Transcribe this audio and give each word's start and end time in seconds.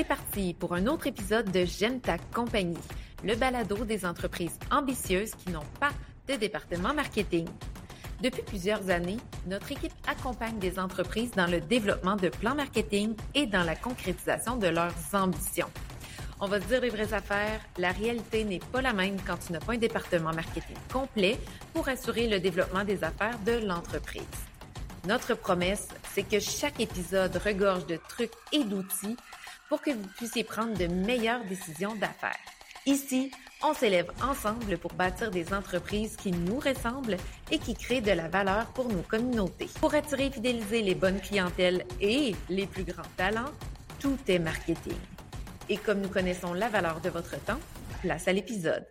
C'est 0.00 0.06
parti 0.06 0.54
pour 0.54 0.72
un 0.72 0.86
autre 0.86 1.08
épisode 1.08 1.52
de 1.52 1.66
J'aime 1.66 2.00
ta 2.00 2.16
compagnie, 2.16 2.78
le 3.22 3.36
balado 3.36 3.84
des 3.84 4.06
entreprises 4.06 4.58
ambitieuses 4.70 5.32
qui 5.34 5.50
n'ont 5.50 5.66
pas 5.78 5.90
de 6.26 6.36
département 6.36 6.94
marketing. 6.94 7.46
Depuis 8.22 8.40
plusieurs 8.40 8.88
années, 8.88 9.18
notre 9.46 9.70
équipe 9.72 9.92
accompagne 10.08 10.58
des 10.58 10.78
entreprises 10.78 11.32
dans 11.32 11.46
le 11.46 11.60
développement 11.60 12.16
de 12.16 12.30
plans 12.30 12.54
marketing 12.54 13.14
et 13.34 13.44
dans 13.44 13.62
la 13.62 13.76
concrétisation 13.76 14.56
de 14.56 14.68
leurs 14.68 14.94
ambitions. 15.12 15.68
On 16.40 16.46
va 16.46 16.62
se 16.62 16.66
dire 16.66 16.80
les 16.80 16.88
vraies 16.88 17.12
affaires, 17.12 17.60
la 17.76 17.92
réalité 17.92 18.44
n'est 18.44 18.58
pas 18.72 18.80
la 18.80 18.94
même 18.94 19.20
quand 19.26 19.36
tu 19.36 19.52
n'as 19.52 19.60
pas 19.60 19.74
un 19.74 19.76
département 19.76 20.32
marketing 20.32 20.78
complet 20.90 21.38
pour 21.74 21.90
assurer 21.90 22.26
le 22.26 22.40
développement 22.40 22.84
des 22.84 23.04
affaires 23.04 23.38
de 23.40 23.66
l'entreprise. 23.66 24.22
Notre 25.06 25.34
promesse, 25.34 25.88
c'est 26.14 26.22
que 26.22 26.40
chaque 26.40 26.80
épisode 26.80 27.36
regorge 27.36 27.86
de 27.86 27.98
trucs 28.08 28.32
et 28.52 28.64
d'outils 28.64 29.16
pour 29.70 29.80
que 29.80 29.92
vous 29.92 30.08
puissiez 30.16 30.44
prendre 30.44 30.76
de 30.76 30.86
meilleures 30.86 31.44
décisions 31.44 31.94
d'affaires. 31.94 32.36
Ici, 32.86 33.30
on 33.62 33.72
s'élève 33.72 34.10
ensemble 34.22 34.76
pour 34.78 34.92
bâtir 34.94 35.30
des 35.30 35.54
entreprises 35.54 36.16
qui 36.16 36.32
nous 36.32 36.58
ressemblent 36.58 37.16
et 37.50 37.58
qui 37.58 37.74
créent 37.74 38.00
de 38.00 38.10
la 38.10 38.28
valeur 38.28 38.66
pour 38.72 38.88
nos 38.88 39.02
communautés. 39.02 39.68
Pour 39.80 39.94
attirer 39.94 40.26
et 40.26 40.30
fidéliser 40.30 40.82
les 40.82 40.94
bonnes 40.94 41.20
clientèles 41.20 41.84
et 42.00 42.34
les 42.48 42.66
plus 42.66 42.84
grands 42.84 43.02
talents, 43.16 43.52
tout 44.00 44.18
est 44.26 44.38
marketing. 44.40 44.98
Et 45.68 45.76
comme 45.76 46.00
nous 46.00 46.08
connaissons 46.08 46.52
la 46.52 46.68
valeur 46.68 47.00
de 47.00 47.10
votre 47.10 47.38
temps, 47.44 47.60
place 48.02 48.26
à 48.26 48.32
l'épisode. 48.32 48.86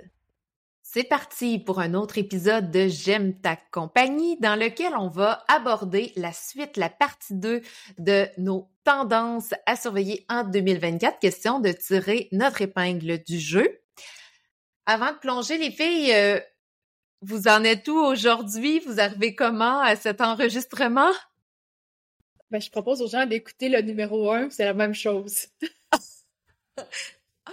C'est 0.92 1.04
parti 1.04 1.60
pour 1.60 1.80
un 1.80 1.94
autre 1.94 2.18
épisode 2.18 2.72
de 2.72 2.88
J'aime 2.88 3.40
ta 3.40 3.56
compagnie 3.56 4.40
dans 4.40 4.56
lequel 4.56 4.96
on 4.98 5.08
va 5.08 5.44
aborder 5.48 6.12
la 6.16 6.34
suite, 6.34 6.78
la 6.78 6.90
partie 6.90 7.36
2 7.36 7.62
de 8.00 8.26
nos 8.40 8.68
tendances 8.84 9.54
à 9.68 9.76
surveiller 9.76 10.26
en 10.30 10.44
2024. 10.44 11.20
Question 11.20 11.60
de 11.60 11.72
tirer 11.74 12.28
notre 12.32 12.64
épingle 12.64 13.22
du 13.22 13.38
jeu. 13.38 13.80
Avant 14.88 15.12
de 15.12 15.18
plonger, 15.20 15.60
les 15.60 15.70
filles, 15.70 16.12
euh, 16.12 16.40
vous 17.22 17.48
en 17.48 17.64
êtes 17.64 17.88
où 17.88 17.96
aujourd'hui? 17.96 18.80
Vous 18.80 19.00
arrivez 19.00 19.36
comment 19.36 19.82
à 19.82 19.96
cet 19.96 20.22
enregistrement? 20.22 21.12
Ben, 22.50 22.60
je 22.60 22.72
propose 22.72 23.04
aux 23.04 23.10
gens 23.10 23.28
d'écouter 23.28 23.70
le 23.70 23.84
numéro 23.84 24.32
1, 24.32 24.50
c'est 24.50 24.66
la 24.66 24.74
même 24.74 24.96
chose. 24.96 25.50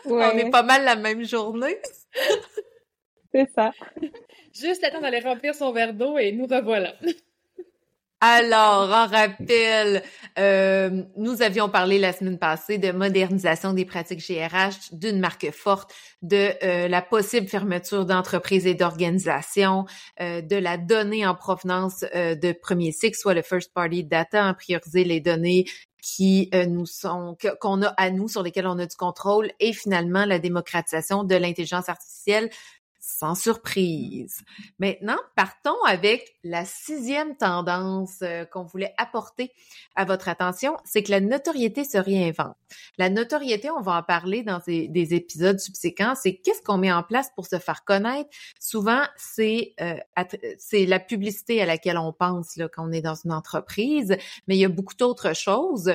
On 0.07 0.21
est 0.21 0.49
pas 0.49 0.63
mal 0.63 0.85
la 0.85 0.97
même 0.97 1.23
journée. 1.23 1.77
C'est 3.37 3.51
ça. 3.55 3.73
Juste 4.55 4.83
le 4.83 4.91
temps 4.91 5.03
d'aller 5.03 5.21
remplir 5.21 5.55
son 5.55 5.71
verre 5.71 5.93
d'eau 5.93 6.17
et 6.17 6.33
nous 6.33 6.47
revoilà. 6.47 6.95
Alors, 8.23 8.91
en 8.91 9.07
rappel, 9.07 10.03
euh, 10.39 11.03
nous 11.19 11.43
avions 11.43 11.69
parlé 11.69 11.99
la 11.99 12.15
semaine 12.15 12.39
passée 12.39 12.79
de 12.79 12.91
modernisation 12.91 13.75
des 13.75 13.85
pratiques 13.85 14.27
GRH, 14.27 14.93
d'une 14.93 15.21
marque 15.21 15.51
forte, 15.51 15.93
de 16.23 16.53
euh, 16.63 16.89
la 16.89 17.03
possible 17.03 17.47
fermeture 17.47 18.07
d'entreprises 18.07 18.67
et 18.67 18.73
d'organisations, 18.73 19.85
euh, 20.23 20.41
de 20.41 20.57
la 20.57 20.79
donnée 20.79 21.27
en 21.27 21.35
provenance 21.35 22.01
de 22.01 22.53
premier 22.53 22.91
cycle, 22.91 23.19
soit 23.19 23.35
le 23.35 23.43
first 23.43 23.75
party 23.75 24.03
data, 24.03 24.47
en 24.47 24.55
prioriser 24.55 25.05
les 25.05 25.21
données 25.21 25.67
qui 26.01 26.51
nous 26.69 26.87
sont 26.87 27.37
qu'on 27.61 27.83
a 27.83 27.89
à 27.97 28.11
nous 28.11 28.29
sur 28.29 28.45
lesquelles 28.45 28.69
on 28.69 28.79
a 28.79 28.87
du 28.87 28.95
contrôle 28.95 29.51
et 29.59 29.73
finalement 29.73 30.25
la 30.25 30.39
démocratisation 30.39 31.25
de 31.25 31.35
l'intelligence 31.35 31.89
artificielle 31.89 32.49
sans 33.07 33.37
surprise. 33.37 34.43
Maintenant, 34.81 35.19
partons 35.37 35.81
avec 35.87 36.35
la 36.43 36.65
sixième 36.65 37.37
tendance 37.37 38.19
euh, 38.23 38.45
qu'on 38.45 38.65
voulait 38.65 38.95
apporter 38.99 39.53
à 39.95 40.05
votre 40.05 40.29
attention, 40.29 40.77
c'est 40.85 41.05
que 41.05 41.13
la 41.13 41.21
notoriété 41.21 41.85
se 41.85 41.99
réinvente. 41.99 42.57
La 42.99 43.09
notoriété, 43.09 43.71
on 43.71 43.81
va 43.81 43.99
en 43.99 44.03
parler 44.03 44.43
dans 44.43 44.61
des, 44.67 45.15
épisodes 45.15 45.61
subséquents, 45.61 46.15
c'est 46.17 46.35
qu'est-ce 46.35 46.63
qu'on 46.63 46.79
met 46.79 46.93
en 46.93 47.05
place 47.05 47.31
pour 47.37 47.47
se 47.47 47.61
faire 47.61 47.85
connaître? 47.85 48.29
Souvent, 48.59 49.05
c'est 49.17 49.75
euh, 49.81 49.95
c'est 50.59 50.85
la 50.85 50.99
publicité 50.99 51.63
à 51.63 51.67
laquelle 51.67 51.99
on 51.99 52.13
pense 52.13 52.57
là, 52.57 52.69
quand 52.69 52.89
on 52.89 52.93
est 52.93 53.03
dans 53.03 53.15
une 53.15 53.33
entreprise, 53.33 54.17
mais 54.49 54.57
il 54.57 54.61
y 54.61 54.65
a 54.65 54.69
beaucoup 54.69 54.97
d'autres 54.97 55.33
choses. 55.35 55.95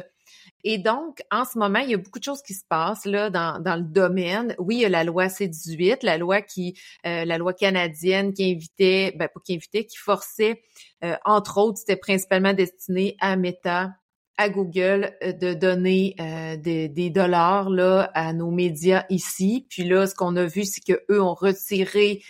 Et 0.64 0.78
donc, 0.78 1.22
en 1.32 1.46
ce 1.46 1.58
moment, 1.58 1.80
il 1.80 1.90
y 1.90 1.94
a 1.94 1.98
beaucoup 1.98 2.20
de 2.20 2.24
choses 2.24 2.42
qui 2.42 2.54
se 2.54 2.66
passent 2.68 3.06
là 3.06 3.30
dans, 3.30 3.60
dans 3.60 3.76
le 3.76 3.84
domaine. 3.84 4.56
Oui, 4.60 4.78
il 4.78 4.82
y 4.82 4.86
a 4.86 4.90
la 4.90 5.04
loi 5.04 5.30
C-18, 5.30 6.00
la 6.04 6.18
loi 6.18 6.42
qui, 6.42 6.78
euh, 7.06 7.26
la 7.26 7.38
loi 7.38 7.54
canadienne 7.54 8.34
qui 8.34 8.52
invitait, 8.52 9.14
ben 9.16 9.28
pas 9.28 9.40
qui 9.44 9.56
invitait, 9.56 9.86
qui 9.86 9.98
forçait, 9.98 10.62
euh, 11.04 11.16
entre 11.26 11.58
autres, 11.58 11.80
c'était 11.80 11.96
principalement 11.96 12.54
destiné 12.54 13.16
à 13.20 13.36
Meta, 13.36 13.92
à 14.38 14.50
Google 14.50 15.16
euh, 15.24 15.34
de 15.34 15.54
donner 15.54 16.16
des, 16.60 16.90
des, 16.90 17.10
dollars 17.10 17.70
là 17.70 18.12
à 18.14 18.34
nos 18.34 18.52
médias 18.52 19.06
ici. 19.10 19.66
Puis 19.70 19.84
là, 19.84 20.06
ce 20.06 20.16
qu'on 20.16 20.36
a 20.36 20.46
vu, 20.46 20.64
c'est 20.64 20.82
que 20.82 21.02
eux 21.10 21.22
ont 21.22 21.34
retiré 21.34 22.24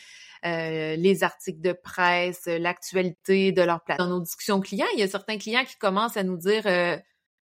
les 0.43 1.23
articles 1.23 1.61
de 1.61 1.71
presse, 1.71 2.47
l'actualité 2.47 3.51
de 3.51 3.61
leur 3.61 3.83
plateforme. 3.83 4.09
Dans 4.09 4.17
nos 4.17 4.23
discussions 4.23 4.59
clients, 4.59 4.87
il 4.95 4.99
y 4.99 5.03
a 5.03 5.07
certains 5.07 5.37
clients 5.37 5.63
qui 5.63 5.77
commencent 5.77 6.17
à 6.17 6.23
nous 6.23 6.37
dire 6.37 6.63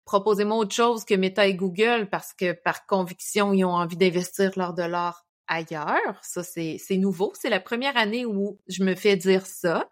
proposez-moi 0.04 0.56
autre 0.56 0.74
chose 0.74 1.04
que 1.04 1.14
Meta 1.14 1.46
et 1.46 1.54
Google 1.54 2.08
parce 2.10 2.32
que 2.32 2.52
par 2.52 2.86
conviction, 2.86 3.52
ils 3.52 3.64
ont 3.64 3.74
envie 3.74 3.96
d'investir 3.96 4.52
leur 4.56 4.74
dollar 4.74 5.24
ailleurs. 5.46 6.18
Ça, 6.22 6.42
c'est 6.42 6.78
nouveau. 6.96 7.32
C'est 7.34 7.50
la 7.50 7.60
première 7.60 7.96
année 7.96 8.26
où 8.26 8.58
je 8.68 8.84
me 8.84 8.94
fais 8.94 9.16
dire 9.16 9.46
ça. 9.46 9.88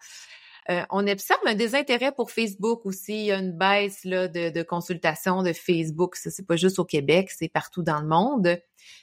Euh, 0.68 0.82
on 0.90 1.06
observe 1.08 1.40
un 1.46 1.54
désintérêt 1.54 2.12
pour 2.12 2.30
Facebook 2.30 2.84
aussi. 2.84 3.12
Il 3.14 3.24
y 3.26 3.32
a 3.32 3.38
une 3.38 3.52
baisse 3.52 4.04
là, 4.04 4.28
de, 4.28 4.50
de 4.50 4.62
consultation 4.62 5.42
de 5.42 5.52
Facebook. 5.52 6.16
Ça, 6.16 6.30
c'est 6.30 6.46
pas 6.46 6.56
juste 6.56 6.78
au 6.78 6.84
Québec, 6.84 7.30
c'est 7.36 7.48
partout 7.48 7.82
dans 7.82 8.00
le 8.00 8.06
monde. 8.06 8.60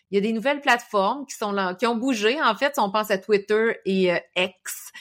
Il 0.09 0.15
y 0.15 0.17
a 0.17 0.21
des 0.21 0.31
nouvelles 0.31 0.61
plateformes 0.61 1.25
qui 1.25 1.35
sont 1.35 1.51
là, 1.51 1.75
qui 1.75 1.85
ont 1.85 1.97
bougé. 1.97 2.41
En 2.41 2.55
fait, 2.55 2.75
on 2.77 2.89
pense 2.89 3.11
à 3.11 3.17
Twitter 3.17 3.79
et 3.85 4.13
euh, 4.13 4.19
X, 4.37 4.91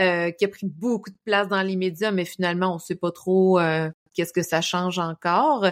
euh, 0.00 0.30
qui 0.32 0.44
a 0.44 0.48
pris 0.48 0.66
beaucoup 0.66 1.10
de 1.10 1.18
place 1.24 1.48
dans 1.48 1.62
les 1.62 1.76
médias, 1.76 2.10
mais 2.10 2.24
finalement, 2.24 2.74
on 2.74 2.78
sait 2.78 2.96
pas 2.96 3.12
trop 3.12 3.60
qu'est-ce 4.16 4.32
que 4.32 4.42
ça 4.42 4.60
change 4.60 4.98
encore? 4.98 5.66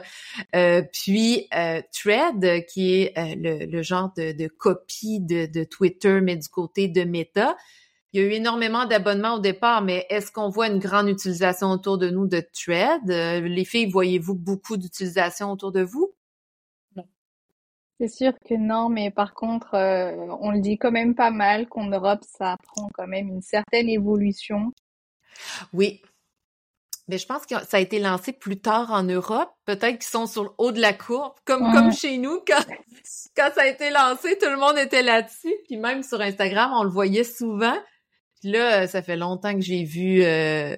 Euh, 0.54 0.82
puis 0.92 1.48
euh, 1.54 1.80
Thread, 1.92 2.66
qui 2.66 2.94
est 2.94 3.18
euh, 3.18 3.66
le, 3.66 3.82
genre 3.82 4.12
de, 4.16 4.46
copie 4.48 5.20
de, 5.20 5.64
Twitter, 5.64 6.20
mais 6.20 6.36
du 6.36 6.48
côté 6.48 6.88
de 6.88 7.02
Meta. 7.02 7.56
Il 8.12 8.20
y 8.20 8.24
a 8.24 8.28
eu 8.28 8.32
énormément 8.32 8.86
d'abonnements 8.86 9.34
au 9.34 9.38
départ, 9.40 9.82
mais 9.82 10.06
est-ce 10.08 10.30
qu'on 10.30 10.48
voit 10.48 10.68
une 10.68 10.78
grande 10.78 11.08
utilisation 11.08 11.70
autour 11.70 11.98
de 11.98 12.10
nous 12.10 12.28
de 12.28 12.40
Thread? 12.40 13.02
les 13.08 13.64
filles, 13.64 13.90
voyez-vous 13.90 14.36
beaucoup 14.36 14.76
d'utilisation 14.76 15.50
autour 15.50 15.72
de 15.72 15.82
vous? 15.82 16.14
C'est 17.98 18.08
sûr 18.08 18.32
que 18.44 18.54
non, 18.54 18.88
mais 18.88 19.10
par 19.10 19.34
contre, 19.34 19.74
on 20.40 20.52
le 20.52 20.60
dit 20.60 20.78
quand 20.78 20.92
même 20.92 21.16
pas 21.16 21.30
mal 21.32 21.68
qu'en 21.68 21.86
Europe, 21.86 22.20
ça 22.22 22.56
prend 22.62 22.88
quand 22.94 23.08
même 23.08 23.28
une 23.28 23.42
certaine 23.42 23.88
évolution. 23.88 24.72
Oui, 25.72 26.00
mais 27.08 27.18
je 27.18 27.26
pense 27.26 27.44
que 27.46 27.54
ça 27.66 27.76
a 27.76 27.80
été 27.80 27.98
lancé 27.98 28.32
plus 28.32 28.60
tard 28.60 28.90
en 28.90 29.02
Europe. 29.02 29.50
Peut-être 29.66 29.98
qu'ils 29.98 30.10
sont 30.10 30.26
sur 30.26 30.44
le 30.44 30.50
haut 30.58 30.72
de 30.72 30.80
la 30.80 30.92
courbe, 30.92 31.34
comme 31.44 31.72
comme 31.72 31.92
chez 31.92 32.18
nous 32.18 32.40
quand 32.46 32.64
quand 33.36 33.50
ça 33.54 33.62
a 33.62 33.66
été 33.66 33.90
lancé, 33.90 34.38
tout 34.38 34.48
le 34.48 34.56
monde 34.56 34.78
était 34.78 35.02
là-dessus. 35.02 35.54
Puis 35.66 35.76
même 35.76 36.02
sur 36.02 36.20
Instagram, 36.20 36.72
on 36.74 36.84
le 36.84 36.90
voyait 36.90 37.24
souvent. 37.24 37.76
Puis 38.40 38.52
là, 38.52 38.86
ça 38.86 39.02
fait 39.02 39.16
longtemps 39.16 39.54
que 39.54 39.60
j'ai 39.60 39.84
vu 39.84 40.22
euh, 40.22 40.76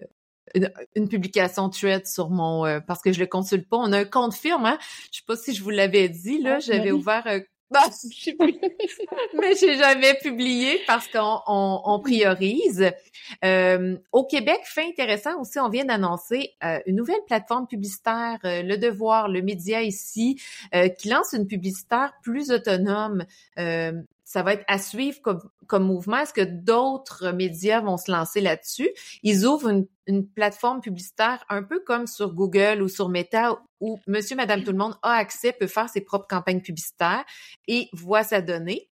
une, 0.95 1.09
publication 1.09 1.69
Thread 1.69 2.07
sur 2.07 2.31
mon 2.31 2.65
euh, 2.65 2.81
parce 2.81 3.03
que 3.03 3.13
je 3.13 3.21
le 3.21 3.27
consulte 3.27 3.69
pas. 3.69 3.77
On 3.77 3.93
a 3.93 3.99
un 3.99 4.05
compte 4.05 4.35
firme, 4.35 4.67
hein. 4.67 4.79
Je 5.13 5.19
sais 5.19 5.25
pas 5.27 5.37
si 5.37 5.55
je 5.55 5.63
vous 5.63 5.71
l'avais 5.71 6.09
dit 6.09 6.41
là. 6.41 6.59
J'avais 6.59 6.93
ouvert 6.93 7.23
un 7.27 7.41
bah, 7.71 7.85
je. 7.91 8.31
Mais 9.41 9.55
j'ai 9.57 9.77
jamais 9.77 10.15
publié 10.15 10.81
parce 10.87 11.09
qu'on 11.09 11.41
on, 11.47 12.01
priorise. 12.01 12.91
Euh, 13.45 13.97
au 14.13 14.25
Québec, 14.25 14.61
fait 14.65 14.87
intéressant 14.87 15.41
aussi, 15.41 15.59
on 15.59 15.69
vient 15.69 15.85
d'annoncer 15.85 16.53
euh, 16.63 16.79
une 16.87 16.97
nouvelle 16.97 17.23
plateforme 17.27 17.67
publicitaire, 17.67 18.39
euh, 18.45 18.63
Le 18.63 18.77
Devoir, 18.77 19.29
le 19.29 19.43
média 19.43 19.83
ici, 19.83 20.41
qui 20.99 21.09
lance 21.09 21.33
une 21.33 21.47
publicitaire 21.47 22.13
plus 22.23 22.51
autonome 22.51 23.25
ça 24.27 24.43
va 24.43 24.55
être 24.55 24.65
à 24.67 24.79
suivre 24.79 25.23
comme, 25.23 25.41
comme 25.69 25.85
mouvement. 25.85 26.19
Est-ce 26.19 26.33
que 26.33 26.43
d'autres 26.43 27.31
médias 27.31 27.81
vont 27.81 27.97
se 27.97 28.11
lancer 28.11 28.41
là-dessus? 28.41 28.91
Ils 29.23 29.47
ouvrent 29.47 29.69
une, 29.69 29.87
une, 30.09 30.29
plateforme 30.29 30.81
publicitaire 30.81 31.45
un 31.49 31.63
peu 31.63 31.79
comme 31.79 32.09
sur 32.09 32.35
Google 32.35 32.83
ou 32.83 32.89
sur 32.89 33.09
Meta 33.09 33.57
où 33.81 34.01
monsieur, 34.09 34.35
madame, 34.35 34.65
tout 34.65 34.73
le 34.73 34.79
monde 34.79 34.97
a 35.03 35.13
accès, 35.13 35.53
peut 35.53 35.69
faire 35.69 35.89
ses 35.89 36.01
propres 36.01 36.27
campagnes 36.27 36.61
publicitaires 36.61 37.25
et 37.69 37.89
voit 37.93 38.25
sa 38.25 38.41
donnée. 38.43 38.91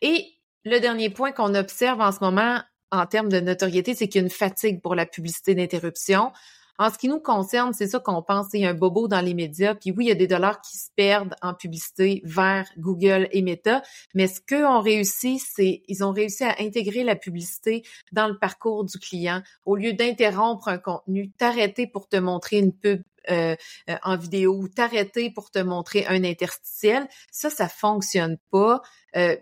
Et 0.00 0.24
le 0.64 0.78
dernier 0.78 1.10
point 1.10 1.32
qu'on 1.32 1.56
observe 1.56 2.00
en 2.00 2.12
ce 2.12 2.20
moment 2.20 2.62
en 2.92 3.06
termes 3.06 3.30
de 3.30 3.40
notoriété, 3.40 3.96
c'est 3.96 4.06
qu'il 4.06 4.20
y 4.20 4.22
a 4.22 4.26
une 4.26 4.32
fatigue 4.32 4.80
pour 4.80 4.94
la 4.94 5.06
publicité 5.06 5.56
d'interruption. 5.56 6.30
En 6.78 6.90
ce 6.90 6.98
qui 6.98 7.08
nous 7.08 7.18
concerne, 7.18 7.72
c'est 7.72 7.88
ça 7.88 7.98
qu'on 7.98 8.22
pense, 8.22 8.48
c'est 8.52 8.64
un 8.64 8.74
bobo 8.74 9.08
dans 9.08 9.20
les 9.20 9.34
médias. 9.34 9.74
Puis 9.74 9.90
oui, 9.90 10.06
il 10.06 10.08
y 10.08 10.12
a 10.12 10.14
des 10.14 10.28
dollars 10.28 10.60
qui 10.60 10.76
se 10.78 10.90
perdent 10.94 11.34
en 11.42 11.52
publicité 11.52 12.22
vers 12.24 12.68
Google 12.78 13.28
et 13.32 13.42
Meta, 13.42 13.82
mais 14.14 14.28
ce 14.28 14.40
qu'eux 14.40 14.64
ont 14.64 14.80
réussi, 14.80 15.40
c'est 15.40 15.82
ils 15.88 16.04
ont 16.04 16.12
réussi 16.12 16.44
à 16.44 16.54
intégrer 16.60 17.02
la 17.02 17.16
publicité 17.16 17.82
dans 18.12 18.28
le 18.28 18.38
parcours 18.38 18.84
du 18.84 18.98
client. 18.98 19.42
Au 19.66 19.74
lieu 19.74 19.92
d'interrompre 19.92 20.68
un 20.68 20.78
contenu, 20.78 21.32
t'arrêter 21.32 21.88
pour 21.88 22.08
te 22.08 22.16
montrer 22.16 22.58
une 22.58 22.72
pub 22.72 23.02
euh, 23.30 23.56
euh, 23.90 23.96
en 24.04 24.16
vidéo 24.16 24.54
ou 24.54 24.68
t'arrêter 24.68 25.30
pour 25.30 25.50
te 25.50 25.58
montrer 25.58 26.06
un 26.06 26.22
interstitiel. 26.24 27.08
Ça, 27.32 27.50
ça 27.50 27.68
fonctionne 27.68 28.38
pas. 28.50 28.80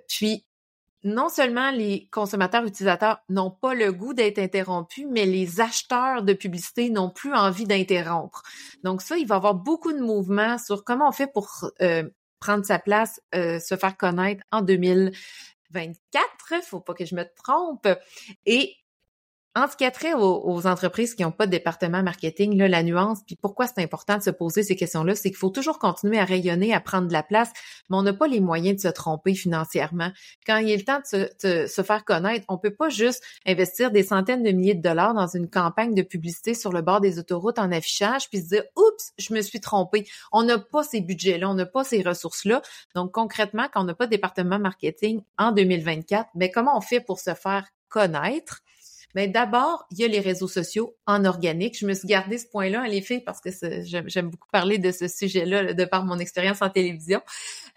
puis 0.09 0.46
non 1.07 1.31
seulement 1.31 1.71
les 1.71 2.09
consommateurs 2.11 2.65
utilisateurs 2.65 3.23
n'ont 3.29 3.51
pas 3.51 3.75
le 3.75 3.93
goût 3.93 4.13
d'être 4.13 4.39
interrompus, 4.39 5.07
mais 5.11 5.25
les 5.25 5.61
acheteurs 5.61 6.23
de 6.23 6.35
publicité 6.35 6.91
n'ont 6.91 7.11
plus 7.11 7.33
envie 7.33 7.65
d'interrompre. 7.65 8.43
Donc 8.83 9.01
ça, 9.01 9.17
il 9.17 9.27
va 9.27 9.37
y 9.37 9.39
avoir 9.39 9.55
beaucoup 9.55 9.93
de 9.93 10.01
mouvements 10.01 10.59
sur 10.59 10.85
comment 10.85 11.09
on 11.09 11.13
fait 11.13 11.27
pour 11.27 11.71
prendre 12.41 12.67
sa 12.67 12.79
place, 12.79 13.21
se 13.33 13.77
faire 13.81 13.97
connaître 13.97 14.43
en 14.53 14.61
2024. 14.61 16.63
Faut 16.63 16.81
pas 16.81 16.95
que 16.95 17.07
je 17.07 17.15
me 17.15 17.25
trompe. 17.43 17.89
Et 18.45 18.75
en 19.57 19.69
ce 19.69 19.77
qui 19.77 19.87
a 19.87 19.91
trait 19.91 20.13
aux, 20.13 20.67
entreprises 20.67 21.15
qui 21.15 21.23
n'ont 21.23 21.33
pas 21.33 21.47
de 21.47 21.51
département 21.51 22.03
marketing, 22.03 22.59
là, 22.59 22.69
la 22.69 22.83
nuance, 22.83 23.21
puis 23.27 23.37
pourquoi 23.37 23.67
c'est 23.67 23.83
important 23.83 24.19
de 24.19 24.23
se 24.23 24.29
poser 24.29 24.63
ces 24.63 24.77
questions-là, 24.77 25.15
c'est 25.15 25.31
qu'il 25.31 25.39
faut 25.39 25.49
toujours 25.49 25.79
continuer 25.79 26.19
à 26.19 26.27
rayonner, 26.27 26.75
à 26.75 26.81
prendre 26.81 27.09
de 27.09 27.13
la 27.15 27.23
place, 27.23 27.51
mais 27.89 27.97
on 27.97 28.03
n'a 28.03 28.13
pas 28.13 28.27
les 28.27 28.41
moyens 28.41 28.77
de 28.77 28.89
se 28.89 28.93
tromper 28.93 29.35
financièrement. 29.35 30.11
Quand 30.47 30.59
il 30.59 30.71
est 30.71 30.77
le 30.77 30.85
temps 30.85 31.01
de 31.11 31.67
se, 31.67 31.83
faire 31.83 32.05
connaître, 32.05 32.45
on 32.49 32.59
peut 32.59 32.75
pas 32.75 32.91
juste 32.91 33.23
investir 33.47 33.91
des 33.91 34.03
centaines 34.03 34.43
de 34.43 34.51
milliers 34.51 34.75
de 34.75 34.83
dollars 34.83 35.15
dans 35.15 35.27
une 35.27 35.49
campagne 35.49 35.95
de 35.95 36.03
publicité 36.03 36.53
sur 36.53 36.71
le 36.71 36.83
bord 36.83 37.01
des 37.01 37.19
autoroutes 37.19 37.59
en 37.59 37.73
affichage, 37.73 38.29
puis 38.29 38.43
se 38.43 38.49
dire, 38.49 38.65
oups, 38.77 39.13
je 39.17 39.33
me 39.33 39.41
suis 39.41 39.61
trompé. 39.61 40.07
On 40.33 40.43
n'a 40.43 40.59
pas 40.59 40.83
ces 40.83 41.01
budgets-là, 41.01 41.49
on 41.49 41.55
n'a 41.55 41.65
pas 41.65 41.83
ces 41.83 42.03
ressources-là. 42.03 42.61
Donc 42.95 43.13
concrètement, 43.13 43.69
quand 43.73 43.81
on 43.81 43.85
n'a 43.85 43.95
pas 43.95 44.05
de 44.05 44.11
département 44.11 44.59
marketing 44.59 45.23
en 45.39 45.53
2024, 45.53 46.29
mais 46.35 46.49
ben, 46.49 46.53
comment 46.53 46.77
on 46.77 46.83
fait 46.83 47.01
pour 47.01 47.21
se 47.21 47.33
faire 47.33 47.67
connaître? 47.89 48.61
Mais 49.17 49.29
d'abord, 49.29 49.87
il 49.91 49.99
y 49.99 50.05
a 50.05 50.09
les 50.09 50.21
réseaux 50.21 50.47
sociaux 50.47 50.95
en 51.07 51.25
organique. 51.25 51.79
Je 51.79 51.87
me 51.87 51.95
suis 51.95 52.07
gardé 52.07 52.37
ce 52.37 52.47
point-là, 52.47 52.83
à 52.83 52.87
l'effet, 52.87 53.19
parce 53.19 53.41
que 53.41 53.49
j'aime 53.83 54.29
beaucoup 54.29 54.49
parler 54.53 54.77
de 54.77 54.93
ce 54.93 55.09
sujet-là 55.09 55.73
de 55.73 55.85
par 55.87 56.05
mon 56.05 56.19
expérience 56.19 56.61
en 56.61 56.69
télévision. 56.69 57.23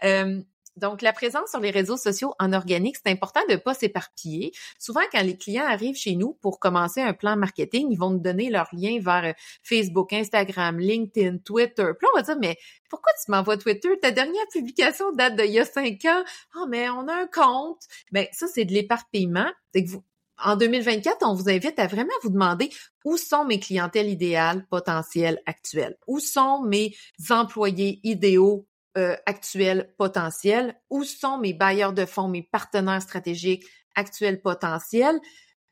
Euh, 0.03 0.41
donc, 0.75 1.01
la 1.01 1.13
présence 1.13 1.49
sur 1.49 1.61
les 1.61 1.71
réseaux 1.71 1.95
sociaux 1.95 2.33
en 2.39 2.51
organique, 2.51 2.97
c'est 2.97 3.09
important 3.09 3.39
de 3.47 3.53
ne 3.53 3.57
pas 3.57 3.73
s'éparpiller. 3.73 4.51
Souvent, 4.79 4.99
quand 5.13 5.21
les 5.21 5.37
clients 5.37 5.65
arrivent 5.65 5.95
chez 5.95 6.17
nous 6.17 6.33
pour 6.41 6.59
commencer 6.59 6.99
un 6.99 7.13
plan 7.13 7.37
marketing, 7.37 7.87
ils 7.89 7.97
vont 7.97 8.09
nous 8.09 8.19
donner 8.19 8.49
leur 8.49 8.67
lien 8.73 8.99
vers 8.99 9.29
euh, 9.29 9.33
Facebook, 9.63 10.11
Instagram, 10.11 10.77
LinkedIn, 10.77 11.37
Twitter. 11.37 11.87
Puis 11.97 12.05
là, 12.05 12.09
on 12.13 12.17
va 12.17 12.23
dire, 12.23 12.37
mais 12.37 12.57
pourquoi 12.89 13.13
tu 13.23 13.31
m'envoies 13.31 13.55
Twitter? 13.55 13.97
Ta 14.01 14.11
dernière 14.11 14.45
publication 14.51 15.13
date 15.13 15.37
d'il 15.37 15.51
y 15.51 15.59
a 15.59 15.65
cinq 15.65 16.03
ans. 16.03 16.23
Ah, 16.55 16.65
mais 16.67 16.89
on 16.89 17.07
a 17.07 17.13
un 17.13 17.27
compte. 17.27 17.83
Ben, 18.11 18.27
ça, 18.33 18.47
c'est 18.47 18.65
de 18.65 18.73
l'éparpillement. 18.73 19.49
C'est 19.73 19.85
que 19.85 19.89
vous, 19.89 20.03
en 20.43 20.55
2024, 20.55 21.17
on 21.21 21.33
vous 21.33 21.49
invite 21.49 21.79
à 21.79 21.87
vraiment 21.87 22.13
vous 22.23 22.29
demander 22.29 22.69
où 23.05 23.17
sont 23.17 23.45
mes 23.45 23.59
clientèles 23.59 24.09
idéales, 24.09 24.65
potentielles, 24.67 25.41
actuelles? 25.45 25.97
Où 26.07 26.19
sont 26.19 26.63
mes 26.63 26.95
employés 27.29 27.99
idéaux 28.03 28.67
euh, 28.97 29.15
actuels, 29.25 29.93
potentiels? 29.97 30.75
Où 30.89 31.03
sont 31.03 31.37
mes 31.37 31.53
bailleurs 31.53 31.93
de 31.93 32.05
fonds, 32.05 32.27
mes 32.27 32.43
partenaires 32.43 33.01
stratégiques 33.01 33.65
actuels, 33.95 34.41
potentiels? 34.41 35.19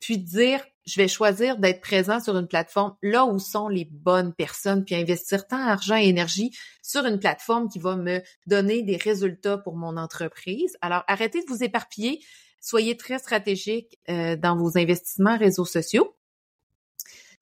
Puis 0.00 0.18
dire, 0.18 0.64
je 0.86 1.00
vais 1.00 1.08
choisir 1.08 1.58
d'être 1.58 1.80
présent 1.80 2.20
sur 2.20 2.36
une 2.36 2.46
plateforme 2.46 2.94
là 3.02 3.24
où 3.24 3.38
sont 3.38 3.68
les 3.68 3.84
bonnes 3.84 4.32
personnes, 4.32 4.84
puis 4.84 4.94
investir 4.94 5.46
tant 5.46 5.64
d'argent 5.64 5.96
et 5.96 6.08
énergie 6.08 6.52
sur 6.82 7.04
une 7.04 7.18
plateforme 7.18 7.68
qui 7.68 7.78
va 7.78 7.96
me 7.96 8.22
donner 8.46 8.82
des 8.82 8.96
résultats 8.96 9.58
pour 9.58 9.76
mon 9.76 9.96
entreprise. 9.96 10.76
Alors, 10.80 11.04
arrêtez 11.08 11.40
de 11.42 11.46
vous 11.48 11.64
éparpiller 11.64 12.20
Soyez 12.60 12.96
très 12.96 13.18
stratégique 13.18 13.98
euh, 14.08 14.36
dans 14.36 14.56
vos 14.56 14.76
investissements 14.78 15.38
réseaux 15.38 15.64
sociaux. 15.64 16.16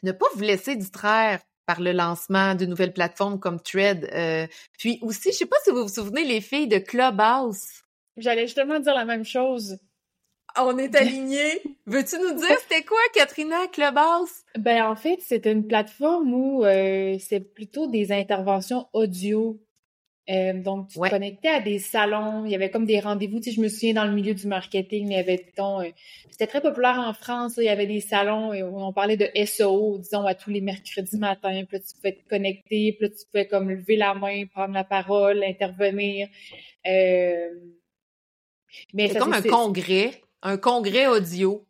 Ne 0.03 0.13
pas 0.13 0.27
vous 0.35 0.43
laisser 0.43 0.77
distraire 0.77 1.41
par 1.67 1.81
le 1.81 1.93
lancement 1.93 2.55
de 2.55 2.65
nouvelles 2.65 2.93
plateformes 2.93 3.41
comme 3.41 3.61
Thread. 3.61 4.09
Euh, 4.13 4.47
puis 4.79 4.99
aussi, 5.03 5.33
je 5.33 5.39
sais 5.39 5.47
pas 5.47 5.57
si 5.65 5.71
vous 5.71 5.83
vous 5.83 5.89
souvenez, 5.89 6.25
les 6.25 6.41
filles 6.41 6.69
de 6.69 6.79
Clubhouse. 6.79 7.83
J'allais 8.17 8.47
justement 8.47 8.79
dire 8.79 8.95
la 8.95 9.05
même 9.05 9.25
chose. 9.25 9.79
On 10.59 10.79
est 10.79 10.95
alignés. 10.95 11.61
Veux-tu 11.87 12.19
nous 12.19 12.35
dire 12.35 12.57
c'était 12.63 12.85
quoi, 12.85 12.99
Katrina, 13.13 13.67
Clubhouse? 13.69 14.31
Ben 14.59 14.87
en 14.87 14.97
fait, 14.97 15.19
c'est 15.21 15.47
une 15.47 15.67
plateforme 15.67 16.33
où 16.33 16.65
euh, 16.65 17.19
c'est 17.19 17.41
plutôt 17.41 17.89
des 17.89 18.11
interventions 18.13 18.87
audio 18.95 19.61
euh, 20.29 20.55
donc, 20.55 20.89
tu 20.89 20.99
te 20.99 21.09
connectais 21.09 21.49
à 21.49 21.61
des 21.61 21.79
salons, 21.79 22.45
il 22.45 22.51
y 22.51 22.55
avait 22.57 22.71
comme 22.71 22.85
des 22.85 22.99
rendez-vous. 22.99 23.39
Tu 23.39 23.45
sais, 23.45 23.53
je 23.53 23.61
me 23.61 23.69
souviens 23.69 23.95
dans 23.95 24.05
le 24.05 24.13
milieu 24.13 24.35
du 24.35 24.47
marketing, 24.49 25.09
il 25.09 25.17
y 25.17 25.19
avait, 25.19 25.53
euh, 25.59 25.91
c'était 26.31 26.49
très 26.49 26.61
populaire 26.61 26.99
en 26.99 27.13
France, 27.13 27.55
il 27.59 27.65
y 27.65 27.69
avait 27.69 27.87
des 27.87 28.01
salons 28.01 28.53
où 28.53 28.81
on 28.81 28.93
parlait 28.93 29.17
de 29.17 29.29
SEO, 29.45 29.99
disons, 29.99 30.27
à 30.27 30.35
tous 30.35 30.51
les 30.51 30.61
mercredis 30.61 31.19
matins. 31.19 31.63
Puis 31.69 31.77
là, 31.77 31.81
tu 31.81 31.95
pouvais 31.95 32.13
te 32.13 32.29
connecter, 32.29 32.97
puis 32.99 33.09
là, 33.09 33.09
tu 33.09 33.27
pouvais 33.27 33.47
comme 33.47 33.71
lever 33.71 33.97
la 33.97 34.15
main, 34.15 34.47
prendre 34.47 34.75
la 34.75 34.85
parole, 34.85 35.45
intervenir. 35.45 36.29
Euh... 36.87 37.49
Mais 38.93 39.09
c'est 39.09 39.19
comme 39.19 39.33
un 39.33 39.43
congrès, 39.43 40.23
un 40.43 40.57
congrès 40.57 41.07
audio. 41.07 41.66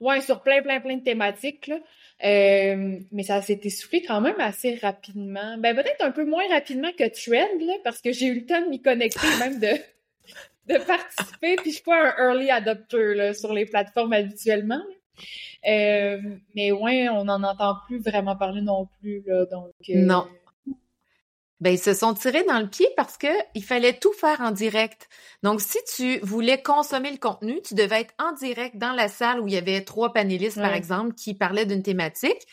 Ouais, 0.00 0.20
sur 0.20 0.42
plein, 0.42 0.62
plein, 0.62 0.80
plein 0.80 0.96
de 0.96 1.02
thématiques, 1.02 1.66
là. 1.66 1.78
Euh, 2.24 2.98
mais 3.12 3.22
ça 3.22 3.40
s'est 3.42 3.60
essoufflé 3.62 4.02
quand 4.02 4.20
même 4.20 4.38
assez 4.40 4.74
rapidement. 4.76 5.56
Ben 5.58 5.74
peut-être 5.74 6.04
un 6.04 6.10
peu 6.10 6.24
moins 6.24 6.48
rapidement 6.48 6.90
que 6.92 7.04
Trend, 7.04 7.64
là, 7.64 7.74
parce 7.84 8.00
que 8.00 8.12
j'ai 8.12 8.26
eu 8.26 8.40
le 8.40 8.46
temps 8.46 8.60
de 8.60 8.68
m'y 8.68 8.82
connecter, 8.82 9.26
même 9.38 9.60
de, 9.60 9.76
de 10.72 10.78
participer, 10.78 11.56
puis 11.56 11.70
je 11.70 11.76
suis 11.76 11.84
pas 11.84 12.12
un 12.18 12.30
early 12.30 12.50
adopter 12.50 13.14
là, 13.14 13.34
sur 13.34 13.52
les 13.52 13.66
plateformes 13.66 14.12
habituellement. 14.12 14.82
Euh, 15.68 16.20
mais 16.54 16.72
ouais, 16.72 17.08
on 17.08 17.24
n'en 17.24 17.42
entend 17.42 17.76
plus 17.86 17.98
vraiment 18.00 18.36
parler 18.36 18.62
non 18.62 18.88
plus. 19.00 19.22
Là, 19.26 19.46
donc, 19.46 19.72
euh, 19.90 19.94
Non, 19.94 20.26
ben 21.60 21.72
ils 21.72 21.78
se 21.78 21.92
sont 21.92 22.14
tirés 22.14 22.44
dans 22.44 22.60
le 22.60 22.68
pied 22.68 22.88
parce 22.96 23.18
que 23.18 23.26
il 23.54 23.64
fallait 23.64 23.98
tout 23.98 24.12
faire 24.12 24.40
en 24.40 24.52
direct. 24.52 25.08
Donc 25.42 25.60
si 25.60 25.78
tu 25.94 26.18
voulais 26.20 26.62
consommer 26.62 27.10
le 27.10 27.18
contenu, 27.18 27.60
tu 27.62 27.74
devais 27.74 28.02
être 28.02 28.14
en 28.18 28.32
direct 28.32 28.76
dans 28.76 28.92
la 28.92 29.08
salle 29.08 29.40
où 29.40 29.48
il 29.48 29.54
y 29.54 29.56
avait 29.56 29.82
trois 29.82 30.12
panélistes 30.12 30.60
par 30.60 30.74
exemple 30.74 31.14
qui 31.14 31.34
parlaient 31.34 31.66
d'une 31.66 31.82
thématique. 31.82 32.46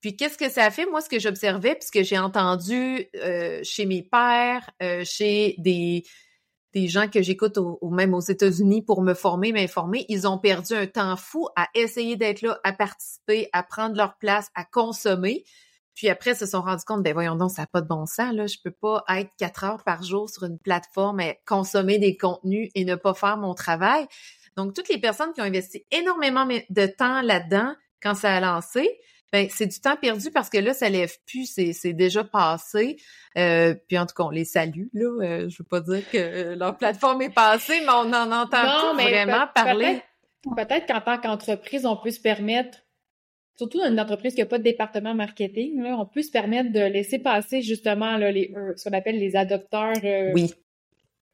Puis 0.00 0.16
qu'est-ce 0.16 0.38
que 0.38 0.48
ça 0.48 0.64
a 0.64 0.70
fait? 0.70 0.86
Moi 0.86 1.00
ce 1.00 1.08
que 1.08 1.20
j'observais 1.20 1.74
puisque 1.74 2.02
j'ai 2.02 2.18
entendu 2.18 3.06
euh, 3.16 3.60
chez 3.62 3.86
mes 3.86 4.02
pères, 4.02 4.68
euh, 4.82 5.04
chez 5.04 5.54
des 5.58 6.04
des 6.72 6.88
gens 6.88 7.08
que 7.08 7.20
j'écoute 7.22 7.58
au, 7.58 7.90
même 7.90 8.14
aux 8.14 8.20
États-Unis 8.20 8.82
pour 8.82 9.02
me 9.02 9.14
former, 9.14 9.52
m'informer, 9.52 10.06
ils 10.08 10.28
ont 10.28 10.38
perdu 10.38 10.74
un 10.74 10.86
temps 10.86 11.16
fou 11.16 11.48
à 11.56 11.68
essayer 11.74 12.16
d'être 12.16 12.42
là, 12.42 12.60
à 12.62 12.72
participer, 12.72 13.48
à 13.52 13.62
prendre 13.62 13.96
leur 13.96 14.16
place, 14.18 14.50
à 14.54 14.64
consommer. 14.64 15.44
Puis 16.00 16.08
après, 16.08 16.34
se 16.34 16.46
sont 16.46 16.62
rendus 16.62 16.84
compte, 16.86 17.02
ben 17.02 17.12
voyons 17.12 17.36
donc, 17.36 17.50
ça 17.50 17.60
n'a 17.60 17.66
pas 17.66 17.82
de 17.82 17.86
bon 17.86 18.06
sens, 18.06 18.32
là. 18.32 18.46
Je 18.46 18.56
peux 18.64 18.70
pas 18.70 19.04
être 19.10 19.28
quatre 19.36 19.64
heures 19.64 19.84
par 19.84 20.02
jour 20.02 20.30
sur 20.30 20.44
une 20.44 20.58
plateforme 20.58 21.20
et 21.20 21.38
consommer 21.46 21.98
des 21.98 22.16
contenus 22.16 22.70
et 22.74 22.86
ne 22.86 22.94
pas 22.94 23.12
faire 23.12 23.36
mon 23.36 23.52
travail. 23.52 24.06
Donc, 24.56 24.72
toutes 24.72 24.88
les 24.88 24.96
personnes 24.96 25.34
qui 25.34 25.42
ont 25.42 25.44
investi 25.44 25.84
énormément 25.90 26.46
de 26.46 26.86
temps 26.86 27.20
là-dedans, 27.20 27.74
quand 28.02 28.14
ça 28.14 28.34
a 28.34 28.40
lancé, 28.40 28.88
ben 29.30 29.46
c'est 29.50 29.66
du 29.66 29.78
temps 29.78 29.96
perdu 29.96 30.30
parce 30.30 30.48
que 30.48 30.56
là, 30.56 30.72
ça 30.72 30.88
lève 30.88 31.12
plus, 31.26 31.52
c'est 31.54 31.92
déjà 31.92 32.24
passé. 32.24 32.96
Euh, 33.36 33.74
puis 33.86 33.98
en 33.98 34.06
tout 34.06 34.14
cas, 34.14 34.22
on 34.22 34.30
les 34.30 34.46
salue, 34.46 34.86
là. 34.94 35.22
Euh, 35.22 35.48
je 35.50 35.58
veux 35.58 35.68
pas 35.68 35.82
dire 35.82 36.02
que 36.10 36.54
leur 36.54 36.78
plateforme 36.78 37.20
est 37.20 37.34
passée, 37.34 37.78
mais 37.82 37.92
on 37.92 38.10
en 38.14 38.32
entend 38.32 38.94
plus 38.94 39.04
vraiment 39.04 39.48
parler. 39.54 40.02
Peut-être 40.56 40.86
qu'en 40.86 41.02
tant 41.02 41.18
qu'entreprise, 41.18 41.84
on 41.84 41.98
peut 41.98 42.10
se 42.10 42.20
permettre 42.20 42.78
surtout 43.60 43.78
dans 43.78 43.90
une 43.90 44.00
entreprise 44.00 44.34
qui 44.34 44.40
n'a 44.40 44.46
pas 44.46 44.56
de 44.56 44.62
département 44.62 45.14
marketing, 45.14 45.82
là, 45.82 45.94
on 45.98 46.06
peut 46.06 46.22
se 46.22 46.30
permettre 46.30 46.72
de 46.72 46.80
laisser 46.80 47.18
passer 47.18 47.60
justement 47.60 48.16
là, 48.16 48.32
les, 48.32 48.54
euh, 48.56 48.72
ce 48.74 48.88
qu'on 48.88 48.96
appelle 48.96 49.18
les 49.18 49.36
adopteurs 49.36 49.92
euh, 50.02 50.32
oui. 50.34 50.50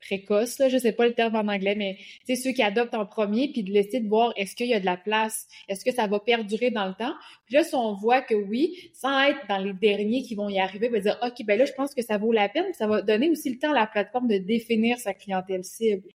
précoces. 0.00 0.58
Là, 0.58 0.68
je 0.68 0.76
sais 0.76 0.90
pas 0.90 1.06
le 1.06 1.14
terme 1.14 1.36
en 1.36 1.46
anglais, 1.46 1.76
mais 1.76 1.98
c'est 2.24 2.34
ceux 2.34 2.50
qui 2.50 2.64
adoptent 2.64 2.94
en 2.94 3.06
premier, 3.06 3.52
puis 3.52 3.62
de 3.62 3.70
laisser 3.70 4.00
de 4.00 4.08
voir 4.08 4.32
est-ce 4.36 4.56
qu'il 4.56 4.66
y 4.66 4.74
a 4.74 4.80
de 4.80 4.84
la 4.84 4.96
place, 4.96 5.46
est-ce 5.68 5.84
que 5.84 5.92
ça 5.92 6.08
va 6.08 6.18
perdurer 6.18 6.72
dans 6.72 6.88
le 6.88 6.94
temps? 6.94 7.14
Puis 7.44 7.54
là, 7.54 7.62
si 7.62 7.76
on 7.76 7.94
voit 7.94 8.22
que 8.22 8.34
oui, 8.34 8.90
sans 8.92 9.22
être 9.22 9.46
dans 9.48 9.58
les 9.58 9.72
derniers 9.72 10.22
qui 10.22 10.34
vont 10.34 10.48
y 10.48 10.58
arriver, 10.58 10.88
on 10.88 10.94
va 10.94 11.00
dire 11.00 11.18
OK, 11.22 11.46
ben 11.46 11.56
là, 11.56 11.64
je 11.64 11.74
pense 11.74 11.94
que 11.94 12.02
ça 12.02 12.18
vaut 12.18 12.32
la 12.32 12.48
peine, 12.48 12.72
ça 12.72 12.88
va 12.88 13.02
donner 13.02 13.30
aussi 13.30 13.50
le 13.50 13.58
temps 13.60 13.70
à 13.70 13.74
la 13.74 13.86
plateforme 13.86 14.26
de 14.26 14.38
définir 14.38 14.98
sa 14.98 15.14
clientèle 15.14 15.62
cible. 15.62 16.08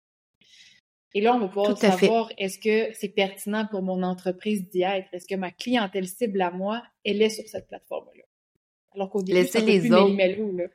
Et 1.14 1.22
là, 1.22 1.34
on 1.36 1.40
va 1.40 1.48
pouvoir 1.48 1.78
savoir 1.78 2.30
est-ce 2.38 2.58
que 2.58 2.94
c'est 2.94 3.10
pertinent 3.10 3.68
pour 3.70 3.82
mon 3.82 4.02
entreprise 4.04 4.68
d'y 4.70 4.84
être? 4.84 5.08
Est-ce 5.12 5.28
que 5.28 5.36
ma 5.36 5.52
clientèle 5.52 6.08
cible 6.08 6.42
à 6.42 6.52
moi, 6.52 6.82
elle 7.04 7.22
est 7.22 7.30
sur 7.30 7.48
cette 7.48 7.68
plateforme-là? 7.68 8.24
Alors 8.96 9.10
qu'au 9.10 9.22
début, 9.22 9.40
Laissez 9.40 9.62
les 9.62 9.92
autres. 9.92 10.16
là. 10.16 10.66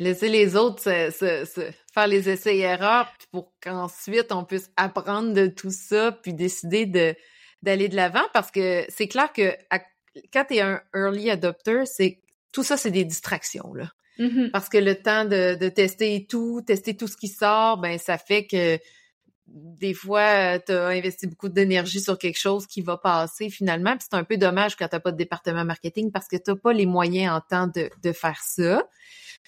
Laisser 0.00 0.28
les 0.28 0.56
autres 0.56 0.82
se, 0.82 1.70
faire 1.94 2.06
les 2.06 2.28
essais 2.28 2.56
et 2.56 2.60
erreurs 2.60 3.12
pour 3.30 3.52
qu'ensuite 3.62 4.32
on 4.32 4.44
puisse 4.44 4.70
apprendre 4.76 5.32
de 5.32 5.46
tout 5.46 5.70
ça 5.70 6.10
puis 6.10 6.34
décider 6.34 6.86
de 6.86 7.14
d'aller 7.62 7.88
de 7.88 7.96
l'avant 7.96 8.24
parce 8.34 8.50
que 8.50 8.84
c'est 8.88 9.06
clair 9.06 9.32
que 9.32 9.56
quand 10.32 10.44
tu 10.48 10.56
es 10.56 10.60
un 10.60 10.82
early 10.94 11.30
adopter, 11.30 11.86
c'est 11.86 12.20
tout 12.50 12.64
ça 12.64 12.76
c'est 12.76 12.90
des 12.90 13.04
distractions 13.04 13.72
là. 13.74 13.92
Mm-hmm. 14.18 14.50
Parce 14.50 14.68
que 14.68 14.78
le 14.78 14.96
temps 14.96 15.24
de, 15.24 15.54
de 15.54 15.68
tester 15.68 16.26
tout, 16.28 16.62
tester 16.66 16.96
tout 16.96 17.06
ce 17.06 17.16
qui 17.16 17.28
sort, 17.28 17.78
ben 17.78 17.98
ça 17.98 18.18
fait 18.18 18.46
que 18.46 18.78
des 19.46 19.94
fois, 19.94 20.58
tu 20.58 20.72
as 20.72 20.86
investi 20.88 21.26
beaucoup 21.26 21.48
d'énergie 21.48 22.00
sur 22.00 22.18
quelque 22.18 22.38
chose 22.38 22.66
qui 22.66 22.82
va 22.82 22.96
passer 22.96 23.48
finalement. 23.48 23.96
Puis 23.96 24.08
c'est 24.10 24.16
un 24.16 24.24
peu 24.24 24.36
dommage 24.36 24.76
quand 24.76 24.88
tu 24.88 24.98
pas 24.98 25.12
de 25.12 25.16
département 25.16 25.64
marketing 25.64 26.10
parce 26.10 26.26
que 26.26 26.36
tu 26.36 26.50
n'as 26.50 26.56
pas 26.56 26.72
les 26.72 26.86
moyens 26.86 27.34
en 27.34 27.40
temps 27.40 27.66
de, 27.68 27.90
de 28.02 28.12
faire 28.12 28.40
ça. 28.42 28.88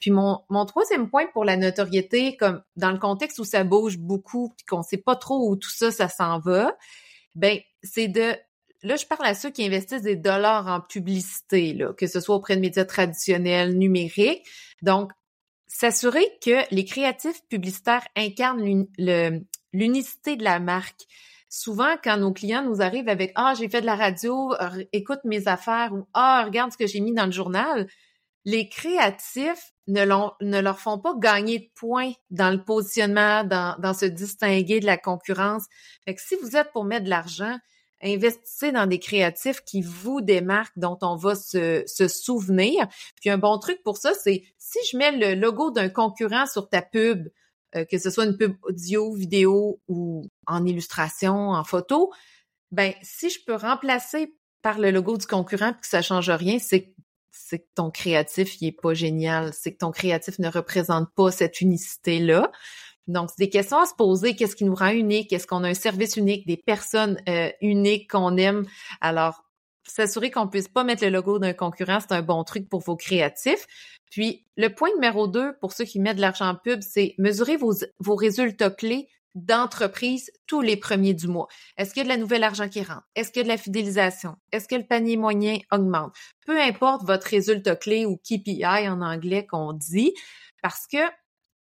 Puis 0.00 0.10
mon, 0.10 0.40
mon 0.48 0.64
troisième 0.66 1.10
point 1.10 1.26
pour 1.32 1.44
la 1.44 1.56
notoriété, 1.56 2.36
comme 2.36 2.62
dans 2.76 2.92
le 2.92 2.98
contexte 2.98 3.40
où 3.40 3.44
ça 3.44 3.64
bouge 3.64 3.98
beaucoup, 3.98 4.54
puis 4.56 4.64
qu'on 4.66 4.82
sait 4.82 4.98
pas 4.98 5.16
trop 5.16 5.50
où 5.50 5.56
tout 5.56 5.70
ça, 5.70 5.90
ça 5.90 6.08
s'en 6.08 6.38
va, 6.38 6.76
ben 7.34 7.58
c'est 7.82 8.08
de 8.08 8.36
là, 8.82 8.94
je 8.94 9.06
parle 9.06 9.26
à 9.26 9.34
ceux 9.34 9.50
qui 9.50 9.64
investissent 9.64 10.02
des 10.02 10.14
dollars 10.14 10.68
en 10.68 10.80
publicité, 10.80 11.74
là, 11.74 11.92
que 11.92 12.06
ce 12.06 12.20
soit 12.20 12.36
auprès 12.36 12.54
de 12.54 12.60
médias 12.60 12.84
traditionnels, 12.84 13.76
numériques. 13.76 14.46
Donc, 14.82 15.10
s'assurer 15.66 16.24
que 16.44 16.62
les 16.72 16.84
créatifs 16.84 17.42
publicitaires 17.48 18.06
incarnent 18.16 18.86
l'unicité 19.72 20.36
de 20.36 20.44
la 20.44 20.60
marque. 20.60 21.02
Souvent, 21.48 21.96
quand 22.02 22.18
nos 22.18 22.32
clients 22.32 22.62
nous 22.62 22.82
arrivent 22.82 23.08
avec 23.08 23.32
Ah, 23.34 23.54
j'ai 23.58 23.68
fait 23.68 23.80
de 23.80 23.86
la 23.86 23.96
radio, 23.96 24.54
écoute 24.92 25.20
mes 25.24 25.48
affaires 25.48 25.92
ou 25.94 26.06
Ah, 26.14 26.44
regarde 26.44 26.72
ce 26.72 26.76
que 26.76 26.86
j'ai 26.86 27.00
mis 27.00 27.14
dans 27.14 27.26
le 27.26 27.32
journal, 27.32 27.88
les 28.44 28.68
créatifs 28.68 29.72
ne, 29.88 30.60
leur 30.60 30.78
font 30.78 30.98
pas 30.98 31.14
gagner 31.18 31.58
de 31.58 31.68
points 31.74 32.12
dans 32.30 32.50
le 32.50 32.62
positionnement, 32.62 33.44
dans, 33.44 33.76
dans 33.78 33.94
se 33.94 34.06
distinguer 34.06 34.80
de 34.80 34.86
la 34.86 34.98
concurrence. 34.98 35.64
Fait 36.04 36.14
que 36.14 36.20
si 36.20 36.36
vous 36.36 36.56
êtes 36.56 36.70
pour 36.72 36.84
mettre 36.84 37.04
de 37.04 37.10
l'argent, 37.10 37.58
investissez 38.02 38.72
dans 38.72 38.86
des 38.86 38.98
créatifs 38.98 39.62
qui 39.64 39.82
vous 39.82 40.20
démarquent, 40.20 40.78
dont 40.78 40.98
on 41.02 41.16
va 41.16 41.34
se, 41.34 41.82
se 41.86 42.08
souvenir. 42.08 42.86
Puis 43.20 43.30
un 43.30 43.38
bon 43.38 43.58
truc 43.58 43.82
pour 43.82 43.96
ça, 43.96 44.12
c'est 44.14 44.44
si 44.56 44.78
je 44.90 44.96
mets 44.96 45.12
le 45.12 45.34
logo 45.34 45.70
d'un 45.70 45.88
concurrent 45.88 46.46
sur 46.46 46.68
ta 46.68 46.82
pub, 46.82 47.28
euh, 47.76 47.84
que 47.84 47.98
ce 47.98 48.10
soit 48.10 48.24
une 48.24 48.36
pub 48.36 48.56
audio, 48.62 49.14
vidéo 49.14 49.80
ou 49.88 50.26
en 50.46 50.64
illustration, 50.64 51.50
en 51.50 51.64
photo, 51.64 52.12
ben 52.70 52.92
si 53.02 53.30
je 53.30 53.38
peux 53.46 53.54
remplacer 53.54 54.34
par 54.62 54.78
le 54.78 54.90
logo 54.90 55.16
du 55.16 55.26
concurrent 55.26 55.72
puis 55.72 55.82
que 55.82 55.88
ça 55.88 56.02
change 56.02 56.30
rien, 56.30 56.58
c'est 56.58 56.94
c'est 57.30 57.60
que 57.60 57.68
ton 57.74 57.90
créatif, 57.90 58.60
il 58.60 58.68
est 58.68 58.80
pas 58.80 58.94
génial. 58.94 59.52
C'est 59.54 59.72
que 59.72 59.78
ton 59.78 59.90
créatif 59.90 60.38
ne 60.38 60.48
représente 60.48 61.08
pas 61.14 61.30
cette 61.30 61.60
unicité-là. 61.60 62.50
Donc, 63.06 63.30
c'est 63.30 63.44
des 63.44 63.50
questions 63.50 63.78
à 63.78 63.86
se 63.86 63.94
poser. 63.94 64.36
Qu'est-ce 64.36 64.54
qui 64.54 64.64
nous 64.64 64.74
rend 64.74 64.90
unique? 64.90 65.32
Est-ce 65.32 65.46
qu'on 65.46 65.64
a 65.64 65.68
un 65.68 65.74
service 65.74 66.16
unique, 66.16 66.46
des 66.46 66.58
personnes 66.58 67.18
euh, 67.28 67.50
uniques 67.62 68.10
qu'on 68.10 68.36
aime? 68.36 68.66
Alors, 69.00 69.44
s'assurer 69.90 70.30
qu'on 70.30 70.48
puisse 70.48 70.68
pas 70.68 70.84
mettre 70.84 71.04
le 71.04 71.10
logo 71.10 71.38
d'un 71.38 71.52
concurrent, 71.52 71.98
c'est 72.00 72.12
un 72.12 72.22
bon 72.22 72.44
truc 72.44 72.68
pour 72.68 72.80
vos 72.80 72.96
créatifs. 72.96 73.66
Puis, 74.10 74.44
le 74.56 74.68
point 74.68 74.90
numéro 74.94 75.26
deux, 75.26 75.54
pour 75.60 75.72
ceux 75.72 75.84
qui 75.84 76.00
mettent 76.00 76.16
de 76.16 76.20
l'argent 76.20 76.48
en 76.48 76.54
pub, 76.54 76.80
c'est 76.82 77.14
mesurer 77.18 77.56
vos, 77.56 77.74
vos 77.98 78.14
résultats 78.14 78.70
clés 78.70 79.08
d'entreprise 79.34 80.30
tous 80.46 80.60
les 80.60 80.76
premiers 80.76 81.14
du 81.14 81.28
mois. 81.28 81.48
Est-ce 81.76 81.92
qu'il 81.92 81.98
y 81.98 82.00
a 82.00 82.04
de 82.04 82.08
la 82.08 82.16
nouvelle 82.16 82.42
argent 82.42 82.68
qui 82.68 82.82
rentre? 82.82 83.06
Est-ce 83.14 83.30
qu'il 83.30 83.40
y 83.40 83.42
a 83.42 83.44
de 83.44 83.48
la 83.48 83.56
fidélisation? 83.58 84.36
Est-ce 84.52 84.66
que 84.66 84.74
le 84.74 84.86
panier 84.86 85.16
moyen 85.16 85.58
augmente? 85.70 86.14
Peu 86.46 86.60
importe 86.60 87.04
votre 87.04 87.26
résultat 87.26 87.76
clé 87.76 88.06
ou 88.06 88.16
KPI 88.16 88.64
en 88.64 89.00
anglais 89.00 89.46
qu'on 89.46 89.72
dit, 89.72 90.14
parce 90.62 90.86
que 90.86 90.98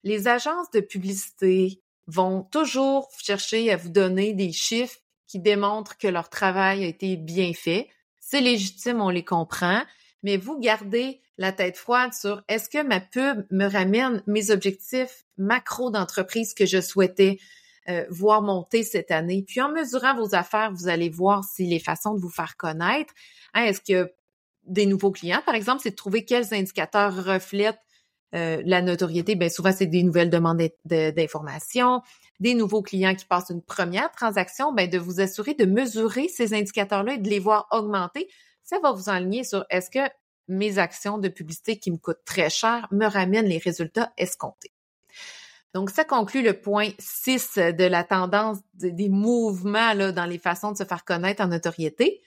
les 0.03 0.27
agences 0.27 0.71
de 0.71 0.79
publicité 0.79 1.81
vont 2.07 2.43
toujours 2.43 3.09
chercher 3.21 3.71
à 3.71 3.77
vous 3.77 3.89
donner 3.89 4.33
des 4.33 4.51
chiffres 4.51 4.97
qui 5.27 5.39
démontrent 5.39 5.97
que 5.97 6.07
leur 6.07 6.29
travail 6.29 6.83
a 6.83 6.87
été 6.87 7.17
bien 7.17 7.51
fait. 7.53 7.89
C'est 8.29 8.41
légitime, 8.41 8.99
on 8.99 9.09
les 9.09 9.23
comprend, 9.23 9.83
mais 10.21 10.35
vous 10.35 10.59
gardez 10.59 11.21
la 11.37 11.53
tête 11.53 11.77
froide 11.77 12.13
sur 12.13 12.43
est-ce 12.49 12.67
que 12.67 12.83
ma 12.83 12.99
pub 12.99 13.45
me 13.51 13.71
ramène 13.71 14.21
mes 14.27 14.51
objectifs 14.51 15.23
macro 15.37 15.91
d'entreprise 15.91 16.53
que 16.53 16.65
je 16.65 16.81
souhaitais 16.81 17.39
euh, 17.87 18.03
voir 18.09 18.41
monter 18.41 18.83
cette 18.83 19.11
année? 19.11 19.45
Puis 19.47 19.61
en 19.61 19.71
mesurant 19.71 20.13
vos 20.13 20.35
affaires, 20.35 20.73
vous 20.73 20.89
allez 20.89 21.07
voir 21.07 21.45
si 21.45 21.67
les 21.67 21.79
façons 21.79 22.15
de 22.15 22.19
vous 22.19 22.29
faire 22.29 22.57
connaître, 22.57 23.13
hein, 23.53 23.63
est-ce 23.63 23.79
que 23.79 24.11
des 24.65 24.87
nouveaux 24.87 25.11
clients, 25.11 25.41
par 25.45 25.55
exemple, 25.55 25.79
c'est 25.81 25.91
de 25.91 25.95
trouver 25.95 26.25
quels 26.25 26.53
indicateurs 26.53 27.23
reflètent 27.23 27.79
euh, 28.35 28.61
la 28.65 28.81
notoriété, 28.81 29.35
bien 29.35 29.49
souvent, 29.49 29.71
c'est 29.71 29.85
des 29.85 30.03
nouvelles 30.03 30.29
demandes 30.29 30.61
d'informations, 30.85 32.01
des 32.39 32.53
nouveaux 32.53 32.81
clients 32.81 33.15
qui 33.15 33.25
passent 33.25 33.49
une 33.49 33.61
première 33.61 34.11
transaction, 34.11 34.73
bien 34.73 34.87
de 34.87 34.97
vous 34.97 35.21
assurer 35.21 35.53
de 35.53 35.65
mesurer 35.65 36.27
ces 36.27 36.53
indicateurs-là 36.53 37.13
et 37.13 37.17
de 37.17 37.29
les 37.29 37.39
voir 37.39 37.67
augmenter. 37.71 38.27
Ça 38.63 38.79
va 38.79 38.91
vous 38.91 39.09
enligner 39.09 39.43
sur 39.43 39.65
est-ce 39.69 39.89
que 39.89 40.11
mes 40.49 40.77
actions 40.77 41.17
de 41.17 41.29
publicité 41.29 41.77
qui 41.77 41.91
me 41.91 41.97
coûtent 41.97 42.23
très 42.25 42.49
cher 42.49 42.87
me 42.91 43.05
ramènent 43.05 43.47
les 43.47 43.57
résultats 43.57 44.13
escomptés. 44.17 44.71
Donc, 45.73 45.89
ça 45.89 46.05
conclut 46.05 46.41
le 46.41 46.53
point 46.53 46.89
6 46.97 47.57
de 47.57 47.83
la 47.83 48.03
tendance 48.03 48.59
des 48.73 49.09
mouvements 49.09 49.93
là, 49.93 50.11
dans 50.11 50.25
les 50.25 50.39
façons 50.39 50.71
de 50.71 50.77
se 50.77 50.85
faire 50.85 51.05
connaître 51.05 51.43
en 51.43 51.47
notoriété. 51.47 52.21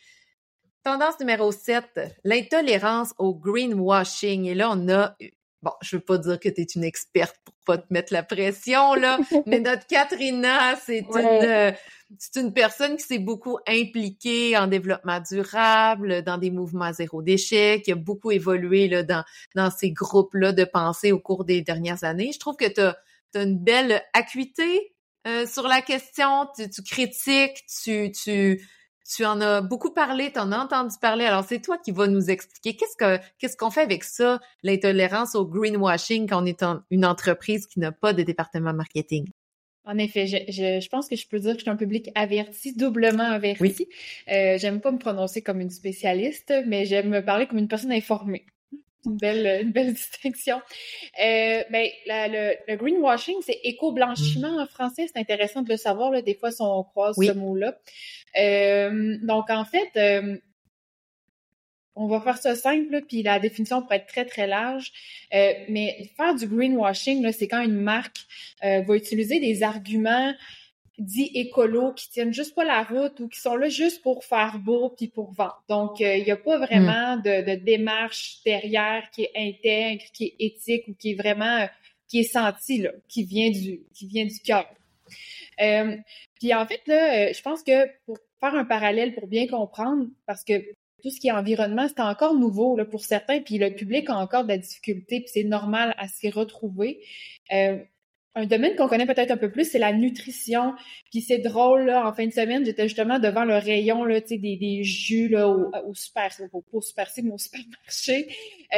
Tendance 0.82 1.18
numéro 1.20 1.50
7, 1.50 2.18
l'intolérance 2.24 3.12
au 3.18 3.34
greenwashing. 3.34 4.44
Et 4.46 4.54
là, 4.54 4.70
on 4.72 4.88
a 4.88 5.16
bon, 5.62 5.72
je 5.82 5.96
veux 5.96 6.02
pas 6.02 6.18
dire 6.18 6.38
que 6.40 6.48
tu 6.48 6.62
es 6.62 6.64
une 6.64 6.84
experte 6.84 7.36
pour 7.44 7.54
pas 7.66 7.78
te 7.78 7.92
mettre 7.92 8.12
la 8.12 8.22
pression, 8.22 8.94
là, 8.94 9.18
mais 9.46 9.60
notre 9.60 9.86
Katrina, 9.86 10.76
c'est 10.76 11.00
une, 11.00 11.16
euh, 11.16 11.72
c'est 12.18 12.40
une 12.40 12.52
personne 12.52 12.96
qui 12.96 13.04
s'est 13.04 13.18
beaucoup 13.18 13.58
impliquée 13.66 14.56
en 14.56 14.66
développement 14.66 15.20
durable, 15.20 16.22
dans 16.22 16.38
des 16.38 16.50
mouvements 16.50 16.92
zéro 16.92 17.22
déchet, 17.22 17.82
qui 17.84 17.92
a 17.92 17.96
beaucoup 17.96 18.30
évolué, 18.30 18.88
là, 18.88 19.02
dans, 19.02 19.24
dans 19.54 19.70
ces 19.70 19.90
groupes-là 19.90 20.52
de 20.52 20.64
pensée 20.64 21.12
au 21.12 21.18
cours 21.18 21.44
des 21.44 21.62
dernières 21.62 22.04
années. 22.04 22.32
Je 22.32 22.38
trouve 22.38 22.56
que 22.56 22.68
tu 22.68 22.80
as, 22.80 22.96
une 23.34 23.58
belle 23.58 24.02
acuité 24.12 24.92
euh, 25.26 25.46
sur 25.46 25.68
la 25.68 25.82
question, 25.82 26.48
tu, 26.56 26.68
tu 26.68 26.82
critiques, 26.82 27.64
tu, 27.84 28.10
tu, 28.10 28.60
tu 29.14 29.24
en 29.24 29.40
as 29.40 29.60
beaucoup 29.60 29.92
parlé, 29.92 30.30
tu 30.32 30.38
en 30.38 30.52
as 30.52 30.58
entendu 30.58 30.94
parler. 31.00 31.24
Alors, 31.24 31.44
c'est 31.44 31.60
toi 31.60 31.78
qui 31.78 31.90
vas 31.90 32.06
nous 32.06 32.30
expliquer 32.30 32.76
qu'est-ce 32.76 32.96
que 32.96 33.22
qu'est-ce 33.38 33.56
qu'on 33.56 33.70
fait 33.70 33.82
avec 33.82 34.04
ça, 34.04 34.40
l'intolérance 34.62 35.34
au 35.34 35.46
greenwashing 35.46 36.28
quand 36.28 36.42
on 36.42 36.46
est 36.46 36.64
une 36.90 37.04
entreprise 37.04 37.66
qui 37.66 37.80
n'a 37.80 37.92
pas 37.92 38.12
de 38.12 38.22
département 38.22 38.72
marketing? 38.72 39.28
En 39.84 39.98
effet, 39.98 40.26
je, 40.26 40.36
je, 40.48 40.88
pense 40.88 41.08
que 41.08 41.16
je 41.16 41.26
peux 41.26 41.40
dire 41.40 41.52
que 41.52 41.58
je 41.58 41.62
suis 41.62 41.70
un 41.70 41.76
public 41.76 42.10
averti, 42.14 42.76
doublement 42.76 43.24
averti. 43.24 43.62
Oui. 43.62 43.88
Euh, 44.30 44.58
j'aime 44.58 44.80
pas 44.80 44.92
me 44.92 44.98
prononcer 44.98 45.42
comme 45.42 45.60
une 45.60 45.70
spécialiste, 45.70 46.52
mais 46.66 46.84
j'aime 46.84 47.08
me 47.08 47.24
parler 47.24 47.46
comme 47.46 47.58
une 47.58 47.68
personne 47.68 47.92
informée 47.92 48.44
une 49.06 49.16
belle, 49.16 49.62
une 49.62 49.72
belle 49.72 49.92
distinction. 49.94 50.60
Euh, 51.22 51.62
ben, 51.70 51.88
le, 52.06 52.54
le, 52.68 52.76
greenwashing, 52.76 53.36
c'est 53.42 53.60
éco-blanchiment 53.64 54.60
en 54.60 54.66
français. 54.66 55.06
C'est 55.06 55.20
intéressant 55.20 55.62
de 55.62 55.70
le 55.70 55.76
savoir. 55.76 56.10
Là, 56.10 56.22
des 56.22 56.34
fois, 56.34 56.50
si 56.50 56.62
on 56.62 56.82
croise 56.84 57.16
ce 57.16 57.32
mot-là. 57.32 57.78
Euh, 58.38 59.18
donc, 59.22 59.50
en 59.50 59.64
fait, 59.64 59.90
euh, 59.96 60.36
on 61.94 62.06
va 62.06 62.20
faire 62.20 62.38
ça 62.38 62.54
simple, 62.54 63.02
puis 63.06 63.22
la 63.22 63.38
définition 63.38 63.82
pourrait 63.82 63.96
être 63.96 64.06
très, 64.06 64.24
très 64.24 64.46
large. 64.46 64.92
Euh, 65.34 65.52
mais 65.68 66.10
faire 66.16 66.34
du 66.34 66.46
greenwashing, 66.46 67.30
c'est 67.32 67.48
quand 67.48 67.62
une 67.62 67.80
marque 67.80 68.20
va 68.62 68.96
utiliser 68.96 69.40
des 69.40 69.62
arguments 69.62 70.32
dits 71.00 71.30
écolos 71.34 71.92
qui 71.94 72.10
tiennent 72.10 72.32
juste 72.32 72.54
pas 72.54 72.64
la 72.64 72.82
route 72.82 73.18
ou 73.20 73.28
qui 73.28 73.40
sont 73.40 73.56
là 73.56 73.68
juste 73.68 74.02
pour 74.02 74.24
faire 74.24 74.58
beau 74.58 74.90
puis 74.90 75.08
pour 75.08 75.32
vendre. 75.32 75.62
Donc, 75.68 76.00
euh, 76.00 76.16
il 76.16 76.24
n'y 76.24 76.30
a 76.30 76.36
pas 76.36 76.58
vraiment 76.58 77.16
mm. 77.16 77.22
de, 77.22 77.50
de, 77.50 77.64
démarche 77.64 78.40
derrière 78.44 79.10
qui 79.10 79.22
est 79.22 79.32
intègre, 79.34 80.04
qui 80.12 80.26
est 80.26 80.36
éthique 80.38 80.88
ou 80.88 80.94
qui 80.94 81.12
est 81.12 81.14
vraiment 81.14 81.62
euh, 81.62 81.66
qui 82.08 82.20
est 82.20 82.32
senti 82.32 82.78
là, 82.78 82.90
qui 83.08 83.24
vient 83.24 83.50
du 83.50 83.80
qui 83.94 84.06
vient 84.06 84.26
du 84.26 84.38
cœur. 84.40 84.66
Euh, 85.60 85.96
puis 86.38 86.54
en 86.54 86.66
fait 86.66 86.82
là, 86.86 87.32
je 87.32 87.42
pense 87.42 87.62
que 87.62 87.86
pour 88.04 88.18
faire 88.40 88.54
un 88.54 88.64
parallèle 88.64 89.14
pour 89.14 89.26
bien 89.26 89.46
comprendre, 89.46 90.06
parce 90.26 90.44
que 90.44 90.54
tout 91.02 91.10
ce 91.10 91.18
qui 91.18 91.28
est 91.28 91.32
environnement, 91.32 91.88
c'est 91.88 92.00
encore 92.00 92.34
nouveau 92.34 92.76
là, 92.76 92.84
pour 92.84 93.04
certains, 93.04 93.40
puis 93.40 93.58
le 93.58 93.74
public 93.74 94.08
a 94.10 94.16
encore 94.16 94.44
de 94.44 94.48
la 94.48 94.58
difficulté, 94.58 95.20
puis 95.20 95.30
c'est 95.32 95.44
normal 95.44 95.94
à 95.98 96.08
s'y 96.08 96.30
retrouver. 96.30 97.00
Euh, 97.52 97.78
un 98.34 98.46
domaine 98.46 98.76
qu'on 98.76 98.88
connaît 98.88 99.06
peut-être 99.06 99.32
un 99.32 99.36
peu 99.36 99.50
plus, 99.50 99.64
c'est 99.64 99.78
la 99.78 99.92
nutrition. 99.92 100.74
Puis 101.10 101.20
c'est 101.20 101.38
drôle, 101.38 101.86
là, 101.86 102.06
en 102.06 102.12
fin 102.12 102.26
de 102.26 102.32
semaine, 102.32 102.64
j'étais 102.64 102.86
justement 102.86 103.18
devant 103.18 103.44
le 103.44 103.56
rayon 103.56 104.04
là, 104.04 104.20
des, 104.20 104.38
des 104.38 104.84
jus 104.84 105.28
là, 105.28 105.48
au, 105.48 105.70
au 105.86 105.94
super, 105.94 106.30
au, 106.52 106.64
au 106.72 106.80
super, 106.80 107.08
mais 107.22 107.32
au 107.32 107.38
supermarché. 107.38 108.28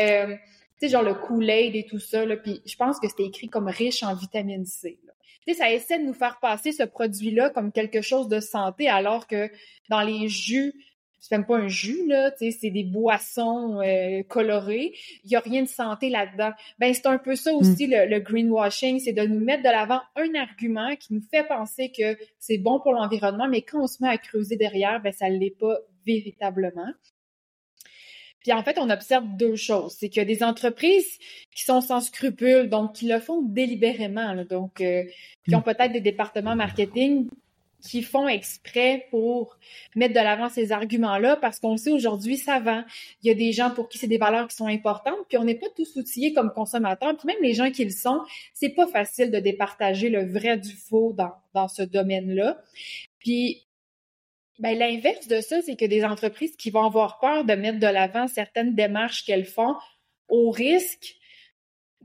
Euh, 0.01 0.35
tu 0.81 0.87
sais, 0.87 0.89
genre 0.89 1.03
le 1.03 1.15
Kool-Aid 1.15 1.77
et 1.77 1.87
tout 1.87 1.99
ça. 1.99 2.25
Là, 2.25 2.37
puis 2.37 2.63
je 2.65 2.77
pense 2.77 2.99
que 2.99 3.09
c'était 3.09 3.25
écrit 3.25 3.49
comme 3.49 3.69
riche 3.69 4.03
en 4.03 4.15
vitamine 4.15 4.65
C. 4.65 4.99
Tu 5.47 5.53
sais, 5.53 5.59
ça 5.59 5.73
essaie 5.73 5.99
de 5.99 6.05
nous 6.05 6.15
faire 6.15 6.39
passer 6.41 6.73
ce 6.73 6.85
produit-là 6.85 7.51
comme 7.51 7.73
quelque 7.73 8.01
chose 8.01 8.29
de 8.29 8.41
santé, 8.41 8.89
alors 8.89 9.27
que 9.27 9.51
dans 9.91 10.03
les 10.03 10.29
jus, 10.29 10.73
c'est 11.23 11.37
même 11.37 11.47
pas 11.47 11.57
un 11.57 11.69
jus, 11.69 12.05
là, 12.09 12.33
tu 12.33 12.39
sais, 12.39 12.51
c'est 12.51 12.71
des 12.71 12.83
boissons 12.83 13.81
euh, 13.81 14.25
colorées. 14.25 14.93
Il 15.25 15.31
y 15.31 15.37
a 15.37 15.41
rien 15.41 15.63
de 15.63 15.69
santé 15.69 16.09
là-dedans. 16.11 16.51
Ben, 16.81 16.93
c'est 16.93 17.07
un 17.07 17.17
peu 17.17 17.37
ça 17.37 17.55
aussi, 17.55 17.87
mm. 17.87 18.09
le, 18.11 18.19
greenwashing, 18.19 18.99
c'est 18.99 19.13
de 19.13 19.23
nous 19.23 19.39
mettre 19.39 19.63
de 19.63 19.69
l'avant 19.69 20.01
un 20.17 20.35
argument 20.35 20.97
qui 20.97 21.15
nous 21.15 21.23
fait 21.31 21.47
penser 21.47 21.93
que 21.97 22.19
c'est 22.41 22.59
bon 22.59 22.81
pour 22.81 22.93
l'environnement, 22.93 23.47
mais 23.49 23.63
quand 23.63 23.85
on 23.85 23.87
se 23.87 24.03
met 24.03 24.09
à 24.09 24.19
creuser 24.19 24.57
derrière, 24.57 25.01
ben, 25.01 25.13
ça 25.13 25.29
l'est 25.29 25.57
pas 25.57 25.79
véritablement. 26.05 26.93
Puis 28.41 28.53
en 28.53 28.65
fait, 28.65 28.77
on 28.81 28.91
observe 28.91 29.25
deux 29.39 29.55
choses. 29.55 29.95
C'est 29.97 30.09
qu'il 30.09 30.19
y 30.19 30.23
a 30.23 30.25
des 30.25 30.43
entreprises 30.43 31.21
qui 31.55 31.63
sont 31.63 31.81
sans 31.81 32.01
scrupules, 32.01 32.69
donc 32.69 32.95
qui 32.95 33.07
le 33.07 33.21
font 33.21 33.43
délibérément, 33.43 34.45
donc 34.45 34.81
euh, 34.81 35.05
qui 35.47 35.55
ont 35.55 35.61
mm. 35.61 35.65
peut-être 35.65 35.93
des 35.93 36.01
départements 36.01 36.57
marketing 36.57 37.29
qui 37.83 38.03
font 38.03 38.29
exprès 38.29 39.07
pour 39.11 39.59
mettre 39.95 40.15
de 40.15 40.21
l'avant 40.21 40.49
ces 40.49 40.73
arguments-là, 40.73 41.37
parce 41.37 41.59
qu'on 41.59 41.77
sait 41.77 41.91
aujourd'hui, 41.91 42.37
ça 42.37 42.61
vend. 42.61 42.85
Il 43.23 43.29
y 43.29 43.31
a 43.31 43.35
des 43.35 43.53
gens 43.53 43.71
pour 43.71 43.89
qui 43.89 43.99
c'est 43.99 44.07
des 44.07 44.19
valeurs 44.19 44.49
qui 44.49 44.57
sont 44.57 44.67
importantes, 44.67 45.19
puis 45.29 45.37
on 45.37 45.45
n'est 45.45 45.57
pas 45.57 45.67
tous 45.77 45.97
outillés 45.97 46.33
comme 46.33 46.53
consommateurs, 46.53 47.17
puis 47.17 47.27
même 47.27 47.43
les 47.43 47.55
gens 47.55 47.71
qui 47.71 47.85
le 47.85 47.91
sont, 47.91 48.21
c'est 48.55 48.71
pas 48.71 48.87
facile 48.87 49.31
de 49.31 49.39
départager 49.39 50.09
le 50.09 50.25
vrai 50.25 50.57
du 50.57 50.75
faux 50.75 51.13
dans, 51.13 51.33
dans 51.55 51.69
ce 51.69 51.83
domaine-là. 51.83 52.63
Puis 53.19 53.67
ben, 54.59 54.79
l'inverse 54.79 55.27
de 55.27 55.41
ça, 55.41 55.61
c'est 55.63 55.77
que 55.77 55.85
des 55.85 56.05
entreprises 56.05 56.55
qui 56.57 56.71
vont 56.71 56.85
avoir 56.85 57.19
peur 57.19 57.45
de 57.45 57.55
mettre 57.55 57.81
de 57.81 57.87
l'avant 57.87 58.29
certaines 58.29 58.75
démarches 58.75 59.25
qu'elles 59.25 59.45
font 59.45 59.75
au 60.29 60.51
risque 60.51 61.17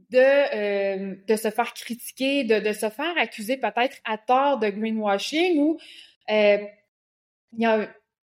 de, 0.09 0.17
euh, 0.17 1.15
de 1.27 1.35
se 1.35 1.49
faire 1.49 1.73
critiquer, 1.73 2.43
de, 2.43 2.59
de 2.59 2.73
se 2.73 2.89
faire 2.89 3.17
accuser 3.17 3.57
peut-être 3.57 3.97
à 4.05 4.17
tort 4.17 4.59
de 4.59 4.69
greenwashing 4.69 5.59
ou 5.59 5.77
euh, 6.29 6.57
il 7.53 7.61
y 7.61 7.65
a, 7.65 7.89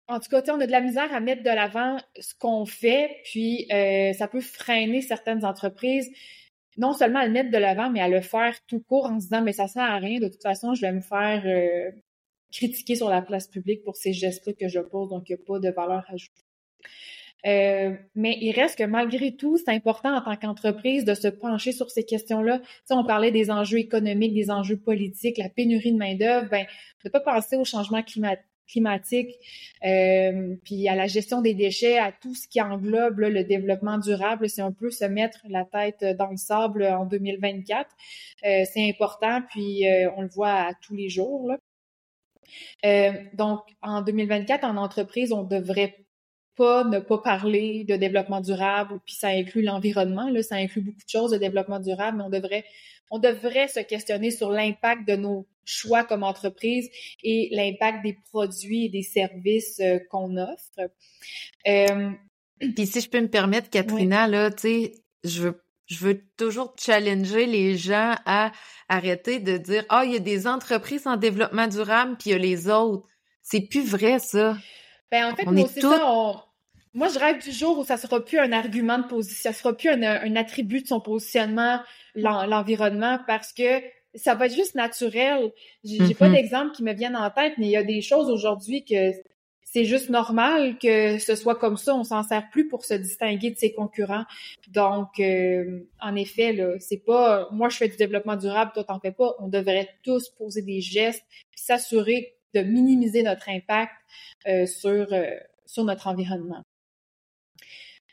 en 0.08 0.20
tout 0.20 0.28
cas, 0.30 0.42
on 0.52 0.60
a 0.60 0.66
de 0.66 0.72
la 0.72 0.80
misère 0.80 1.12
à 1.12 1.20
mettre 1.20 1.42
de 1.42 1.50
l'avant 1.50 1.98
ce 2.18 2.34
qu'on 2.34 2.64
fait, 2.64 3.20
puis 3.24 3.66
euh, 3.72 4.12
ça 4.12 4.28
peut 4.28 4.40
freiner 4.40 5.02
certaines 5.02 5.44
entreprises 5.44 6.10
non 6.78 6.92
seulement 6.92 7.20
à 7.20 7.26
le 7.26 7.32
mettre 7.32 7.50
de 7.50 7.56
l'avant, 7.56 7.88
mais 7.90 8.00
à 8.00 8.08
le 8.08 8.20
faire 8.20 8.54
tout 8.66 8.80
court 8.80 9.06
en 9.06 9.18
se 9.18 9.24
disant 9.24 9.42
mais 9.42 9.54
ça 9.54 9.66
sert 9.66 9.82
à 9.82 9.96
rien, 9.96 10.20
de 10.20 10.28
toute 10.28 10.42
façon, 10.42 10.74
je 10.74 10.82
vais 10.82 10.92
me 10.92 11.00
faire 11.00 11.42
critiquer 12.52 12.94
sur 12.94 13.08
la 13.08 13.22
place 13.22 13.48
publique 13.48 13.82
pour 13.82 13.96
ces 13.96 14.12
gestes-là 14.12 14.52
que 14.52 14.68
je 14.68 14.80
pose, 14.80 15.08
donc 15.08 15.28
il 15.28 15.34
n'y 15.34 15.42
a 15.42 15.44
pas 15.44 15.58
de 15.58 15.70
valeur 15.70 16.04
ajoutée. 16.08 16.42
Euh, 17.46 17.94
mais 18.14 18.36
il 18.40 18.52
reste 18.52 18.78
que 18.78 18.84
malgré 18.84 19.36
tout, 19.36 19.56
c'est 19.56 19.70
important 19.70 20.16
en 20.16 20.20
tant 20.20 20.36
qu'entreprise 20.36 21.04
de 21.04 21.14
se 21.14 21.28
pencher 21.28 21.72
sur 21.72 21.90
ces 21.90 22.04
questions-là. 22.04 22.60
Si 22.84 22.92
on 22.92 23.04
parlait 23.04 23.30
des 23.30 23.50
enjeux 23.50 23.78
économiques, 23.78 24.34
des 24.34 24.50
enjeux 24.50 24.78
politiques, 24.78 25.38
la 25.38 25.48
pénurie 25.48 25.92
de 25.92 25.98
main-d'œuvre, 25.98 26.48
ben, 26.50 26.66
de 27.04 27.10
pas 27.10 27.20
penser 27.20 27.56
au 27.56 27.64
changement 27.64 28.02
climatique, 28.02 29.36
euh, 29.84 30.56
puis 30.64 30.88
à 30.88 30.96
la 30.96 31.06
gestion 31.06 31.40
des 31.40 31.54
déchets, 31.54 31.98
à 31.98 32.10
tout 32.10 32.34
ce 32.34 32.48
qui 32.48 32.60
englobe 32.60 33.20
le 33.20 33.44
développement 33.44 33.98
durable, 33.98 34.48
c'est 34.48 34.62
un 34.62 34.72
peu 34.72 34.90
se 34.90 35.04
mettre 35.04 35.38
la 35.48 35.64
tête 35.64 36.04
dans 36.18 36.30
le 36.30 36.36
sable 36.36 36.84
en 36.84 37.06
2024. 37.06 37.88
Euh, 38.44 38.64
c'est 38.64 38.88
important, 38.88 39.40
puis 39.50 39.84
on 40.16 40.22
le 40.22 40.28
voit 40.28 40.52
à 40.52 40.74
tous 40.74 40.96
les 40.96 41.08
jours. 41.08 41.48
Là. 41.48 41.58
Donc, 43.34 43.60
en 43.82 44.02
2024, 44.02 44.64
en 44.64 44.76
entreprise, 44.76 45.32
on 45.32 45.44
devrait 45.44 46.05
pas 46.56 46.84
ne 46.84 46.98
pas 46.98 47.18
parler 47.18 47.84
de 47.84 47.96
développement 47.96 48.40
durable, 48.40 48.98
puis 49.04 49.14
ça 49.14 49.28
inclut 49.28 49.62
l'environnement, 49.62 50.28
là, 50.28 50.42
ça 50.42 50.56
inclut 50.56 50.80
beaucoup 50.80 51.04
de 51.04 51.08
choses 51.08 51.30
de 51.30 51.38
développement 51.38 51.80
durable, 51.80 52.18
mais 52.18 52.24
on 52.24 52.30
devrait, 52.30 52.64
on 53.10 53.18
devrait 53.18 53.68
se 53.68 53.80
questionner 53.80 54.30
sur 54.30 54.50
l'impact 54.50 55.06
de 55.06 55.16
nos 55.16 55.46
choix 55.64 56.04
comme 56.04 56.22
entreprise 56.22 56.88
et 57.22 57.48
l'impact 57.52 58.02
des 58.04 58.16
produits 58.30 58.86
et 58.86 58.88
des 58.88 59.02
services 59.02 59.80
euh, 59.80 59.98
qu'on 60.10 60.36
offre. 60.36 60.90
Euh, 61.66 62.10
puis 62.74 62.86
si 62.86 63.00
je 63.00 63.10
peux 63.10 63.20
me 63.20 63.28
permettre, 63.28 63.68
Katrina, 63.68 64.26
là, 64.26 64.50
tu 64.50 64.62
sais, 64.62 64.92
je 65.24 65.42
veux 65.42 65.62
je 65.88 66.04
veux 66.04 66.20
toujours 66.36 66.74
challenger 66.76 67.46
les 67.46 67.76
gens 67.76 68.16
à 68.26 68.50
arrêter 68.88 69.38
de 69.38 69.56
dire 69.56 69.84
ah 69.88 70.04
il 70.04 70.14
y 70.14 70.16
a 70.16 70.20
des 70.20 70.48
entreprises 70.48 71.06
en 71.06 71.16
développement 71.16 71.68
durable 71.68 72.16
puis 72.18 72.30
il 72.30 72.32
y 72.32 72.34
a 72.34 72.38
les 72.38 72.68
autres. 72.68 73.06
C'est 73.40 73.60
plus 73.60 73.88
vrai 73.88 74.18
ça. 74.18 74.56
Ben 75.12 75.30
en 75.30 75.36
fait 75.36 75.44
moi 75.44 75.68
c'est 75.72 75.80
ça 75.80 76.45
moi 76.96 77.08
je 77.08 77.18
rêve 77.18 77.42
du 77.42 77.52
jour 77.52 77.78
où 77.78 77.84
ça 77.84 77.98
sera 77.98 78.24
plus 78.24 78.38
un 78.38 78.52
argument 78.52 78.98
de 78.98 79.06
position, 79.06 79.52
ça 79.52 79.56
sera 79.56 79.76
plus 79.76 79.90
un, 79.90 80.34
attribut 80.34 80.80
de 80.80 80.86
son 80.88 81.00
positionnement 81.00 81.80
l'environnement 82.14 83.20
parce 83.26 83.52
que 83.52 83.82
ça 84.14 84.34
va 84.34 84.46
être 84.46 84.54
juste 84.54 84.74
naturel. 84.74 85.52
J'ai 85.84 86.14
pas 86.14 86.28
mm-hmm. 86.28 86.32
d'exemple 86.32 86.74
qui 86.74 86.82
me 86.82 86.94
viennent 86.94 87.16
en 87.16 87.30
tête, 87.30 87.52
mais 87.58 87.66
il 87.66 87.70
y 87.70 87.76
a 87.76 87.82
des 87.82 88.00
choses 88.00 88.30
aujourd'hui 88.30 88.82
que 88.82 89.12
c'est 89.62 89.84
juste 89.84 90.08
normal 90.08 90.78
que 90.78 91.18
ce 91.18 91.34
soit 91.34 91.56
comme 91.56 91.76
ça. 91.76 91.94
On 91.94 92.02
s'en 92.02 92.22
sert 92.22 92.48
plus 92.48 92.66
pour 92.66 92.86
se 92.86 92.94
distinguer 92.94 93.50
de 93.50 93.58
ses 93.58 93.74
concurrents. 93.74 94.24
Donc, 94.68 95.20
euh, 95.20 95.80
en 96.00 96.16
effet, 96.16 96.54
là, 96.54 96.78
c'est 96.78 97.04
pas 97.04 97.46
moi 97.52 97.68
je 97.68 97.76
fais 97.76 97.88
du 97.88 97.96
développement 97.96 98.36
durable, 98.36 98.70
toi 98.72 98.84
t'en 98.84 99.00
fais 99.00 99.12
pas. 99.12 99.34
On 99.38 99.48
devrait 99.48 99.90
tous 100.02 100.30
poser 100.30 100.62
des 100.62 100.80
gestes, 100.80 101.24
s'assurer 101.54 102.36
de 102.54 102.62
minimiser 102.62 103.22
notre 103.22 103.50
impact 103.50 103.92
euh, 104.48 104.64
sur 104.64 105.12
euh, 105.12 105.26
sur 105.66 105.84
notre 105.84 106.06
environnement. 106.06 106.62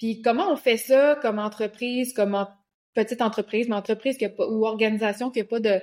Puis 0.04 0.22
comment 0.22 0.52
on 0.52 0.58
fait 0.58 0.76
ça 0.76 1.18
comme 1.22 1.39
entreprise, 1.39 2.12
comme 2.12 2.46
petite 2.94 3.22
entreprise, 3.22 3.70
mais 3.70 3.76
entreprise 3.76 4.18
qui 4.18 4.28
pas, 4.28 4.46
ou 4.46 4.66
organisation 4.66 5.32
qui 5.32 5.39
n'a 5.39 5.46
pas 5.46 5.62
de, 5.62 5.80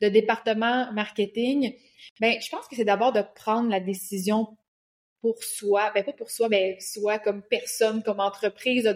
département 0.00 0.92
marketing? 0.92 1.74
Ben, 2.20 2.40
je 2.40 2.48
pense 2.50 2.68
que 2.68 2.76
c'est 2.76 2.84
d'abord 2.84 3.12
de 3.12 3.22
prendre 3.34 3.68
la 3.68 3.80
décision 3.80 4.46
pour 5.22 5.42
soi, 5.42 5.90
ben 5.92 6.04
pas 6.04 6.12
pour 6.12 6.30
soi, 6.30 6.48
mais 6.48 6.78
soi 6.78 7.18
comme 7.18 7.42
personne, 7.42 8.04
comme 8.04 8.20
entreprise. 8.20 8.88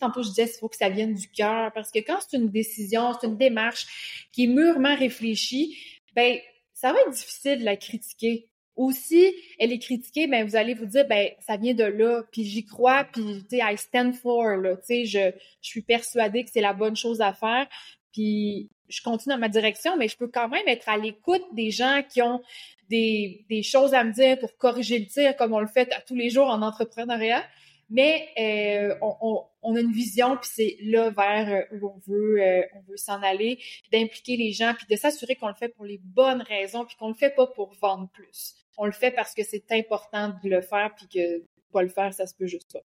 Tantôt, 0.00 0.22
je 0.22 0.28
disais, 0.28 0.46
il 0.46 0.58
faut 0.58 0.70
que 0.70 0.76
ça 0.76 0.88
vienne 0.88 1.12
du 1.12 1.28
cœur, 1.28 1.70
parce 1.74 1.90
que 1.90 1.98
quand 1.98 2.16
c'est 2.26 2.38
une 2.38 2.48
décision, 2.48 3.12
c'est 3.20 3.26
une 3.26 3.36
démarche 3.36 4.26
qui 4.32 4.44
est 4.44 4.46
mûrement 4.46 4.96
réfléchie, 4.96 5.76
ben 6.16 6.38
ça 6.72 6.94
va 6.94 7.00
être 7.02 7.10
difficile 7.10 7.58
de 7.58 7.64
la 7.66 7.76
critiquer. 7.76 8.48
Aussi, 8.76 9.32
elle 9.58 9.72
est 9.72 9.78
critiquée, 9.78 10.26
ben 10.26 10.46
vous 10.46 10.56
allez 10.56 10.74
vous 10.74 10.86
dire, 10.86 11.06
ben 11.06 11.28
ça 11.40 11.56
vient 11.56 11.74
de 11.74 11.84
là, 11.84 12.22
puis 12.32 12.44
j'y 12.44 12.64
crois, 12.64 13.04
puis 13.04 13.22
tu 13.48 13.56
sais, 13.56 13.62
I 13.62 13.76
stand 13.78 14.14
for, 14.14 14.56
là, 14.56 14.76
tu 14.76 14.82
sais, 14.86 15.04
je, 15.04 15.30
je 15.62 15.68
suis 15.68 15.82
persuadée 15.82 16.44
que 16.44 16.50
c'est 16.52 16.60
la 16.60 16.72
bonne 16.72 16.96
chose 16.96 17.20
à 17.20 17.32
faire, 17.32 17.68
puis 18.12 18.68
je 18.88 19.02
continue 19.02 19.34
dans 19.34 19.40
ma 19.40 19.48
direction, 19.48 19.96
mais 19.96 20.08
je 20.08 20.16
peux 20.16 20.28
quand 20.28 20.48
même 20.48 20.66
être 20.66 20.88
à 20.88 20.96
l'écoute 20.96 21.44
des 21.52 21.70
gens 21.70 22.02
qui 22.08 22.22
ont 22.22 22.42
des, 22.90 23.44
des 23.48 23.62
choses 23.62 23.94
à 23.94 24.04
me 24.04 24.12
dire 24.12 24.38
pour 24.38 24.56
corriger 24.56 24.98
le 24.98 25.06
tir 25.06 25.36
comme 25.36 25.52
on 25.52 25.60
le 25.60 25.66
fait 25.66 25.92
à 25.92 26.00
tous 26.00 26.14
les 26.14 26.30
jours 26.30 26.48
en 26.48 26.62
entrepreneuriat. 26.62 27.44
Mais 27.90 28.28
euh, 28.38 28.94
on, 29.02 29.44
on, 29.62 29.76
a 29.76 29.80
une 29.80 29.92
vision, 29.92 30.36
puis 30.38 30.50
c'est 30.52 30.76
là 30.80 31.10
vers 31.10 31.48
euh, 31.48 31.76
où 31.76 31.88
on 31.88 32.00
veut, 32.06 32.40
euh, 32.40 32.62
on 32.74 32.80
veut 32.90 32.96
s'en 32.96 33.22
aller, 33.22 33.58
d'impliquer 33.92 34.36
les 34.36 34.52
gens, 34.52 34.72
puis 34.74 34.86
de 34.88 34.96
s'assurer 34.96 35.36
qu'on 35.36 35.48
le 35.48 35.54
fait 35.54 35.68
pour 35.68 35.84
les 35.84 35.98
bonnes 35.98 36.40
raisons, 36.42 36.86
puis 36.86 36.96
qu'on 36.96 37.08
le 37.08 37.14
fait 37.14 37.34
pas 37.34 37.46
pour 37.46 37.74
vendre 37.74 38.08
plus. 38.10 38.54
On 38.76 38.86
le 38.86 38.92
fait 38.92 39.10
parce 39.10 39.34
que 39.34 39.42
c'est 39.44 39.70
important 39.72 40.34
de 40.42 40.48
le 40.48 40.60
faire, 40.60 40.94
puis 40.96 41.08
que 41.08 41.42
pas 41.72 41.82
le 41.82 41.88
faire, 41.88 42.14
ça 42.14 42.26
se 42.26 42.34
peut 42.34 42.46
juste 42.46 42.72
pas. 42.72 42.80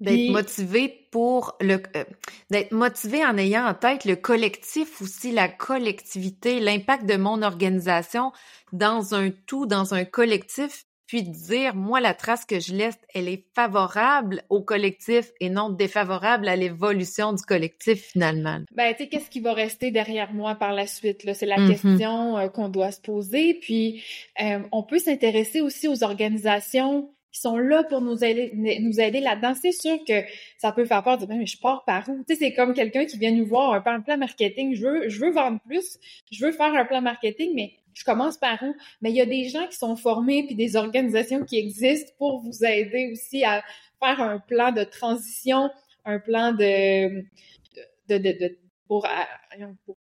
D'être 0.00 0.30
motivé 0.30 1.08
pour 1.12 1.56
le 1.60 1.80
euh, 1.94 2.04
d'être 2.50 2.72
motivé 2.72 3.24
en 3.24 3.36
ayant 3.38 3.66
en 3.66 3.74
tête 3.74 4.04
le 4.04 4.16
collectif 4.16 5.00
aussi, 5.00 5.30
la 5.30 5.48
collectivité, 5.48 6.58
l'impact 6.58 7.06
de 7.06 7.16
mon 7.16 7.42
organisation 7.42 8.32
dans 8.72 9.14
un 9.14 9.30
tout, 9.30 9.66
dans 9.66 9.94
un 9.94 10.04
collectif, 10.04 10.86
puis 11.06 11.22
de 11.22 11.30
dire 11.30 11.74
moi 11.74 12.00
la 12.00 12.14
trace 12.14 12.44
que 12.44 12.60
je 12.60 12.74
laisse, 12.74 12.98
elle 13.14 13.28
est 13.28 13.44
favorable 13.54 14.42
au 14.50 14.62
collectif 14.62 15.30
et 15.40 15.50
non 15.50 15.70
défavorable 15.70 16.48
à 16.48 16.56
l'évolution 16.56 17.32
du 17.32 17.42
collectif 17.42 18.00
finalement. 18.12 18.60
Ben 18.72 18.92
tu 18.94 19.04
sais 19.04 19.08
qu'est-ce 19.08 19.30
qui 19.30 19.40
va 19.40 19.52
rester 19.52 19.90
derrière 19.90 20.32
moi 20.32 20.54
par 20.54 20.72
la 20.72 20.86
suite 20.86 21.24
là, 21.24 21.34
c'est 21.34 21.46
la 21.46 21.56
mm-hmm. 21.56 21.68
question 21.68 22.38
euh, 22.38 22.48
qu'on 22.48 22.68
doit 22.68 22.92
se 22.92 23.00
poser. 23.00 23.54
Puis 23.54 24.02
euh, 24.42 24.60
on 24.72 24.82
peut 24.82 24.98
s'intéresser 24.98 25.60
aussi 25.60 25.88
aux 25.88 26.02
organisations 26.04 27.10
qui 27.32 27.40
sont 27.40 27.56
là 27.56 27.82
pour 27.82 28.02
nous 28.02 28.22
aider, 28.22 28.52
nous 28.54 29.00
aider 29.00 29.20
là-dedans. 29.20 29.54
C'est 29.60 29.72
sûr 29.72 29.98
que 30.06 30.22
ça 30.58 30.70
peut 30.70 30.84
faire 30.84 31.02
peur 31.02 31.16
de 31.16 31.24
dire, 31.24 31.34
mais 31.34 31.46
je 31.46 31.58
pars 31.58 31.82
par 31.84 32.08
où? 32.08 32.22
Tu 32.28 32.34
sais, 32.34 32.40
c'est 32.40 32.52
comme 32.52 32.74
quelqu'un 32.74 33.06
qui 33.06 33.16
vient 33.16 33.32
nous 33.32 33.46
voir 33.46 33.72
un 33.72 34.00
plan 34.00 34.18
marketing. 34.18 34.74
Je 34.74 34.86
veux, 34.86 35.08
je 35.08 35.20
veux 35.20 35.30
vendre 35.30 35.58
plus. 35.66 35.98
Je 36.30 36.44
veux 36.44 36.52
faire 36.52 36.74
un 36.74 36.84
plan 36.84 37.00
marketing, 37.00 37.52
mais 37.54 37.72
je 37.94 38.04
commence 38.04 38.38
par 38.38 38.62
où? 38.62 38.74
Mais 39.00 39.10
il 39.10 39.16
y 39.16 39.20
a 39.20 39.26
des 39.26 39.48
gens 39.48 39.66
qui 39.66 39.76
sont 39.76 39.96
formés 39.96 40.44
puis 40.46 40.54
des 40.54 40.76
organisations 40.76 41.44
qui 41.44 41.58
existent 41.58 42.12
pour 42.18 42.40
vous 42.40 42.64
aider 42.64 43.10
aussi 43.12 43.44
à 43.44 43.62
faire 44.00 44.20
un 44.20 44.38
plan 44.38 44.72
de 44.72 44.84
transition, 44.84 45.70
un 46.04 46.18
plan 46.18 46.52
de, 46.52 47.22
de, 48.08 48.18
de, 48.18 48.18
de 48.18 48.58
pour, 48.88 49.06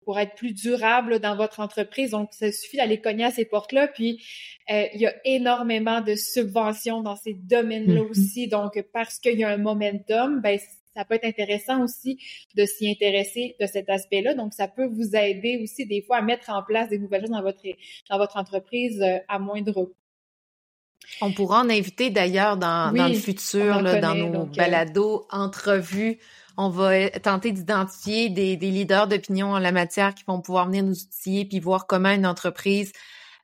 pour, 0.03 0.17
être 0.17 0.33
plus 0.33 0.53
durable 0.53 1.19
dans 1.19 1.35
votre 1.35 1.59
entreprise. 1.59 2.09
Donc, 2.09 2.29
ça 2.31 2.51
suffit 2.51 2.77
d'aller 2.77 2.99
cogner 2.99 3.25
à 3.25 3.31
ces 3.31 3.45
portes-là. 3.45 3.87
Puis, 3.87 4.23
euh, 4.71 4.85
il 4.95 5.01
y 5.01 5.05
a 5.05 5.13
énormément 5.25 6.01
de 6.01 6.15
subventions 6.15 7.03
dans 7.03 7.15
ces 7.15 7.35
domaines-là 7.35 8.01
mm-hmm. 8.01 8.09
aussi. 8.09 8.47
Donc, 8.47 8.83
parce 8.91 9.19
qu'il 9.19 9.37
y 9.37 9.43
a 9.43 9.49
un 9.49 9.57
momentum, 9.57 10.41
ben, 10.41 10.57
ça 10.95 11.05
peut 11.05 11.15
être 11.15 11.25
intéressant 11.25 11.83
aussi 11.83 12.19
de 12.55 12.65
s'y 12.65 12.89
intéresser 12.89 13.55
de 13.59 13.65
cet 13.65 13.89
aspect-là. 13.89 14.33
Donc, 14.33 14.53
ça 14.53 14.67
peut 14.67 14.85
vous 14.85 15.15
aider 15.15 15.59
aussi 15.63 15.85
des 15.85 16.01
fois 16.01 16.17
à 16.17 16.21
mettre 16.21 16.49
en 16.49 16.63
place 16.63 16.89
des 16.89 16.97
nouvelles 16.97 17.21
choses 17.21 17.31
dans 17.31 17.41
votre, 17.41 17.61
dans 18.09 18.17
votre 18.17 18.37
entreprise 18.37 19.01
euh, 19.01 19.17
à 19.27 19.39
moindre 19.39 19.73
coût. 19.73 19.93
On 21.21 21.31
pourra 21.31 21.61
en 21.61 21.69
inviter 21.69 22.09
d'ailleurs 22.09 22.57
dans, 22.57 22.93
dans, 22.93 23.07
le 23.07 23.13
futur, 23.15 23.81
là, 23.81 23.99
dans 23.99 24.15
nos 24.15 24.41
euh, 24.41 24.45
balados, 24.55 25.25
entrevues 25.31 26.19
on 26.61 26.67
va 26.67 27.09
tenter 27.09 27.53
d'identifier 27.53 28.27
des, 28.27 28.57
leaders 28.57 29.07
d'opinion 29.07 29.53
en 29.53 29.59
la 29.59 29.71
matière 29.71 30.13
qui 30.13 30.25
vont 30.27 30.41
pouvoir 30.41 30.65
venir 30.65 30.83
nous 30.83 31.03
outiller 31.03 31.45
puis 31.45 31.61
voir 31.61 31.87
comment 31.87 32.09
une 32.09 32.25
entreprise 32.25 32.91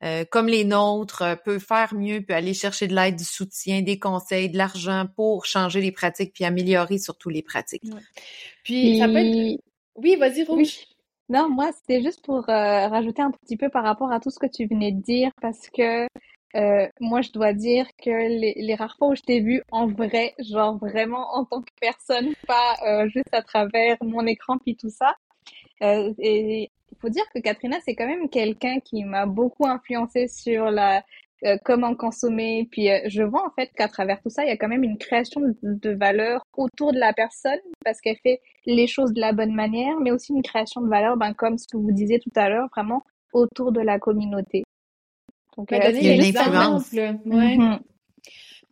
euh, 0.03 0.25
comme 0.29 0.47
les 0.47 0.63
nôtres 0.63 1.21
euh, 1.21 1.35
peut 1.35 1.59
faire 1.59 1.93
mieux, 1.93 2.21
peut 2.21 2.33
aller 2.33 2.53
chercher 2.53 2.87
de 2.87 2.95
l'aide, 2.95 3.15
du 3.15 3.23
soutien, 3.23 3.81
des 3.81 3.99
conseils, 3.99 4.49
de 4.49 4.57
l'argent 4.57 5.05
pour 5.15 5.45
changer 5.45 5.81
les 5.81 5.91
pratiques 5.91 6.33
puis 6.33 6.45
améliorer 6.45 6.97
surtout 6.97 7.29
les 7.29 7.41
pratiques. 7.41 7.83
Puis, 8.63 8.99
ça 8.99 9.07
peut 9.07 9.17
être... 9.17 9.61
Oui, 9.95 10.15
vas-y, 10.17 10.43
Rouge. 10.43 10.85
Non, 11.29 11.49
moi, 11.49 11.71
c'était 11.71 12.03
juste 12.03 12.23
pour 12.23 12.45
rajouter 12.45 13.21
un 13.21 13.31
petit 13.31 13.57
peu 13.57 13.69
par 13.69 13.83
rapport 13.83 14.11
à 14.11 14.19
tout 14.19 14.29
ce 14.29 14.37
que 14.37 14.45
tu 14.45 14.67
venais 14.67 14.91
de 14.91 15.01
dire, 15.01 15.31
parce 15.41 15.69
que 15.69 16.07
euh, 16.55 16.87
moi, 17.01 17.21
je 17.21 17.31
dois 17.31 17.53
dire 17.53 17.85
que 18.01 18.09
les, 18.09 18.53
les 18.55 18.75
rares 18.75 18.95
fois 18.97 19.09
où 19.09 19.15
je 19.15 19.21
t'ai 19.21 19.41
vu 19.41 19.61
en 19.71 19.87
vrai, 19.87 20.33
genre 20.39 20.77
vraiment 20.77 21.35
en 21.35 21.43
tant 21.43 21.61
que 21.61 21.71
personne, 21.81 22.33
pas 22.47 22.75
euh, 22.87 23.09
juste 23.09 23.33
à 23.33 23.41
travers 23.41 23.97
mon 24.01 24.25
écran 24.25 24.57
puis 24.57 24.77
tout 24.77 24.89
ça. 24.89 25.15
Euh, 25.81 26.13
et 26.17 26.71
faut 26.99 27.09
dire 27.09 27.25
que 27.33 27.39
Katrina, 27.39 27.77
c'est 27.85 27.95
quand 27.95 28.07
même 28.07 28.29
quelqu'un 28.29 28.79
qui 28.79 29.03
m'a 29.03 29.25
beaucoup 29.25 29.67
influencé 29.67 30.27
sur 30.27 30.71
la 30.71 31.03
euh, 31.43 31.57
comment 31.63 31.95
consommer. 31.95 32.67
Puis 32.71 32.89
euh, 32.89 32.99
je 33.07 33.21
vois 33.21 33.45
en 33.45 33.51
fait 33.51 33.69
qu'à 33.75 33.87
travers 33.87 34.21
tout 34.21 34.29
ça, 34.29 34.43
il 34.43 34.47
y 34.47 34.51
a 34.51 34.57
quand 34.57 34.69
même 34.69 34.83
une 34.83 34.97
création 34.97 35.41
de, 35.41 35.55
de 35.63 35.89
valeur 35.91 36.41
autour 36.55 36.93
de 36.93 36.97
la 36.97 37.13
personne 37.13 37.59
parce 37.83 37.99
qu'elle 38.01 38.17
fait 38.23 38.41
les 38.65 38.87
choses 38.87 39.13
de 39.13 39.19
la 39.19 39.33
bonne 39.33 39.53
manière, 39.53 39.99
mais 39.99 40.11
aussi 40.11 40.33
une 40.33 40.41
création 40.41 40.81
de 40.81 40.87
valeur, 40.87 41.17
ben, 41.17 41.33
comme 41.33 41.57
ce 41.57 41.67
que 41.67 41.77
vous 41.77 41.91
disiez 41.91 42.19
tout 42.19 42.31
à 42.35 42.49
l'heure, 42.49 42.69
vraiment 42.75 43.03
autour 43.33 43.71
de 43.73 43.81
la 43.81 43.99
communauté. 43.99 44.63
Donc, 45.57 45.71
euh, 45.71 45.79
donner 45.79 46.17
l'exemple. 46.17 46.51
Ouais. 47.25 47.57
Mm 47.57 47.61
-hmm. 47.61 47.79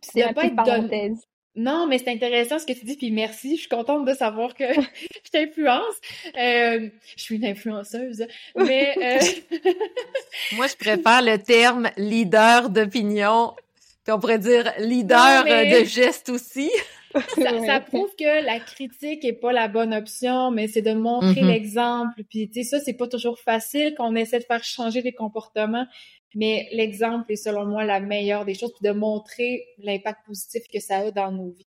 C'est 0.00 0.34
pas 0.34 0.46
être 0.46 0.56
parenthèse. 0.56 1.26
Non, 1.56 1.86
mais 1.86 1.98
c'est 1.98 2.10
intéressant 2.10 2.58
ce 2.58 2.66
que 2.66 2.72
tu 2.72 2.84
dis, 2.84 2.96
puis 2.96 3.12
merci. 3.12 3.54
Je 3.54 3.60
suis 3.60 3.68
contente 3.68 4.04
de 4.04 4.12
savoir 4.12 4.54
que 4.54 4.64
je 5.24 5.30
t'influence. 5.30 5.94
Euh, 6.36 6.88
je 7.16 7.22
suis 7.22 7.36
une 7.36 7.46
influenceuse, 7.46 8.26
mais 8.56 8.94
euh... 8.98 9.60
moi, 10.56 10.66
je 10.66 10.74
préfère 10.74 11.22
le 11.22 11.38
terme 11.38 11.90
leader 11.96 12.70
d'opinion, 12.70 13.54
puis 14.02 14.12
on 14.12 14.18
pourrait 14.18 14.40
dire 14.40 14.72
leader 14.78 15.44
mais... 15.44 15.80
de 15.80 15.84
geste 15.84 16.28
aussi. 16.28 16.70
ça, 17.14 17.64
ça, 17.64 17.80
prouve 17.80 18.10
que 18.18 18.44
la 18.44 18.58
critique 18.58 19.24
est 19.24 19.34
pas 19.34 19.52
la 19.52 19.68
bonne 19.68 19.94
option, 19.94 20.50
mais 20.50 20.66
c'est 20.66 20.82
de 20.82 20.94
montrer 20.94 21.42
mm 21.42 21.44
-hmm. 21.44 21.52
l'exemple. 21.52 22.22
Puis 22.28 22.50
tu 22.50 22.64
sais, 22.64 22.70
ça 22.70 22.84
c'est 22.84 22.94
pas 22.96 23.06
toujours 23.06 23.38
facile 23.38 23.94
quand 23.96 24.10
on 24.10 24.16
essaie 24.16 24.40
de 24.40 24.44
faire 24.44 24.64
changer 24.64 25.00
les 25.00 25.12
comportements. 25.12 25.86
Mais 26.34 26.68
l'exemple 26.72 27.32
est 27.32 27.36
selon 27.36 27.66
moi 27.66 27.84
la 27.84 28.00
meilleure 28.00 28.44
des 28.44 28.54
choses, 28.54 28.72
puis 28.72 28.88
de 28.88 28.94
montrer 28.94 29.64
l'impact 29.78 30.26
positif 30.26 30.62
que 30.72 30.80
ça 30.80 30.98
a 30.98 31.10
dans 31.10 31.32
nos 31.32 31.50
vies. 31.50 31.66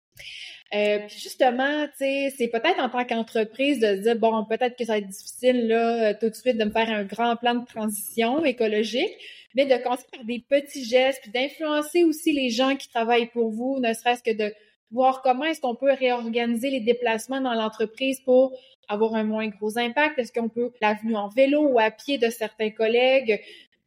Euh, 0.74 0.98
puis 1.06 1.18
justement, 1.18 1.86
tu 1.86 1.98
sais, 1.98 2.34
c'est 2.36 2.48
peut-être 2.48 2.78
en 2.78 2.90
tant 2.90 3.04
qu'entreprise 3.04 3.80
de 3.80 3.94
dire 4.02 4.16
bon, 4.16 4.44
peut-être 4.44 4.76
que 4.76 4.84
ça 4.84 4.92
va 4.92 4.98
être 4.98 5.08
difficile 5.08 5.66
là 5.66 6.12
tout 6.12 6.28
de 6.28 6.34
suite 6.34 6.58
de 6.58 6.64
me 6.64 6.70
faire 6.70 6.90
un 6.90 7.04
grand 7.04 7.36
plan 7.36 7.54
de 7.54 7.64
transition 7.64 8.44
écologique, 8.44 9.14
mais 9.54 9.64
de 9.64 9.82
commencer 9.82 10.04
par 10.12 10.24
des 10.24 10.44
petits 10.46 10.84
gestes, 10.84 11.20
puis 11.22 11.30
d'influencer 11.30 12.04
aussi 12.04 12.32
les 12.32 12.50
gens 12.50 12.76
qui 12.76 12.88
travaillent 12.90 13.30
pour 13.30 13.50
vous, 13.50 13.78
ne 13.80 13.94
serait-ce 13.94 14.22
que 14.22 14.36
de 14.36 14.52
voir 14.90 15.22
comment 15.22 15.44
est-ce 15.44 15.60
qu'on 15.60 15.74
peut 15.74 15.92
réorganiser 15.92 16.70
les 16.70 16.80
déplacements 16.80 17.40
dans 17.40 17.54
l'entreprise 17.54 18.20
pour 18.20 18.52
avoir 18.88 19.14
un 19.14 19.24
moins 19.24 19.48
gros 19.48 19.78
impact. 19.78 20.18
Est-ce 20.18 20.32
qu'on 20.32 20.48
peut 20.48 20.72
l'avenue 20.80 21.16
en 21.16 21.28
vélo 21.28 21.66
ou 21.66 21.78
à 21.78 21.90
pied 21.90 22.18
de 22.18 22.30
certains 22.30 22.70
collègues, 22.70 23.40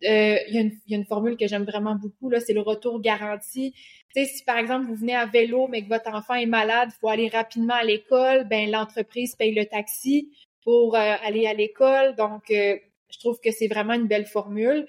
euh, 0.03 0.37
il, 0.47 0.73
y 0.87 0.93
a 0.93 0.97
une, 0.97 1.05
formule 1.05 1.37
que 1.37 1.47
j'aime 1.47 1.63
vraiment 1.63 1.95
beaucoup, 1.95 2.29
là, 2.29 2.39
c'est 2.39 2.53
le 2.53 2.61
retour 2.61 3.01
garanti. 3.01 3.73
Tu 4.15 4.25
si 4.25 4.43
par 4.43 4.57
exemple 4.57 4.87
vous 4.87 4.95
venez 4.95 5.15
à 5.15 5.25
vélo, 5.25 5.67
mais 5.69 5.83
que 5.83 5.89
votre 5.89 6.13
enfant 6.13 6.33
est 6.35 6.45
malade, 6.45 6.89
il 6.91 6.99
faut 6.99 7.09
aller 7.09 7.29
rapidement 7.29 7.75
à 7.75 7.83
l'école, 7.83 8.47
ben 8.47 8.69
l'entreprise 8.69 9.35
paye 9.35 9.53
le 9.53 9.65
taxi 9.65 10.29
pour 10.63 10.95
euh, 10.95 11.13
aller 11.23 11.47
à 11.47 11.53
l'école. 11.53 12.15
Donc, 12.15 12.51
euh, 12.51 12.77
je 13.09 13.19
trouve 13.19 13.39
que 13.43 13.51
c'est 13.51 13.67
vraiment 13.67 13.93
une 13.93 14.07
belle 14.07 14.25
formule. 14.25 14.85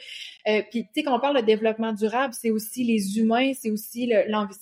Euh, 0.48 0.62
puis, 0.70 0.84
tu 0.84 0.88
sais, 0.94 1.02
quand 1.02 1.16
on 1.16 1.20
parle 1.20 1.40
de 1.40 1.46
développement 1.46 1.92
durable, 1.92 2.34
c'est 2.34 2.50
aussi 2.50 2.84
les 2.84 3.18
humains, 3.18 3.52
c'est 3.54 3.70
aussi 3.70 4.10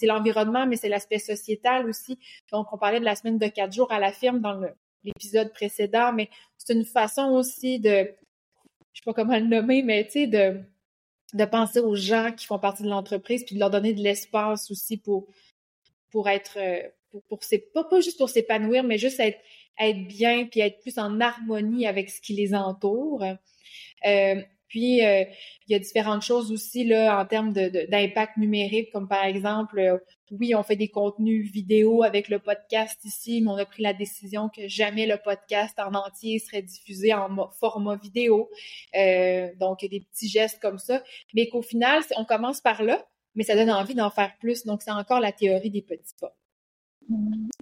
l'environnement, 0.02 0.66
mais 0.66 0.76
c'est 0.76 0.88
l'aspect 0.88 1.18
sociétal 1.18 1.86
aussi. 1.88 2.18
Donc, 2.52 2.72
on 2.72 2.78
parlait 2.78 3.00
de 3.00 3.04
la 3.04 3.14
semaine 3.14 3.38
de 3.38 3.48
quatre 3.48 3.72
jours 3.72 3.92
à 3.92 3.98
la 3.98 4.12
firme 4.12 4.40
dans 4.40 4.60
l'épisode 5.04 5.52
précédent, 5.52 6.12
mais 6.12 6.30
c'est 6.56 6.74
une 6.74 6.84
façon 6.84 7.30
aussi 7.32 7.78
de 7.80 8.10
je 8.92 9.00
sais 9.00 9.04
pas 9.04 9.14
comment 9.14 9.38
le 9.38 9.46
nommer, 9.46 9.82
mais 9.82 10.04
tu 10.04 10.12
sais, 10.12 10.26
de, 10.26 10.60
de 11.34 11.44
penser 11.44 11.80
aux 11.80 11.94
gens 11.94 12.32
qui 12.36 12.46
font 12.46 12.58
partie 12.58 12.82
de 12.82 12.88
l'entreprise, 12.88 13.44
puis 13.44 13.54
de 13.54 13.60
leur 13.60 13.70
donner 13.70 13.92
de 13.92 14.02
l'espace 14.02 14.70
aussi 14.70 14.96
pour, 14.96 15.26
pour 16.10 16.28
être, 16.28 16.58
euh, 16.58 16.82
pour, 17.10 17.22
pour 17.24 17.40
pas, 17.74 17.84
pas 17.84 18.00
juste 18.00 18.18
pour 18.18 18.28
s'épanouir, 18.28 18.84
mais 18.84 18.98
juste 18.98 19.20
être, 19.20 19.38
être 19.78 20.06
bien, 20.06 20.46
puis 20.46 20.60
être 20.60 20.80
plus 20.80 20.98
en 20.98 21.20
harmonie 21.20 21.86
avec 21.86 22.10
ce 22.10 22.20
qui 22.20 22.34
les 22.34 22.54
entoure. 22.54 23.24
Euh, 24.06 24.42
puis, 24.70 25.04
euh, 25.04 25.24
il 25.66 25.72
y 25.72 25.74
a 25.74 25.80
différentes 25.80 26.22
choses 26.22 26.52
aussi 26.52 26.84
là 26.84 27.20
en 27.20 27.26
termes 27.26 27.52
d'impact 27.52 28.36
de, 28.36 28.40
numérique, 28.40 28.92
comme 28.92 29.08
par 29.08 29.24
exemple, 29.24 29.80
euh, 29.80 29.98
oui, 30.30 30.54
on 30.54 30.62
fait 30.62 30.76
des 30.76 30.88
contenus 30.88 31.50
vidéo 31.50 32.04
avec 32.04 32.28
le 32.28 32.38
podcast 32.38 33.04
ici, 33.04 33.42
mais 33.42 33.50
on 33.50 33.56
a 33.56 33.64
pris 33.66 33.82
la 33.82 33.92
décision 33.92 34.48
que 34.48 34.68
jamais 34.68 35.06
le 35.06 35.16
podcast 35.16 35.76
en 35.80 35.92
entier 35.94 36.38
serait 36.38 36.62
diffusé 36.62 37.12
en 37.12 37.50
format 37.58 37.96
vidéo. 37.96 38.48
Euh, 38.96 39.48
donc, 39.58 39.82
il 39.82 39.92
y 39.92 39.96
a 39.96 39.98
des 39.98 40.06
petits 40.06 40.28
gestes 40.28 40.60
comme 40.62 40.78
ça, 40.78 41.02
mais 41.34 41.48
qu'au 41.48 41.62
final, 41.62 42.02
on 42.16 42.24
commence 42.24 42.60
par 42.60 42.84
là, 42.84 43.04
mais 43.34 43.42
ça 43.42 43.56
donne 43.56 43.72
envie 43.72 43.96
d'en 43.96 44.10
faire 44.10 44.32
plus. 44.38 44.64
Donc, 44.64 44.82
c'est 44.82 44.92
encore 44.92 45.18
la 45.18 45.32
théorie 45.32 45.70
des 45.70 45.82
petits 45.82 46.14
pas. 46.20 46.36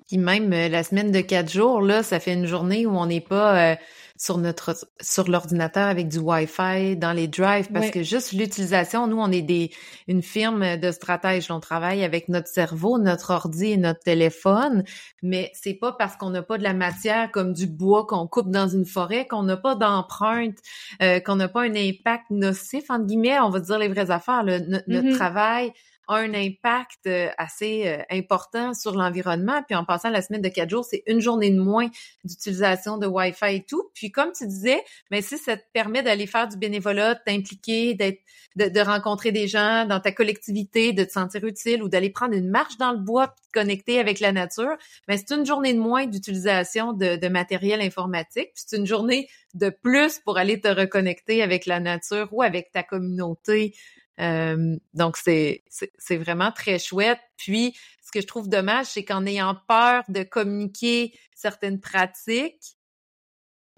Puis 0.09 0.19
même 0.19 0.51
la 0.51 0.83
semaine 0.83 1.11
de 1.11 1.23
quatre 1.23 1.51
jours, 1.51 1.81
là, 1.81 2.03
ça 2.03 2.21
fait 2.21 2.35
une 2.35 2.45
journée 2.45 2.85
où 2.85 2.91
on 2.91 3.07
n'est 3.07 3.23
pas 3.23 3.79
sur 4.19 4.39
notre 4.39 4.77
sur 5.01 5.29
l'ordinateur 5.29 5.87
avec 5.87 6.09
du 6.09 6.19
Wi-Fi 6.19 6.97
dans 6.97 7.13
les 7.13 7.29
drives 7.29 7.71
parce 7.73 7.91
que 7.91 8.03
juste 8.03 8.33
l'utilisation, 8.33 9.07
nous, 9.07 9.19
on 9.19 9.31
est 9.31 9.43
des 9.43 9.71
une 10.09 10.23
firme 10.23 10.77
de 10.77 10.91
stratèges. 10.91 11.51
On 11.51 11.61
travaille 11.61 12.05
avec 12.05 12.29
notre 12.29 12.49
cerveau, 12.49 12.99
notre 12.99 13.31
ordi 13.31 13.73
et 13.73 13.77
notre 13.77 14.01
téléphone, 14.01 14.85
mais 15.23 15.51
c'est 15.55 15.75
pas 15.75 15.93
parce 15.93 16.17
qu'on 16.17 16.31
n'a 16.31 16.43
pas 16.43 16.59
de 16.59 16.65
la 16.65 16.75
matière 16.75 17.31
comme 17.31 17.53
du 17.53 17.67
bois 17.67 18.07
qu'on 18.07 18.27
coupe 18.27 18.51
dans 18.51 18.69
une 18.69 18.87
forêt 18.87 19.27
qu'on 19.27 19.45
n'a 19.45 19.57
pas 19.57 19.77
d'empreinte, 19.77 20.59
euh, 21.03 21.21
qu'on 21.21 21.37
n'a 21.37 21.49
pas 21.49 21.63
un 21.63 21.75
impact 21.75 22.27
nocif 22.31 22.91
entre 22.91 23.07
guillemets. 23.07 23.39
On 23.41 23.51
va 23.51 23.61
dire 23.61 23.79
les 23.79 23.89
vraies 23.89 24.11
affaires. 24.11 24.43
Là. 24.43 24.59
Notre, 24.59 24.89
mm 24.89 24.93
-hmm. 24.93 25.03
notre 25.03 25.17
travail 25.17 25.73
un 26.09 26.33
impact 26.33 27.07
euh, 27.07 27.29
assez 27.37 27.87
euh, 27.87 28.03
important 28.11 28.73
sur 28.73 28.95
l'environnement. 28.95 29.63
Puis 29.63 29.77
en 29.77 29.85
passant 29.85 30.09
la 30.09 30.23
semaine 30.23 30.41
de 30.41 30.49
quatre 30.49 30.71
jours, 30.71 30.85
c'est 30.85 31.03
une 31.07 31.21
journée 31.21 31.51
de 31.51 31.61
moins 31.61 31.89
d'utilisation 32.25 32.97
de 32.97 33.07
Wi-Fi 33.07 33.57
et 33.57 33.65
tout. 33.65 33.91
Puis 33.95 34.11
comme 34.11 34.33
tu 34.33 34.47
disais, 34.47 34.83
mais 35.11 35.21
ben, 35.21 35.23
si 35.23 35.39
ça 35.39 35.57
te 35.57 35.63
permet 35.73 36.03
d'aller 36.03 36.27
faire 36.27 36.49
du 36.49 36.57
bénévolat, 36.57 37.15
t'impliquer, 37.15 37.95
d'être, 37.95 38.21
de, 38.57 38.67
de, 38.67 38.81
rencontrer 38.81 39.33
des 39.33 39.49
gens 39.49 39.85
dans 39.85 40.01
ta 40.01 40.11
collectivité, 40.11 40.93
de 40.93 41.05
te 41.05 41.13
sentir 41.13 41.45
utile 41.45 41.83
ou 41.83 41.89
d'aller 41.89 42.11
prendre 42.11 42.35
une 42.35 42.49
marche 42.49 42.79
dans 42.79 42.93
le 42.93 42.99
bois 42.99 43.29
puis 43.29 43.45
te 43.47 43.59
connecter 43.59 44.01
avec 44.01 44.21
la 44.21 44.33
nature, 44.33 44.77
mais 45.07 45.17
ben, 45.17 45.25
c'est 45.27 45.35
une 45.35 45.45
journée 45.45 45.75
de 45.75 45.81
moins 45.81 46.07
d'utilisation 46.07 46.95
de, 46.95 47.17
de 47.17 47.29
matériel 47.29 47.81
informatique. 47.83 48.53
Puis 48.55 48.65
c'est 48.67 48.77
une 48.77 48.87
journée 48.87 49.29
de 49.55 49.71
plus 49.71 50.19
pour 50.21 50.39
aller 50.39 50.61
te 50.61 50.69
reconnecter 50.69 51.43
avec 51.43 51.67
la 51.67 51.81
nature 51.81 52.29
ou 52.33 52.43
avec 52.43 52.71
ta 52.73 52.83
communauté 52.83 53.75
euh, 54.21 54.77
donc, 54.95 55.17
c'est 55.17 55.63
vraiment 56.11 56.53
très 56.53 56.79
chouette. 56.79 57.21
Puis, 57.37 57.77
ce 58.05 58.11
que 58.11 58.21
je 58.21 58.27
trouve 58.27 58.49
dommage, 58.49 58.87
c'est 58.87 59.05
qu'en 59.05 59.27
ayant 59.27 59.57
peur 59.69 60.03
de 60.09 60.23
communiquer 60.23 61.13
certaines 61.35 61.81
pratiques, 61.81 62.79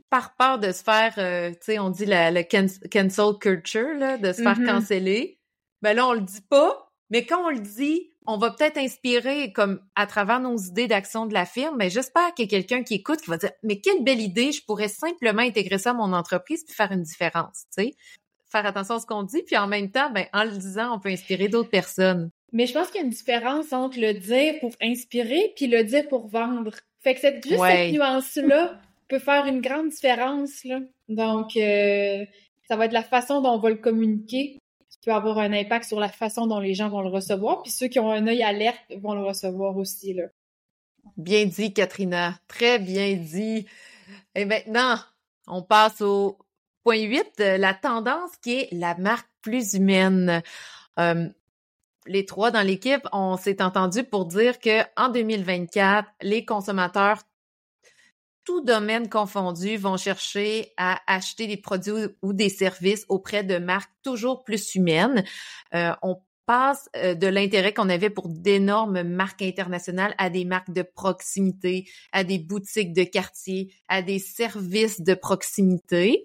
par 0.09 0.35
peur 0.37 0.59
de 0.59 0.73
se 0.73 0.83
faire, 0.83 1.15
euh, 1.19 1.51
tu 1.51 1.59
sais, 1.63 1.79
on 1.79 1.91
dit 1.91 2.05
la, 2.05 2.31
le 2.31 2.43
cancel 2.43 3.39
culture, 3.41 3.95
là, 3.95 4.19
de 4.19 4.33
se 4.33 4.43
faire 4.43 4.59
mm 4.59 4.63
-hmm. 4.63 4.67
canceller, 4.67 5.39
ben 5.83 5.95
là, 5.95 6.07
on 6.07 6.15
le 6.15 6.21
dit 6.21 6.43
pas, 6.43 6.93
mais 7.11 7.25
quand 7.27 7.47
on 7.47 7.51
le 7.51 7.61
dit, 7.61 8.11
on 8.27 8.37
va 8.37 8.51
peut-être 8.51 8.77
inspirer 8.77 9.53
comme 9.53 9.81
à 9.95 10.07
travers 10.07 10.41
nos 10.41 10.57
idées 10.57 10.89
d'action 10.89 11.27
de 11.27 11.35
la 11.35 11.47
firme, 11.47 11.77
mais 11.79 11.91
j'espère 11.91 12.35
qu'il 12.35 12.45
y 12.45 12.49
a 12.49 12.51
quelqu'un 12.51 12.83
qui 12.83 12.95
écoute 12.95 13.21
qui 13.21 13.31
va 13.31 13.39
dire 13.39 13.53
mais 13.63 13.81
quelle 13.81 14.05
belle 14.05 14.21
idée, 14.21 14.53
je 14.53 14.63
pourrais 14.65 14.89
simplement 14.89 15.43
intégrer 15.43 15.79
ça 15.79 15.91
à 15.91 15.95
mon 15.95 16.13
entreprise 16.13 16.65
puis 16.65 16.75
faire 16.75 16.93
une 16.93 17.03
différence, 17.03 17.65
tu 17.75 17.85
sais 17.85 17.95
faire 18.51 18.67
attention 18.67 18.97
à 18.97 19.01
ce 19.01 19.07
qu'on 19.07 19.23
dit, 19.23 19.43
puis 19.43 19.57
en 19.57 19.67
même 19.67 19.91
temps, 19.91 20.11
ben, 20.11 20.27
en 20.33 20.45
le 20.45 20.51
disant, 20.51 20.95
on 20.95 21.01
peut 21.01 21.11
inspirer 21.11 21.49
d'autres 21.49 21.71
personnes. 21.71 22.31
Mais 22.53 22.67
je 22.67 22.73
pense 22.73 22.89
qu'il 22.89 23.01
y 23.01 23.03
a 23.03 23.07
une 23.07 23.13
différence 23.13 23.73
entre 23.73 23.99
le 24.01 24.15
dire 24.15 24.55
pour 24.61 24.73
inspirer 24.83 25.53
puis 25.55 25.69
le 25.69 25.85
dire 25.85 26.09
pour 26.09 26.27
vendre. 26.27 26.73
Fait 27.01 27.15
que 27.15 27.21
cette, 27.21 27.47
juste 27.47 27.61
ouais. 27.61 27.77
cette 27.77 27.93
nuance-là 27.95 28.81
peut 29.09 29.19
faire 29.19 29.47
une 29.47 29.61
grande 29.61 29.91
différence. 29.91 30.65
Là. 30.65 30.81
Donc, 31.09 31.57
euh, 31.57 32.25
ça 32.69 32.77
va 32.77 32.87
être 32.87 32.93
la 32.93 33.03
façon 33.03 33.41
dont 33.41 33.51
on 33.51 33.59
va 33.59 33.71
le 33.71 33.77
communiquer 33.77 34.59
qui 34.89 34.99
peut 35.05 35.13
avoir 35.13 35.39
un 35.39 35.53
impact 35.53 35.85
sur 35.85 36.01
la 36.01 36.09
façon 36.09 36.47
dont 36.47 36.59
les 36.59 36.75
gens 36.75 36.89
vont 36.89 37.03
le 37.03 37.09
recevoir. 37.09 37.63
Puis 37.63 37.71
ceux 37.71 37.87
qui 37.87 38.01
ont 38.01 38.11
un 38.11 38.27
œil 38.27 38.43
alerte 38.43 38.81
vont 39.01 39.15
le 39.15 39.23
recevoir 39.23 39.77
aussi. 39.77 40.15
Là. 40.15 40.25
Bien 41.17 41.47
dit, 41.47 41.73
Katrina. 41.73 42.39
Très 42.49 42.79
bien 42.79 43.15
dit. 43.15 43.67
Et 44.35 44.45
maintenant, 44.45 44.97
on 45.47 45.63
passe 45.63 46.01
au 46.01 46.37
Point 46.85 47.03
8, 47.03 47.33
euh, 47.41 47.59
la 47.59 47.75
tendance 47.75 48.31
qui 48.43 48.61
est 48.61 48.69
la 48.73 48.95
marque 48.97 49.29
plus 49.43 49.75
humaine. 49.75 50.43
Euh, 50.99 51.29
les 52.07 52.25
trois 52.25 52.51
dans 52.51 52.67
l'équipe, 52.67 53.07
on 53.13 53.37
s'est 53.37 53.63
entendu 53.63 54.05
pour 54.05 54.25
dire 54.27 54.59
que 54.59 54.83
en 54.97 55.09
2024, 55.11 56.09
les 56.23 56.45
consommateurs 56.45 57.19
tout 58.45 58.63
domaine 58.63 59.09
confondu, 59.09 59.77
vont 59.77 59.97
chercher 59.97 60.73
à 60.77 61.01
acheter 61.07 61.47
des 61.47 61.57
produits 61.57 62.09
ou 62.23 62.33
des 62.33 62.49
services 62.49 63.05
auprès 63.09 63.45
de 63.45 63.59
marques 63.59 63.93
toujours 64.03 64.43
plus 64.45 64.75
humaines. 64.75 65.25
Euh, 65.75 65.93
euh, 66.97 67.15
de 67.15 67.27
l'intérêt 67.27 67.73
qu'on 67.73 67.89
avait 67.89 68.11
pour 68.11 68.29
d'énormes 68.29 69.03
marques 69.03 69.43
internationales 69.43 70.15
à 70.19 70.31
des 70.31 70.45
marques 70.45 70.73
de 70.73 70.83
proximité, 70.83 71.89
à 72.13 72.25
des 72.25 72.39
boutiques 72.39 72.93
de 72.93 73.05
quartier, 73.05 73.73
à 73.89 74.03
des 74.03 74.19
services 74.19 75.01
de 75.01 75.15
proximité. 75.15 76.25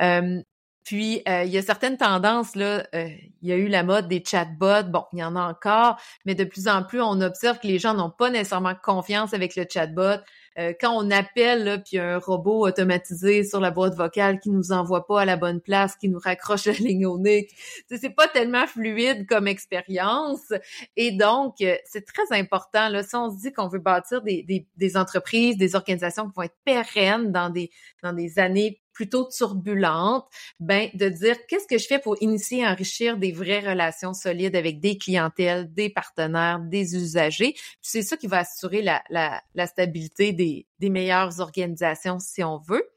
Euh, 0.00 0.42
puis, 0.84 1.22
euh, 1.28 1.44
il 1.44 1.50
y 1.52 1.58
a 1.58 1.62
certaines 1.62 1.96
tendances, 1.96 2.56
là, 2.56 2.84
il 2.92 3.48
y 3.48 3.52
a 3.52 3.56
eu 3.56 3.68
la 3.68 3.84
mode 3.84 4.08
des 4.08 4.22
chatbots, 4.26 4.90
bon, 4.90 5.04
il 5.12 5.20
y 5.20 5.24
en 5.24 5.36
a 5.36 5.48
encore, 5.48 5.96
mais 6.26 6.34
de 6.34 6.44
plus 6.44 6.66
en 6.66 6.82
plus, 6.82 7.00
on 7.00 7.20
observe 7.20 7.60
que 7.60 7.68
les 7.68 7.78
gens 7.78 7.94
n'ont 7.94 8.10
pas 8.10 8.30
nécessairement 8.30 8.74
confiance 8.74 9.32
avec 9.32 9.54
le 9.54 9.64
chatbot. 9.72 10.20
Euh, 10.58 10.72
quand 10.80 10.92
on 10.94 11.10
appelle, 11.10 11.64
là, 11.64 11.78
puis 11.78 11.98
un 11.98 12.18
robot 12.18 12.66
automatisé 12.66 13.44
sur 13.44 13.60
la 13.60 13.70
boîte 13.70 13.94
vocale 13.94 14.40
qui 14.40 14.50
nous 14.50 14.72
envoie 14.72 15.06
pas 15.06 15.22
à 15.22 15.24
la 15.24 15.36
bonne 15.36 15.60
place, 15.60 15.96
qui 15.96 16.08
nous 16.08 16.18
raccroche 16.18 16.64
la 16.66 16.72
ligne 16.72 17.06
au 17.06 17.18
nez, 17.18 17.48
c'est 17.88 18.14
pas 18.14 18.28
tellement 18.28 18.66
fluide 18.66 19.26
comme 19.26 19.48
expérience. 19.48 20.52
Et 20.96 21.12
donc, 21.12 21.60
euh, 21.62 21.76
c'est 21.84 22.04
très 22.04 22.36
important, 22.38 22.88
là, 22.88 23.02
si 23.02 23.16
on 23.16 23.30
se 23.30 23.38
dit 23.38 23.52
qu'on 23.52 23.68
veut 23.68 23.78
bâtir 23.78 24.22
des, 24.22 24.42
des, 24.42 24.66
des 24.76 24.96
entreprises, 24.96 25.56
des 25.56 25.74
organisations 25.74 26.26
qui 26.26 26.32
vont 26.36 26.42
être 26.42 26.58
pérennes 26.64 27.32
dans 27.32 27.50
des, 27.50 27.70
dans 28.02 28.12
des 28.12 28.38
années 28.38 28.81
plutôt 28.92 29.28
turbulente, 29.28 30.26
ben 30.60 30.88
de 30.94 31.08
dire 31.08 31.36
qu'est-ce 31.46 31.66
que 31.66 31.78
je 31.78 31.86
fais 31.86 31.98
pour 31.98 32.16
initier 32.20 32.60
et 32.60 32.66
enrichir 32.66 33.16
des 33.16 33.32
vraies 33.32 33.60
relations 33.60 34.14
solides 34.14 34.56
avec 34.56 34.80
des 34.80 34.98
clientèles, 34.98 35.72
des 35.72 35.90
partenaires, 35.90 36.60
des 36.60 36.96
usagers? 36.96 37.54
C'est 37.80 38.02
ça 38.02 38.16
qui 38.16 38.26
va 38.26 38.38
assurer 38.38 38.82
la, 38.82 39.02
la, 39.10 39.42
la 39.54 39.66
stabilité 39.66 40.32
des, 40.32 40.66
des 40.78 40.90
meilleures 40.90 41.40
organisations 41.40 42.18
si 42.18 42.42
on 42.42 42.58
veut. 42.58 42.88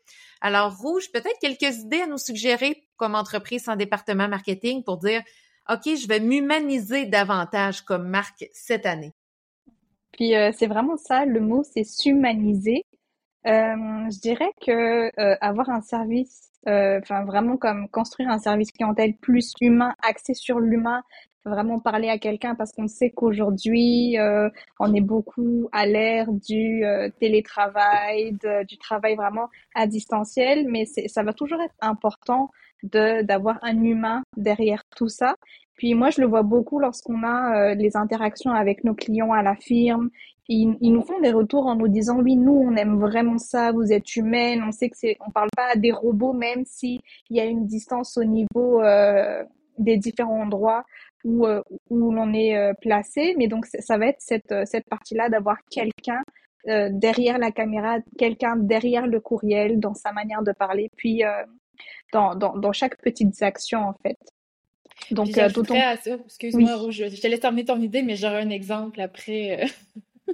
Alors, 0.42 0.78
Rouge, 0.78 1.12
peut-être 1.12 1.40
quelques 1.40 1.78
idées 1.78 2.02
à 2.02 2.08
nous 2.08 2.18
suggérer 2.18 2.84
comme 2.98 3.16
entreprise 3.16 3.64
sans 3.64 3.76
département 3.76 4.28
marketing 4.28 4.84
pour 4.84 4.98
dire, 4.98 5.22
OK, 5.70 5.84
je 5.86 6.08
vais 6.08 6.20
m'humaniser 6.20 7.06
davantage 7.06 7.82
comme 7.82 8.08
marque 8.08 8.46
cette 8.54 8.86
année. 8.86 9.14
Puis 10.12 10.36
euh, 10.36 10.52
c'est 10.58 10.68
vraiment 10.68 10.98
ça, 10.98 11.26
le 11.26 11.40
mot, 11.40 11.64
c'est 11.64 11.84
s'humaniser. 11.84 12.86
Euh, 13.48 14.10
je 14.10 14.20
dirais 14.22 14.52
que 14.66 15.12
euh, 15.22 15.38
avoir 15.42 15.70
un 15.70 15.82
service, 15.82 16.52
euh, 16.68 17.00
enfin 17.02 17.24
vraiment 17.26 17.58
comme 17.58 17.88
construire 17.90 18.30
un 18.30 18.40
service 18.40 18.72
clientèle 18.72 19.16
plus 19.16 19.54
humain, 19.62 19.94
axé 20.02 20.34
sur 20.34 20.60
l'humain, 20.60 21.04
vraiment 21.46 21.80
parler 21.80 22.10
à 22.10 22.18
quelqu'un 22.18 22.56
parce 22.56 22.72
qu'on 22.72 22.88
sait 22.88 23.12
qu'aujourd'hui 23.12 24.18
on 24.80 24.94
est 24.96 25.02
beaucoup 25.02 25.70
à 25.72 25.86
l'ère 25.86 26.32
du 26.32 26.84
télétravail, 27.20 28.36
du 28.68 28.78
travail 28.80 29.16
vraiment 29.16 29.50
à 29.76 29.86
distanciel, 29.86 30.66
mais 30.68 30.86
ça 30.86 31.22
va 31.22 31.34
toujours 31.34 31.62
être 31.62 31.76
important 31.82 32.50
de 32.82 33.22
d'avoir 33.22 33.60
un 33.62 33.84
humain 33.84 34.24
derrière 34.38 34.84
tout 34.96 35.08
ça. 35.08 35.36
Puis 35.76 35.94
moi, 35.94 36.10
je 36.10 36.22
le 36.22 36.28
vois 36.28 36.42
beaucoup 36.42 36.80
lorsqu'on 36.80 37.22
a 37.24 37.76
les 37.76 37.96
interactions 37.96 38.52
avec 38.52 38.84
nos 38.84 38.96
clients 38.96 39.32
à 39.32 39.44
la 39.44 39.56
firme 39.56 40.10
ils, 40.48 40.78
ils, 40.82 40.92
nous 40.92 41.02
font 41.02 41.20
des 41.22 41.32
retours 41.32 41.66
en 41.66 41.76
nous 41.76 41.88
disant 41.88 42.20
oui, 42.20 42.36
nous, 42.36 42.54
on 42.54 42.76
aime 42.76 43.00
vraiment 43.00 43.38
ça, 43.38 43.72
vous 43.72 43.92
êtes 43.92 44.16
humaine, 44.16 44.64
on 44.68 44.72
sait 44.72 44.90
que 44.90 44.98
c'est, 44.98 45.18
on 45.26 45.32
parle 45.32 45.50
pas 45.56 45.72
à 45.74 45.76
des 45.76 45.92
robots, 45.92 46.34
même 46.56 46.66
si 46.66 47.02
il 47.30 47.38
y 47.38 47.40
a 47.40 47.46
une 47.46 47.66
distance 47.66 48.18
au 48.18 48.24
niveau 48.24 48.82
euh, 48.82 49.44
des 49.78 49.98
différents 49.98 50.42
endroits 50.42 50.84
où, 51.24 51.46
euh, 51.46 51.62
où 51.90 52.12
l'on 52.12 52.34
est 52.34 52.56
euh, 52.56 52.74
placé. 52.82 53.36
Mais 53.38 53.48
donc, 53.48 53.66
ça 53.66 53.98
va 53.98 54.08
être 54.08 54.22
cette, 54.22 54.54
cette 54.66 54.88
partie-là 54.90 55.30
d'avoir 55.30 55.58
quelqu'un 55.70 56.22
derrière 56.90 57.38
la 57.38 57.52
caméra, 57.52 58.00
quelqu'un 58.18 58.56
derrière 58.56 59.06
le 59.06 59.20
courriel, 59.20 59.80
dans 59.80 59.94
sa 59.94 60.12
manière 60.12 60.42
de 60.42 60.52
parler, 60.52 60.90
puis 60.98 61.22
dans, 62.12 62.34
dans, 62.34 62.58
dans 62.58 62.72
chaque 62.72 62.98
petite 63.02 63.40
action, 63.44 63.82
en 63.82 63.94
fait. 64.02 64.18
Donc, 65.12 65.38
euh, 65.38 65.46
à 65.46 65.98
ça, 65.98 66.18
excuse-moi, 66.26 66.90
je, 66.90 67.08
je 67.10 67.22
te 67.22 67.28
laisse 67.28 67.40
terminer 67.40 67.66
ton 67.66 67.80
idée, 67.80 68.02
mais 68.02 68.16
j'aurai 68.16 68.42
un 68.42 68.50
exemple 68.50 69.00
après. 69.00 69.66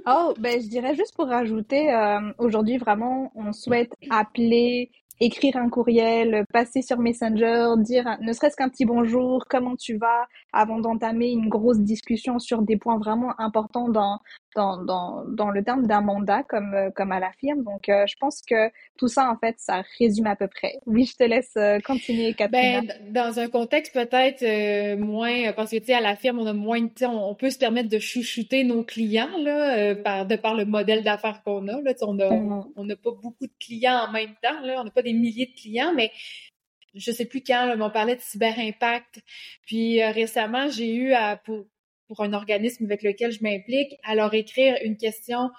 Oh, 0.06 0.32
ben, 0.38 0.60
je 0.60 0.68
dirais 0.68 0.94
juste 0.94 1.14
pour 1.14 1.26
rajouter, 1.26 1.92
euh, 1.92 2.32
aujourd'hui, 2.38 2.78
vraiment, 2.78 3.30
on 3.34 3.52
souhaite 3.52 3.92
appeler, 4.08 4.90
écrire 5.24 5.56
un 5.56 5.68
courriel, 5.68 6.44
passer 6.52 6.82
sur 6.82 6.98
Messenger, 6.98 7.74
dire 7.78 8.18
ne 8.20 8.32
serait-ce 8.32 8.56
qu'un 8.56 8.68
petit 8.68 8.84
bonjour, 8.84 9.44
comment 9.48 9.76
tu 9.76 9.96
vas, 9.96 10.26
avant 10.52 10.80
d'entamer 10.80 11.30
une 11.30 11.48
grosse 11.48 11.78
discussion 11.78 12.40
sur 12.40 12.62
des 12.62 12.76
points 12.76 12.98
vraiment 12.98 13.38
importants 13.40 13.88
dans 13.88 14.18
dans, 14.54 14.82
dans, 14.82 15.24
dans 15.24 15.50
le 15.50 15.62
terme 15.62 15.86
d'un 15.86 16.00
mandat 16.00 16.42
comme, 16.44 16.74
euh, 16.74 16.90
comme 16.90 17.12
à 17.12 17.20
la 17.20 17.32
firme. 17.32 17.62
Donc, 17.64 17.88
euh, 17.88 18.06
je 18.06 18.14
pense 18.18 18.42
que 18.42 18.70
tout 18.98 19.08
ça, 19.08 19.30
en 19.30 19.36
fait, 19.36 19.54
ça 19.58 19.82
résume 19.98 20.26
à 20.26 20.36
peu 20.36 20.48
près. 20.48 20.78
Oui, 20.86 21.06
je 21.06 21.16
te 21.16 21.24
laisse 21.24 21.52
euh, 21.56 21.78
continuer, 21.80 22.34
Catherine. 22.34 22.86
Ben, 22.86 23.12
dans 23.12 23.38
un 23.38 23.48
contexte 23.48 23.94
peut-être 23.94 24.96
moins, 24.98 25.52
parce 25.52 25.70
que, 25.70 25.76
tu 25.76 25.86
sais, 25.86 25.94
à 25.94 26.00
la 26.00 26.16
firme, 26.16 26.38
on 26.38 26.46
a 26.46 26.52
moins 26.52 26.82
de 26.82 26.88
temps, 26.88 27.30
on 27.30 27.34
peut 27.34 27.50
se 27.50 27.58
permettre 27.58 27.88
de 27.88 27.98
chouchouter 27.98 28.64
nos 28.64 28.84
clients, 28.84 29.36
là, 29.38 29.94
par, 29.94 30.26
de 30.26 30.36
par 30.36 30.54
le 30.54 30.64
modèle 30.64 31.02
d'affaires 31.02 31.42
qu'on 31.44 31.66
a, 31.68 31.80
là. 31.80 31.92
On 32.02 32.14
mm-hmm. 32.14 32.72
on 32.76 32.84
n'a 32.84 32.96
pas 32.96 33.10
beaucoup 33.10 33.46
de 33.46 33.52
clients 33.58 34.06
en 34.08 34.12
même 34.12 34.34
temps, 34.42 34.60
là. 34.62 34.80
On 34.80 34.84
n'a 34.84 34.90
pas 34.90 35.02
des 35.02 35.14
milliers 35.14 35.46
de 35.46 35.58
clients, 35.58 35.94
mais 35.94 36.10
je 36.94 37.10
sais 37.10 37.24
plus 37.24 37.42
quand, 37.42 37.64
là, 37.64 37.76
on 37.78 37.90
parlait 37.90 38.16
de 38.16 38.20
cyber 38.20 38.58
impact. 38.58 39.20
Puis 39.66 40.02
récemment, 40.02 40.68
j'ai 40.68 40.94
eu 40.94 41.12
à 41.12 41.36
pour, 41.36 41.64
pour 42.14 42.24
un 42.24 42.34
organisme 42.34 42.84
avec 42.84 43.02
lequel 43.02 43.32
je 43.32 43.42
m'implique, 43.42 43.94
à 44.04 44.14
leur 44.14 44.34
écrire 44.34 44.76
une 44.84 44.98
question. 44.98 45.50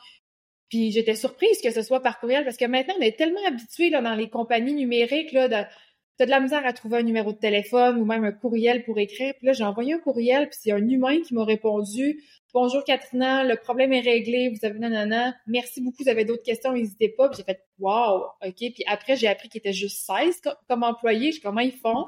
Puis 0.70 0.92
j'étais 0.92 1.16
surprise 1.16 1.60
que 1.64 1.72
ce 1.72 1.82
soit 1.82 2.02
par 2.02 2.20
courriel 2.20 2.44
parce 2.44 2.58
que 2.58 2.66
maintenant, 2.66 2.94
on 3.00 3.02
est 3.02 3.18
tellement 3.18 3.44
habitué 3.48 3.90
dans 3.90 4.14
les 4.14 4.30
compagnies 4.30 4.76
numériques 4.76 5.32
là, 5.32 5.48
de, 5.48 6.24
de 6.24 6.30
la 6.30 6.40
misère 6.40 6.64
à 6.64 6.74
trouver 6.74 7.00
un 7.00 7.04
numéro 7.04 7.34
de 7.34 7.40
téléphone 7.40 8.00
ou 8.00 8.06
même 8.06 8.24
un 8.24 8.32
courriel 8.32 8.84
pour 8.84 9.00
écrire. 9.00 9.34
Puis 9.38 9.48
là, 9.48 9.54
j'ai 9.54 9.64
envoyé 9.64 9.94
un 9.94 10.00
courriel, 10.00 10.48
puis 10.48 10.60
c'est 10.62 10.72
un 10.72 10.88
humain 10.88 11.22
qui 11.22 11.34
m'a 11.34 11.44
répondu 11.44 12.24
Bonjour 12.54 12.84
Katrina, 12.84 13.44
le 13.44 13.56
problème 13.56 13.92
est 13.94 14.02
réglé, 14.02 14.50
vous 14.50 14.64
avez 14.64 14.78
nanana, 14.78 15.36
merci 15.48 15.82
beaucoup, 15.82 16.04
vous 16.04 16.10
avez 16.10 16.24
d'autres 16.24 16.44
questions, 16.44 16.72
n'hésitez 16.72 17.10
pas. 17.10 17.30
Puis 17.30 17.38
j'ai 17.38 17.44
fait 17.44 17.64
Wow, 17.80 18.26
OK. 18.46 18.58
Puis 18.58 18.84
après, 18.86 19.16
j'ai 19.16 19.28
appris 19.28 19.50
qu'il 19.50 19.58
était 19.58 19.74
juste 19.74 20.06
16 20.06 20.40
comme 20.70 20.84
employé, 20.84 21.32
je 21.32 21.42
comment 21.42 21.62
ils 21.62 21.72
font? 21.72 22.06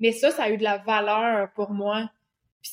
Mais 0.00 0.10
ça, 0.10 0.32
ça 0.32 0.44
a 0.44 0.50
eu 0.50 0.56
de 0.56 0.64
la 0.64 0.78
valeur 0.78 1.52
pour 1.54 1.70
moi 1.70 2.10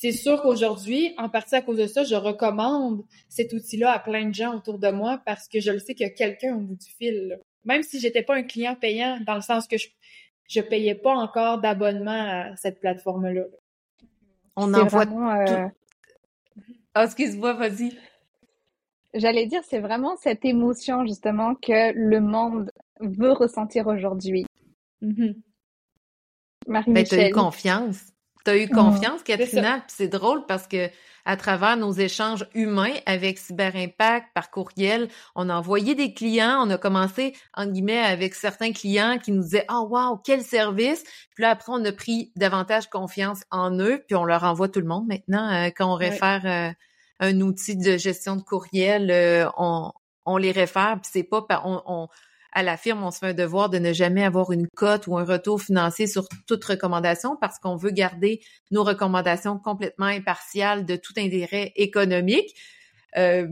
c'est 0.00 0.12
sûr 0.12 0.42
qu'aujourd'hui, 0.42 1.14
en 1.18 1.28
partie 1.28 1.54
à 1.54 1.62
cause 1.62 1.78
de 1.78 1.86
ça, 1.86 2.04
je 2.04 2.14
recommande 2.14 3.04
cet 3.28 3.52
outil-là 3.52 3.92
à 3.92 3.98
plein 3.98 4.28
de 4.28 4.34
gens 4.34 4.54
autour 4.54 4.78
de 4.78 4.90
moi 4.90 5.20
parce 5.24 5.48
que 5.48 5.60
je 5.60 5.70
le 5.70 5.78
sais 5.78 5.94
qu'il 5.94 6.06
y 6.06 6.10
a 6.10 6.12
quelqu'un 6.12 6.56
au 6.56 6.60
bout 6.60 6.76
du 6.76 6.90
fil. 6.98 7.38
Même 7.64 7.82
si 7.82 8.00
j'étais 8.00 8.22
pas 8.22 8.34
un 8.34 8.42
client 8.42 8.74
payant, 8.74 9.18
dans 9.26 9.34
le 9.36 9.40
sens 9.40 9.66
que 9.66 9.78
je 9.78 9.88
je 10.48 10.60
payais 10.60 10.94
pas 10.94 11.14
encore 11.14 11.60
d'abonnement 11.60 12.10
à 12.50 12.56
cette 12.56 12.80
plateforme-là. 12.80 13.44
On 14.56 14.72
envoie 14.74 15.04
euh... 15.48 15.68
Ah, 16.94 17.04
excuse-moi, 17.04 17.54
vas-y. 17.54 17.96
J'allais 19.14 19.46
dire, 19.46 19.62
c'est 19.64 19.80
vraiment 19.80 20.16
cette 20.16 20.44
émotion 20.44 21.06
justement 21.06 21.54
que 21.54 21.92
le 21.94 22.20
monde 22.20 22.70
veut 23.00 23.32
ressentir 23.32 23.86
aujourd'hui. 23.86 24.44
Mm-hmm. 25.02 25.34
Marie-Michel. 26.66 27.18
Ben, 27.18 27.24
as 27.24 27.28
eu 27.28 27.32
confiance. 27.32 28.13
Tu 28.44 28.50
as 28.50 28.56
eu 28.56 28.66
mmh. 28.66 28.70
confiance, 28.70 29.22
Katrina, 29.22 29.82
c'est 29.88 30.08
drôle 30.08 30.44
parce 30.46 30.66
que 30.66 30.90
à 31.24 31.36
travers 31.36 31.76
nos 31.76 31.92
échanges 31.92 32.46
humains 32.54 32.92
avec 33.06 33.38
Cyber 33.38 33.74
Impact 33.74 34.26
par 34.34 34.50
courriel, 34.50 35.08
on 35.34 35.48
a 35.48 35.54
envoyé 35.54 35.94
des 35.94 36.12
clients, 36.12 36.66
on 36.66 36.70
a 36.70 36.76
commencé 36.76 37.34
en 37.54 37.66
guillemets 37.66 38.02
avec 38.02 38.34
certains 38.34 38.72
clients 38.72 39.18
qui 39.18 39.32
nous 39.32 39.42
disaient 39.42 39.64
"Oh 39.70 39.88
wow, 39.90 40.18
quel 40.22 40.42
service." 40.42 41.02
Puis 41.34 41.42
là 41.42 41.50
après 41.50 41.72
on 41.72 41.82
a 41.84 41.92
pris 41.92 42.30
davantage 42.36 42.88
confiance 42.88 43.42
en 43.50 43.78
eux, 43.78 44.02
puis 44.06 44.16
on 44.16 44.24
leur 44.24 44.44
envoie 44.44 44.68
tout 44.68 44.80
le 44.80 44.86
monde 44.86 45.06
maintenant 45.06 45.50
euh, 45.50 45.70
quand 45.74 45.90
on 45.90 45.96
réfère 45.96 46.42
euh, 46.44 46.72
un 47.20 47.40
outil 47.40 47.76
de 47.76 47.96
gestion 47.96 48.36
de 48.36 48.42
courriel, 48.42 49.10
euh, 49.10 49.48
on 49.56 49.92
on 50.26 50.36
les 50.36 50.52
réfère, 50.52 50.98
puis 51.02 51.10
c'est 51.12 51.22
pas 51.22 51.46
on, 51.64 51.82
on 51.86 52.08
à 52.54 52.62
la 52.62 52.76
firme, 52.76 53.02
on 53.02 53.10
se 53.10 53.18
fait 53.18 53.26
un 53.26 53.34
devoir 53.34 53.68
de 53.68 53.78
ne 53.78 53.92
jamais 53.92 54.24
avoir 54.24 54.52
une 54.52 54.68
cote 54.68 55.08
ou 55.08 55.18
un 55.18 55.24
retour 55.24 55.60
financier 55.60 56.06
sur 56.06 56.28
toute 56.46 56.64
recommandation 56.64 57.36
parce 57.36 57.58
qu'on 57.58 57.74
veut 57.74 57.90
garder 57.90 58.40
nos 58.70 58.84
recommandations 58.84 59.58
complètement 59.58 60.06
impartiales 60.06 60.86
de 60.86 60.94
tout 60.94 61.12
intérêt 61.18 61.72
économique. 61.74 62.54
Euh, 63.16 63.48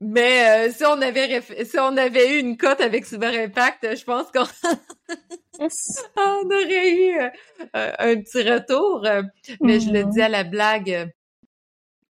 mais 0.00 0.68
euh, 0.68 0.72
si 0.72 0.84
on 0.84 1.00
avait 1.00 1.40
si 1.64 1.78
on 1.78 1.96
avait 1.96 2.36
eu 2.36 2.40
une 2.40 2.58
cote 2.58 2.82
avec 2.82 3.06
Super 3.06 3.32
Impact, 3.32 3.96
je 3.96 4.04
pense 4.04 4.30
qu'on 4.30 4.44
on 6.16 6.46
aurait 6.46 6.92
eu 6.92 7.18
euh, 7.18 7.92
un 7.98 8.16
petit 8.16 8.42
retour. 8.42 9.06
mais 9.62 9.80
je 9.80 9.90
le 9.90 10.04
dis 10.04 10.20
à 10.20 10.28
la 10.28 10.44
blague. 10.44 11.10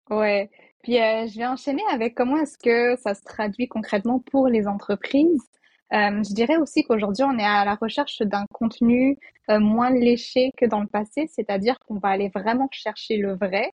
Ouais. 0.09 0.51
Puis 0.83 0.95
je 0.95 1.39
vais 1.39 1.47
enchaîner 1.47 1.83
avec 1.93 2.15
comment 2.15 2.39
est-ce 2.39 2.57
que 2.57 3.01
ça 3.03 3.15
se 3.15 3.23
traduit 3.23 3.69
concrètement 3.69 4.19
pour 4.19 4.49
les 4.49 4.67
entreprises? 4.67 5.53
Euh, 5.93 6.23
je 6.25 6.33
dirais 6.33 6.57
aussi 6.57 6.85
qu'aujourd'hui, 6.85 7.25
on 7.25 7.39
est 7.39 7.45
à 7.45 7.65
la 7.65 7.75
recherche 7.75 8.23
d'un 8.23 8.47
contenu 8.53 9.19
euh, 9.51 9.61
moins 9.61 9.91
léché 9.91 10.51
que 10.57 10.65
dans 10.65 10.81
le 10.81 10.87
passé, 10.87 11.29
c'est-à-dire 11.29 11.79
qu'on 11.81 11.99
va 11.99 12.09
aller 12.09 12.31
vraiment 12.35 12.69
chercher 12.73 13.19
le 13.19 13.35
vrai. 13.35 13.71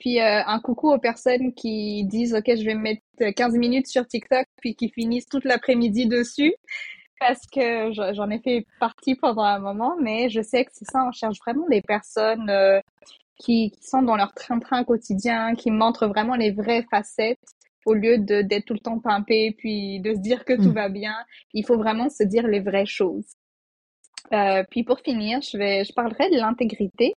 Puis 0.00 0.20
euh, 0.20 0.42
un 0.46 0.58
coucou 0.60 0.90
aux 0.92 0.98
personnes 0.98 1.52
qui 1.54 2.04
disent 2.04 2.34
OK, 2.34 2.46
je 2.46 2.64
vais 2.64 2.74
mettre 2.74 3.02
15 3.36 3.54
minutes 3.56 3.86
sur 3.86 4.06
TikTok 4.06 4.46
puis 4.60 4.74
qui 4.74 4.88
finissent 4.88 5.26
toute 5.26 5.44
l'après-midi 5.44 6.06
dessus 6.06 6.54
parce 7.20 7.46
que 7.46 7.92
j'en 7.92 8.30
ai 8.30 8.40
fait 8.40 8.66
partie 8.80 9.14
pendant 9.14 9.42
un 9.44 9.58
moment, 9.58 9.94
mais 10.00 10.30
je 10.30 10.40
sais 10.40 10.64
que 10.64 10.70
c'est 10.72 10.90
ça, 10.90 11.04
on 11.06 11.12
cherche 11.12 11.36
vraiment 11.46 11.66
des 11.68 11.82
personnes 11.82 12.50
qui, 13.36 13.70
qui, 13.72 13.82
sont 13.86 14.00
dans 14.02 14.16
leur 14.16 14.32
train-train 14.32 14.84
quotidien, 14.84 15.54
qui 15.54 15.70
montrent 15.70 16.06
vraiment 16.06 16.34
les 16.34 16.50
vraies 16.50 16.86
facettes 16.90 17.38
au 17.86 17.94
lieu 17.94 18.18
de 18.18 18.42
d'être 18.42 18.66
tout 18.66 18.74
le 18.74 18.80
temps 18.80 18.98
pimpé 18.98 19.54
puis 19.56 20.00
de 20.00 20.14
se 20.14 20.18
dire 20.18 20.44
que 20.44 20.54
tout 20.54 20.70
mm. 20.70 20.74
va 20.74 20.88
bien. 20.88 21.14
Il 21.54 21.64
faut 21.64 21.76
vraiment 21.76 22.08
se 22.08 22.22
dire 22.22 22.46
les 22.46 22.60
vraies 22.60 22.86
choses. 22.86 23.36
Euh, 24.32 24.62
puis 24.70 24.84
pour 24.84 25.00
finir, 25.00 25.40
je 25.40 25.56
vais, 25.56 25.84
je 25.84 25.92
parlerai 25.92 26.30
de 26.30 26.36
l'intégrité 26.36 27.14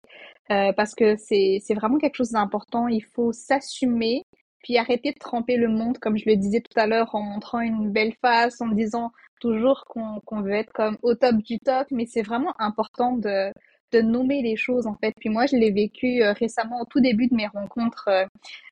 euh, 0.52 0.74
parce 0.74 0.96
que 0.96 1.16
c'est 1.18 1.60
c'est 1.64 1.74
vraiment 1.74 1.98
quelque 1.98 2.16
chose 2.16 2.32
d'important. 2.32 2.88
Il 2.88 3.04
faut 3.04 3.32
s'assumer 3.32 4.24
puis 4.64 4.78
arrêter 4.78 5.12
de 5.12 5.20
tremper 5.20 5.58
le 5.58 5.68
monde, 5.68 5.98
comme 6.00 6.18
je 6.18 6.24
le 6.26 6.38
disais 6.38 6.62
tout 6.62 6.80
à 6.80 6.88
l'heure, 6.88 7.14
en 7.16 7.22
montrant 7.22 7.60
une 7.60 7.92
belle 7.92 8.14
face, 8.22 8.62
en 8.62 8.70
disant 8.70 9.12
toujours 9.42 9.84
qu'on 9.90 10.22
qu'on 10.26 10.42
veut 10.42 10.54
être 10.54 10.72
comme 10.74 10.98
au 11.02 11.16
top 11.16 11.36
du 11.38 11.60
top, 11.60 11.88
mais 11.92 12.06
c'est 12.06 12.22
vraiment 12.22 12.54
important 12.60 13.18
de, 13.18 13.52
de 13.94 14.02
nommer 14.02 14.42
les 14.42 14.56
choses 14.56 14.88
en 14.88 14.96
fait. 14.96 15.14
Puis 15.20 15.30
moi, 15.30 15.46
je 15.46 15.56
l'ai 15.56 15.72
vécu 15.72 16.22
euh, 16.22 16.34
récemment 16.34 16.82
au 16.82 16.86
tout 16.86 17.00
début 17.00 17.28
de 17.28 17.36
mes 17.36 17.48
rencontres 17.48 18.10
euh, 18.10 18.26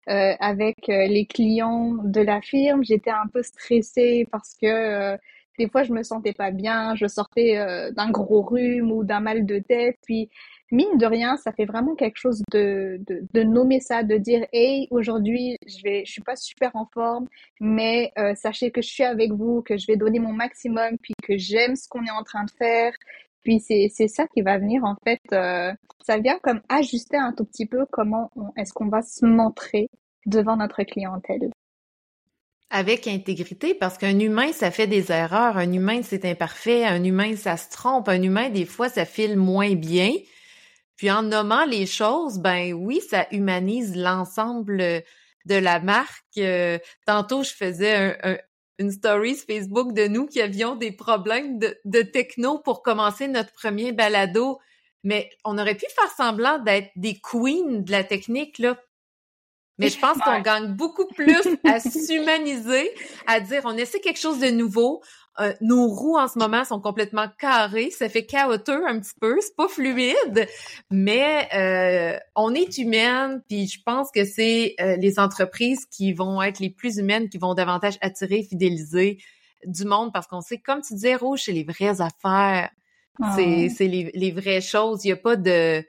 euh 0.10 0.34
avec 0.39 0.88
les 0.88 1.25
clients 1.25 1.93
de 2.03 2.21
la 2.21 2.41
firme. 2.41 2.84
J'étais 2.84 3.12
un 3.12 3.27
peu 3.31 3.43
stressée 3.43 4.27
parce 4.31 4.55
que 4.60 5.17
des 5.60 5.69
fois, 5.69 5.84
je 5.84 5.93
me 5.93 6.01
sentais 6.01 6.34
pas 6.34 6.51
bien, 6.51 6.95
je 6.95 7.05
sortais 7.07 7.55
d'un 7.91 8.10
gros 8.10 8.41
rhume 8.41 8.91
ou 8.91 9.03
d'un 9.03 9.19
mal 9.19 9.45
de 9.45 9.60
tête. 9.60 9.97
Puis 10.05 10.29
mine 10.71 10.97
de 10.97 11.05
rien, 11.05 11.38
ça 11.38 11.51
fait 11.51 11.65
vraiment 11.65 11.95
quelque 11.95 12.17
chose 12.17 12.41
de, 12.51 12.99
de, 13.07 13.21
de 13.34 13.43
nommer 13.43 13.79
ça, 13.79 14.03
de 14.03 14.17
dire 14.17 14.45
hey, 14.53 14.88
aujourd'hui, 14.89 15.57
je 15.67 15.84
vais, 15.84 16.03
je 16.05 16.12
suis 16.13 16.23
pas 16.23 16.36
super 16.36 16.71
en 16.75 16.88
forme, 16.93 17.27
mais 17.60 18.12
sachez 18.36 18.71
que 18.71 18.81
je 18.81 18.89
suis 18.89 19.03
avec 19.03 19.31
vous, 19.31 19.62
que 19.62 19.77
je 19.77 19.86
vais 19.88 19.97
donner 19.97 20.19
mon 20.19 20.34
maximum, 20.34 20.97
puis 21.01 21.13
que 21.21 21.38
j'aime 21.38 21.75
ce 21.75 21.88
qu'on 21.88 22.03
est 22.05 22.12
en 22.12 22.23
train 22.23 22.43
de 22.45 22.51
faire. 22.51 22.93
Puis 23.43 23.60
c'est 23.60 24.08
ça 24.08 24.27
qui 24.27 24.41
va 24.41 24.58
venir 24.58 24.84
en 24.84 24.95
fait, 25.04 25.21
euh, 25.34 25.73
ça 26.06 26.17
vient 26.17 26.39
comme 26.39 26.62
ajuster 26.69 27.17
un 27.17 27.34
tout 27.34 27.45
petit 27.45 27.65
peu 27.65 27.86
comment 27.91 28.32
est-ce 28.56 28.73
qu'on 28.73 28.88
va 28.88 29.01
se 29.01 29.25
montrer 29.25 29.89
devant 30.25 30.58
notre 30.58 30.84
clientèle. 30.84 31.49
Avec 32.69 33.08
intégrité, 33.08 33.73
parce 33.73 33.97
qu'un 33.97 34.17
humain, 34.19 34.54
ça 34.54 34.71
fait 34.71 34.88
des 34.88 35.12
erreurs. 35.12 35.58
Un 35.58 35.73
humain, 35.73 36.01
c'est 36.04 36.23
imparfait. 36.23 36.86
Un 36.86 37.04
humain, 37.04 37.36
ça 37.36 37.58
se 37.58 37.69
trompe. 37.69 38.08
Un 38.08 38.21
humain, 38.21 38.49
des 38.49 38.65
fois, 38.65 38.88
ça 38.88 39.04
file 39.04 39.36
moins 39.36 39.75
bien. 39.75 40.13
Puis 40.95 41.12
en 41.12 41.23
nommant 41.23 41.65
les 41.65 41.86
choses, 41.86 42.39
ben 42.39 42.71
oui, 42.73 43.01
ça 43.01 43.27
humanise 43.32 43.97
l'ensemble 43.97 44.77
de 44.77 45.56
la 45.56 45.80
marque. 45.82 46.38
Euh, 46.38 46.77
tantôt, 47.06 47.43
je 47.43 47.51
faisais 47.51 48.17
une 48.82 48.91
story 48.91 49.36
Facebook 49.36 49.94
de 49.94 50.08
nous 50.08 50.26
qui 50.26 50.41
avions 50.41 50.76
des 50.76 50.91
problèmes 50.91 51.60
de, 51.60 51.78
de 51.86 52.02
techno 52.02 52.60
pour 52.60 52.84
commencer 52.84 53.28
notre 53.28 53.54
premier 53.54 53.91
balado. 53.91 54.60
Mais 55.04 55.30
on 55.46 55.58
aurait 55.58 55.76
pu 55.76 55.86
faire 55.96 56.12
semblant 56.12 56.60
d'être 56.60 56.89
des 56.96 57.20
queens 57.20 57.82
de 57.82 57.91
la 57.91 58.04
technique, 58.04 58.60
là. 58.60 58.78
Mais 59.82 59.89
je 59.89 60.00
pense 60.00 60.17
qu'on 60.20 60.41
gagne 60.41 60.67
beaucoup 60.74 61.08
plus 61.08 61.41
à 61.65 61.80
s'humaniser, 61.80 62.91
à 63.28 63.39
dire 63.39 63.62
on 63.65 63.76
essaie 63.76 64.00
quelque 64.00 64.20
chose 64.20 64.39
de 64.39 64.50
nouveau, 64.50 65.02
euh, 65.39 65.54
nos 65.62 65.88
roues 65.88 66.17
en 66.17 66.28
ce 66.28 66.38
moment 66.38 66.65
sont 66.65 66.82
complètement 66.82 67.28
carrées, 67.39 67.89
ça 67.89 68.10
fait 68.10 68.26
chaotique 68.26 68.76
un 68.86 69.00
petit 69.00 69.13
peu, 69.20 69.38
c'est 69.39 69.56
pas 69.56 69.70
fluide, 69.70 70.48
mais 70.89 71.48
euh, 71.56 72.20
on 72.36 72.54
est 72.54 72.78
humaine, 72.78 73.41
puis 73.48 73.67
je 73.67 73.82
pense 73.82 74.12
que 74.12 74.26
c'est 74.26 74.76
euh, 74.82 74.98
les 74.98 75.20
entreprises 75.20 75.86
qui 75.86 76.12
vont 76.12 76.41
être 76.41 76.60
les 76.60 76.70
plus 76.70 76.98
humaines, 76.98 77.30
qui 77.30 77.38
vont 77.38 77.54
davantage 77.54 77.98
attirer, 78.02 78.44
fidéliser 78.44 79.20
du 79.65 79.86
monde, 79.86 80.12
parce 80.12 80.28
qu'on 80.28 80.41
sait, 80.41 80.58
comme 80.58 80.82
tu 80.82 80.96
disais, 80.96 81.15
Rouge, 81.15 81.44
c'est 81.46 81.54
les 81.54 81.63
vraies 81.63 82.02
affaires, 82.02 82.70
c'est 83.36 83.70
ah. 83.70 83.84
les, 83.84 84.12
les 84.13 84.32
vraies 84.32 84.62
choses, 84.62 85.06
il 85.06 85.10
y 85.10 85.13
a 85.13 85.17
pas 85.17 85.38
de... 85.38 85.84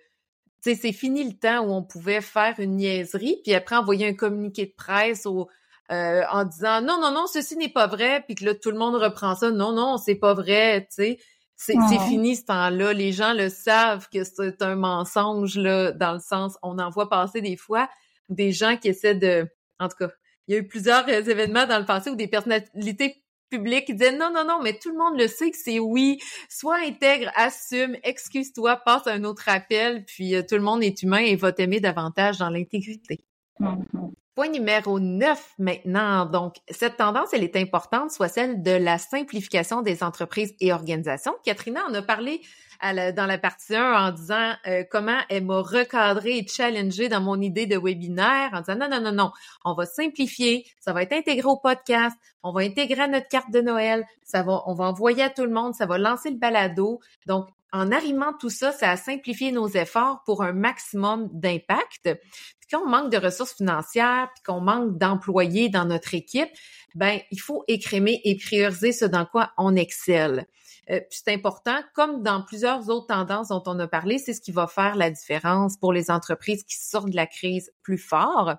Tu 0.62 0.70
sais, 0.70 0.80
c'est 0.80 0.92
fini 0.92 1.24
le 1.24 1.36
temps 1.36 1.64
où 1.64 1.72
on 1.72 1.82
pouvait 1.82 2.20
faire 2.20 2.54
une 2.58 2.76
niaiserie, 2.76 3.40
puis 3.42 3.54
après 3.54 3.76
envoyer 3.76 4.06
un 4.06 4.14
communiqué 4.14 4.66
de 4.66 4.74
presse 4.76 5.26
au 5.26 5.48
euh, 5.90 6.22
en 6.30 6.44
disant 6.44 6.80
non, 6.80 7.00
non, 7.00 7.12
non, 7.12 7.26
ceci 7.26 7.56
n'est 7.56 7.68
pas 7.68 7.86
vrai, 7.86 8.22
puis 8.26 8.34
que 8.34 8.44
là, 8.44 8.54
tout 8.54 8.70
le 8.70 8.78
monde 8.78 8.94
reprend 8.94 9.34
ça. 9.34 9.50
Non, 9.50 9.72
non, 9.72 9.98
c'est 9.98 10.14
pas 10.14 10.34
vrai, 10.34 10.86
tu 10.88 10.94
sais. 10.94 11.18
C'est 11.56 11.74
fini 12.08 12.34
ce 12.34 12.44
temps-là. 12.46 12.92
Les 12.92 13.12
gens 13.12 13.34
le 13.34 13.48
savent 13.48 14.08
que 14.12 14.24
c'est 14.24 14.62
un 14.62 14.74
mensonge, 14.74 15.56
là, 15.56 15.92
dans 15.92 16.14
le 16.14 16.18
sens, 16.18 16.56
on 16.62 16.78
en 16.78 16.90
voit 16.90 17.08
passer 17.08 17.40
des 17.40 17.56
fois 17.56 17.88
des 18.28 18.50
gens 18.50 18.76
qui 18.76 18.88
essaient 18.88 19.14
de... 19.14 19.46
En 19.78 19.88
tout 19.88 19.96
cas, 19.96 20.08
il 20.48 20.54
y 20.54 20.56
a 20.56 20.60
eu 20.60 20.66
plusieurs 20.66 21.06
euh, 21.08 21.22
événements 21.22 21.66
dans 21.66 21.78
le 21.78 21.84
passé 21.84 22.10
où 22.10 22.16
des 22.16 22.26
personnalités 22.26 23.22
publiques 23.52 23.94
disaient 23.94 24.16
non, 24.16 24.30
non, 24.32 24.44
non, 24.46 24.60
mais 24.62 24.78
tout 24.78 24.90
le 24.90 24.96
monde 24.96 25.18
le 25.18 25.28
sait 25.28 25.50
que 25.50 25.56
c'est 25.56 25.78
oui. 25.78 26.18
Sois 26.48 26.78
intègre, 26.86 27.30
assume, 27.36 27.96
excuse-toi, 28.02 28.76
passe 28.76 29.06
un 29.06 29.24
autre 29.24 29.48
appel, 29.48 30.04
puis 30.04 30.34
euh, 30.34 30.42
tout 30.42 30.54
le 30.54 30.62
monde 30.62 30.82
est 30.82 31.02
humain 31.02 31.18
et 31.18 31.36
va 31.36 31.52
t'aimer 31.52 31.80
davantage 31.80 32.38
dans 32.38 32.48
l'intégrité. 32.48 33.24
Mm-hmm. 33.60 34.12
Point 34.34 34.48
numéro 34.48 34.98
9 34.98 35.54
maintenant. 35.58 36.24
Donc, 36.24 36.54
cette 36.70 36.96
tendance, 36.96 37.34
elle 37.34 37.44
est 37.44 37.56
importante, 37.56 38.10
soit 38.10 38.28
celle 38.28 38.62
de 38.62 38.70
la 38.70 38.96
simplification 38.96 39.82
des 39.82 40.02
entreprises 40.02 40.54
et 40.58 40.72
organisations. 40.72 41.34
Katrina 41.44 41.84
en 41.86 41.92
a 41.92 42.00
parlé 42.00 42.40
dans 42.82 43.26
la 43.26 43.38
partie 43.38 43.76
1 43.76 44.08
en 44.08 44.10
disant 44.10 44.54
euh, 44.66 44.84
comment 44.90 45.18
elle 45.28 45.44
m'a 45.44 45.60
recadré 45.60 46.38
et 46.38 46.46
challengé 46.46 47.08
dans 47.08 47.20
mon 47.20 47.40
idée 47.40 47.66
de 47.66 47.78
webinaire 47.78 48.50
en 48.52 48.60
disant 48.60 48.76
non, 48.76 48.88
non, 48.88 49.00
non, 49.00 49.12
non, 49.12 49.32
on 49.64 49.74
va 49.74 49.86
simplifier, 49.86 50.66
ça 50.80 50.92
va 50.92 51.02
être 51.02 51.12
intégré 51.12 51.46
au 51.46 51.56
podcast, 51.56 52.16
on 52.42 52.52
va 52.52 52.62
intégrer 52.62 53.02
à 53.02 53.08
notre 53.08 53.28
carte 53.28 53.50
de 53.52 53.60
Noël, 53.60 54.04
ça 54.24 54.42
va, 54.42 54.62
on 54.66 54.74
va 54.74 54.84
envoyer 54.86 55.22
à 55.22 55.30
tout 55.30 55.44
le 55.44 55.52
monde, 55.52 55.74
ça 55.74 55.86
va 55.86 55.96
lancer 55.96 56.30
le 56.30 56.38
balado. 56.38 57.00
Donc, 57.26 57.48
en 57.72 57.90
arrimant 57.90 58.34
tout 58.38 58.50
ça, 58.50 58.70
ça 58.70 58.90
a 58.90 58.96
simplifié 58.96 59.50
nos 59.50 59.68
efforts 59.68 60.22
pour 60.24 60.42
un 60.42 60.52
maximum 60.52 61.30
d'impact. 61.32 62.02
Puis 62.04 62.68
quand 62.70 62.82
on 62.82 62.88
manque 62.88 63.10
de 63.10 63.16
ressources 63.16 63.54
financières, 63.54 64.28
puis 64.34 64.42
qu'on 64.42 64.60
manque 64.60 64.98
d'employés 64.98 65.70
dans 65.70 65.86
notre 65.86 66.14
équipe, 66.14 66.50
ben 66.94 67.20
il 67.30 67.40
faut 67.40 67.64
écrémer 67.68 68.20
et 68.24 68.36
prioriser 68.36 68.92
ce 68.92 69.06
dans 69.06 69.24
quoi 69.24 69.52
on 69.56 69.74
excelle. 69.74 70.46
Euh, 70.90 71.00
c'est 71.10 71.32
important, 71.32 71.78
comme 71.94 72.22
dans 72.22 72.42
plusieurs 72.42 72.88
autres 72.88 73.06
tendances 73.06 73.48
dont 73.48 73.62
on 73.66 73.78
a 73.78 73.86
parlé, 73.86 74.18
c'est 74.18 74.34
ce 74.34 74.40
qui 74.40 74.52
va 74.52 74.66
faire 74.66 74.96
la 74.96 75.10
différence 75.10 75.76
pour 75.76 75.92
les 75.92 76.10
entreprises 76.10 76.64
qui 76.64 76.76
sortent 76.76 77.10
de 77.10 77.16
la 77.16 77.26
crise 77.26 77.72
plus 77.82 77.98
fort. 77.98 78.56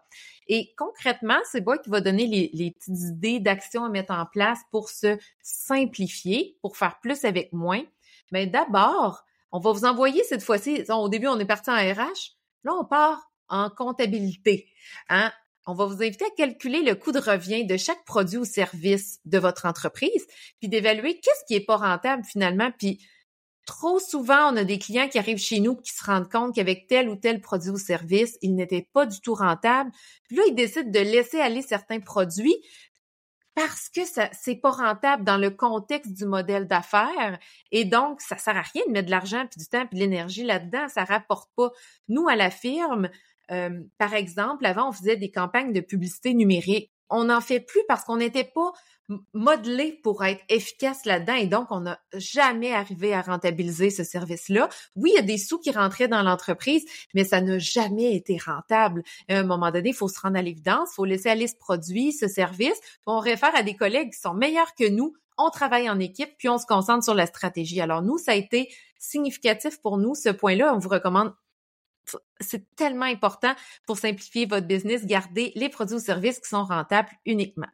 Et 0.47 0.73
concrètement, 0.77 1.39
c'est 1.51 1.65
moi 1.65 1.77
qui 1.77 1.89
va 1.89 2.01
donner 2.01 2.27
les, 2.27 2.49
les 2.53 2.71
petites 2.71 2.99
idées 2.99 3.39
d'actions 3.39 3.83
à 3.83 3.89
mettre 3.89 4.13
en 4.13 4.25
place 4.25 4.59
pour 4.71 4.89
se 4.89 5.17
simplifier, 5.41 6.57
pour 6.61 6.77
faire 6.77 6.99
plus 7.01 7.25
avec 7.25 7.51
moins, 7.51 7.83
mais 8.31 8.47
d'abord, 8.47 9.23
on 9.51 9.59
va 9.59 9.71
vous 9.71 9.85
envoyer 9.85 10.23
cette 10.23 10.43
fois-ci, 10.43 10.83
au 10.89 11.09
début, 11.09 11.27
on 11.27 11.39
est 11.39 11.45
parti 11.45 11.69
en 11.69 11.75
RH, 11.75 12.35
là, 12.63 12.73
on 12.73 12.85
part 12.85 13.31
en 13.49 13.69
comptabilité. 13.69 14.67
Hein? 15.09 15.31
On 15.65 15.73
va 15.73 15.85
vous 15.85 16.03
inviter 16.03 16.25
à 16.25 16.35
calculer 16.35 16.81
le 16.81 16.95
coût 16.95 17.11
de 17.11 17.19
revient 17.19 17.65
de 17.65 17.77
chaque 17.77 18.03
produit 18.05 18.37
ou 18.37 18.45
service 18.45 19.19
de 19.25 19.37
votre 19.39 19.65
entreprise, 19.65 20.27
puis 20.59 20.69
d'évaluer 20.69 21.19
qu'est-ce 21.19 21.45
qui 21.47 21.55
est 21.55 21.65
pas 21.65 21.77
rentable 21.77 22.23
finalement, 22.25 22.71
puis 22.77 22.99
Trop 23.65 23.97
souvent, 23.97 24.51
on 24.51 24.57
a 24.57 24.65
des 24.65 24.77
clients 24.77 25.07
qui 25.07 25.17
arrivent 25.17 25.37
chez 25.37 25.61
nous 25.61 25.77
qui 25.77 25.93
se 25.93 26.03
rendent 26.03 26.29
compte 26.29 26.53
qu'avec 26.53 26.87
tel 26.87 27.07
ou 27.07 27.15
tel 27.15 27.39
produit 27.39 27.69
ou 27.69 27.77
service, 27.77 28.37
ils 28.41 28.55
n'étaient 28.55 28.89
pas 28.91 29.05
du 29.05 29.21
tout 29.21 29.35
rentables. 29.35 29.89
Puis 30.27 30.35
là, 30.35 30.43
ils 30.49 30.55
décident 30.55 30.89
de 30.89 30.99
laisser 30.99 31.39
aller 31.39 31.61
certains 31.61 32.01
produits 32.01 32.57
parce 33.55 33.87
que 33.87 34.03
ça 34.03 34.29
c'est 34.33 34.55
pas 34.55 34.71
rentable 34.71 35.23
dans 35.23 35.37
le 35.37 35.51
contexte 35.51 36.11
du 36.11 36.25
modèle 36.25 36.67
d'affaires 36.67 37.37
et 37.71 37.85
donc 37.85 38.19
ça 38.19 38.35
sert 38.35 38.57
à 38.57 38.61
rien 38.61 38.81
de 38.87 38.91
mettre 38.91 39.05
de 39.05 39.11
l'argent 39.11 39.45
puis 39.49 39.59
du 39.59 39.67
temps 39.67 39.85
puis 39.85 39.95
de 39.95 40.03
l'énergie 40.03 40.43
là-dedans, 40.43 40.87
ça 40.89 41.03
rapporte 41.03 41.49
pas. 41.55 41.71
Nous 42.09 42.27
à 42.27 42.35
la 42.35 42.49
firme, 42.49 43.09
par 43.47 44.13
exemple, 44.13 44.65
avant 44.65 44.89
on 44.89 44.91
faisait 44.91 45.17
des 45.17 45.31
campagnes 45.31 45.73
de 45.73 45.81
publicité 45.81 46.33
numérique. 46.33 46.91
On 47.09 47.25
n'en 47.25 47.41
fait 47.41 47.59
plus 47.59 47.81
parce 47.87 48.03
qu'on 48.03 48.17
n'était 48.17 48.43
pas 48.43 48.71
modelé 49.33 49.99
pour 50.01 50.23
être 50.23 50.41
efficace 50.49 51.05
là-dedans 51.05 51.35
et 51.35 51.47
donc 51.47 51.67
on 51.71 51.81
n'a 51.81 51.99
jamais 52.13 52.73
arrivé 52.73 53.13
à 53.13 53.21
rentabiliser 53.21 53.89
ce 53.89 54.03
service-là. 54.03 54.69
Oui, 54.95 55.11
il 55.13 55.15
y 55.17 55.19
a 55.19 55.23
des 55.23 55.37
sous 55.37 55.59
qui 55.59 55.71
rentraient 55.71 56.07
dans 56.07 56.23
l'entreprise, 56.23 56.85
mais 57.13 57.23
ça 57.23 57.41
n'a 57.41 57.59
jamais 57.59 58.15
été 58.15 58.37
rentable. 58.43 59.03
À 59.29 59.39
un 59.39 59.43
moment 59.43 59.71
donné, 59.71 59.89
il 59.89 59.95
faut 59.95 60.07
se 60.07 60.19
rendre 60.19 60.37
à 60.37 60.41
l'évidence, 60.41 60.89
il 60.93 60.95
faut 60.95 61.05
laisser 61.05 61.29
aller 61.29 61.47
ce 61.47 61.55
produit, 61.55 62.13
ce 62.13 62.27
service. 62.27 62.79
On 63.05 63.19
réfère 63.19 63.55
à 63.55 63.61
des 63.61 63.75
collègues 63.75 64.13
qui 64.13 64.19
sont 64.19 64.33
meilleurs 64.33 64.73
que 64.73 64.89
nous. 64.89 65.13
On 65.37 65.49
travaille 65.49 65.89
en 65.89 65.99
équipe, 65.99 66.29
puis 66.37 66.47
on 66.47 66.57
se 66.57 66.65
concentre 66.65 67.03
sur 67.03 67.15
la 67.15 67.25
stratégie. 67.25 67.81
Alors 67.81 68.01
nous, 68.03 68.17
ça 68.17 68.31
a 68.31 68.35
été 68.35 68.73
significatif 68.97 69.81
pour 69.81 69.97
nous, 69.97 70.15
ce 70.15 70.29
point-là. 70.29 70.73
On 70.73 70.79
vous 70.79 70.89
recommande 70.89 71.33
c'est 72.39 72.75
tellement 72.75 73.05
important 73.05 73.53
pour 73.85 73.97
simplifier 73.97 74.45
votre 74.45 74.67
business, 74.67 75.05
garder 75.05 75.51
les 75.55 75.69
produits 75.69 75.95
ou 75.95 75.99
services 75.99 76.39
qui 76.39 76.49
sont 76.49 76.63
rentables 76.63 77.09
uniquement. 77.25 77.67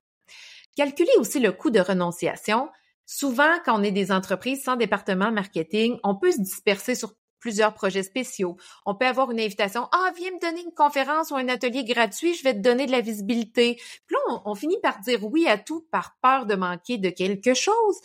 Calculez 0.75 1.11
aussi 1.17 1.39
le 1.39 1.51
coût 1.51 1.71
de 1.71 1.79
renonciation. 1.79 2.69
Souvent, 3.05 3.57
quand 3.65 3.79
on 3.79 3.83
est 3.83 3.91
des 3.91 4.11
entreprises 4.11 4.63
sans 4.63 4.75
département 4.75 5.31
marketing, 5.31 5.97
on 6.03 6.15
peut 6.15 6.31
se 6.31 6.41
disperser 6.41 6.95
sur 6.95 7.13
plusieurs 7.39 7.73
projets 7.73 8.03
spéciaux. 8.03 8.57
On 8.85 8.95
peut 8.95 9.05
avoir 9.05 9.31
une 9.31 9.39
invitation, 9.39 9.87
ah, 9.91 10.11
viens 10.15 10.31
me 10.31 10.39
donner 10.39 10.61
une 10.61 10.73
conférence 10.73 11.31
ou 11.31 11.35
un 11.35 11.47
atelier 11.47 11.83
gratuit, 11.83 12.33
je 12.35 12.43
vais 12.43 12.53
te 12.53 12.59
donner 12.59 12.85
de 12.85 12.91
la 12.91 13.01
visibilité. 13.01 13.75
Puis 14.05 14.15
là, 14.15 14.41
on, 14.45 14.55
finit 14.55 14.79
par 14.81 14.99
dire 14.99 15.23
oui 15.23 15.47
à 15.47 15.57
tout 15.57 15.87
par 15.91 16.17
peur 16.21 16.45
de 16.45 16.55
manquer 16.55 16.97
de 16.97 17.09
quelque 17.09 17.53
chose. 17.53 17.95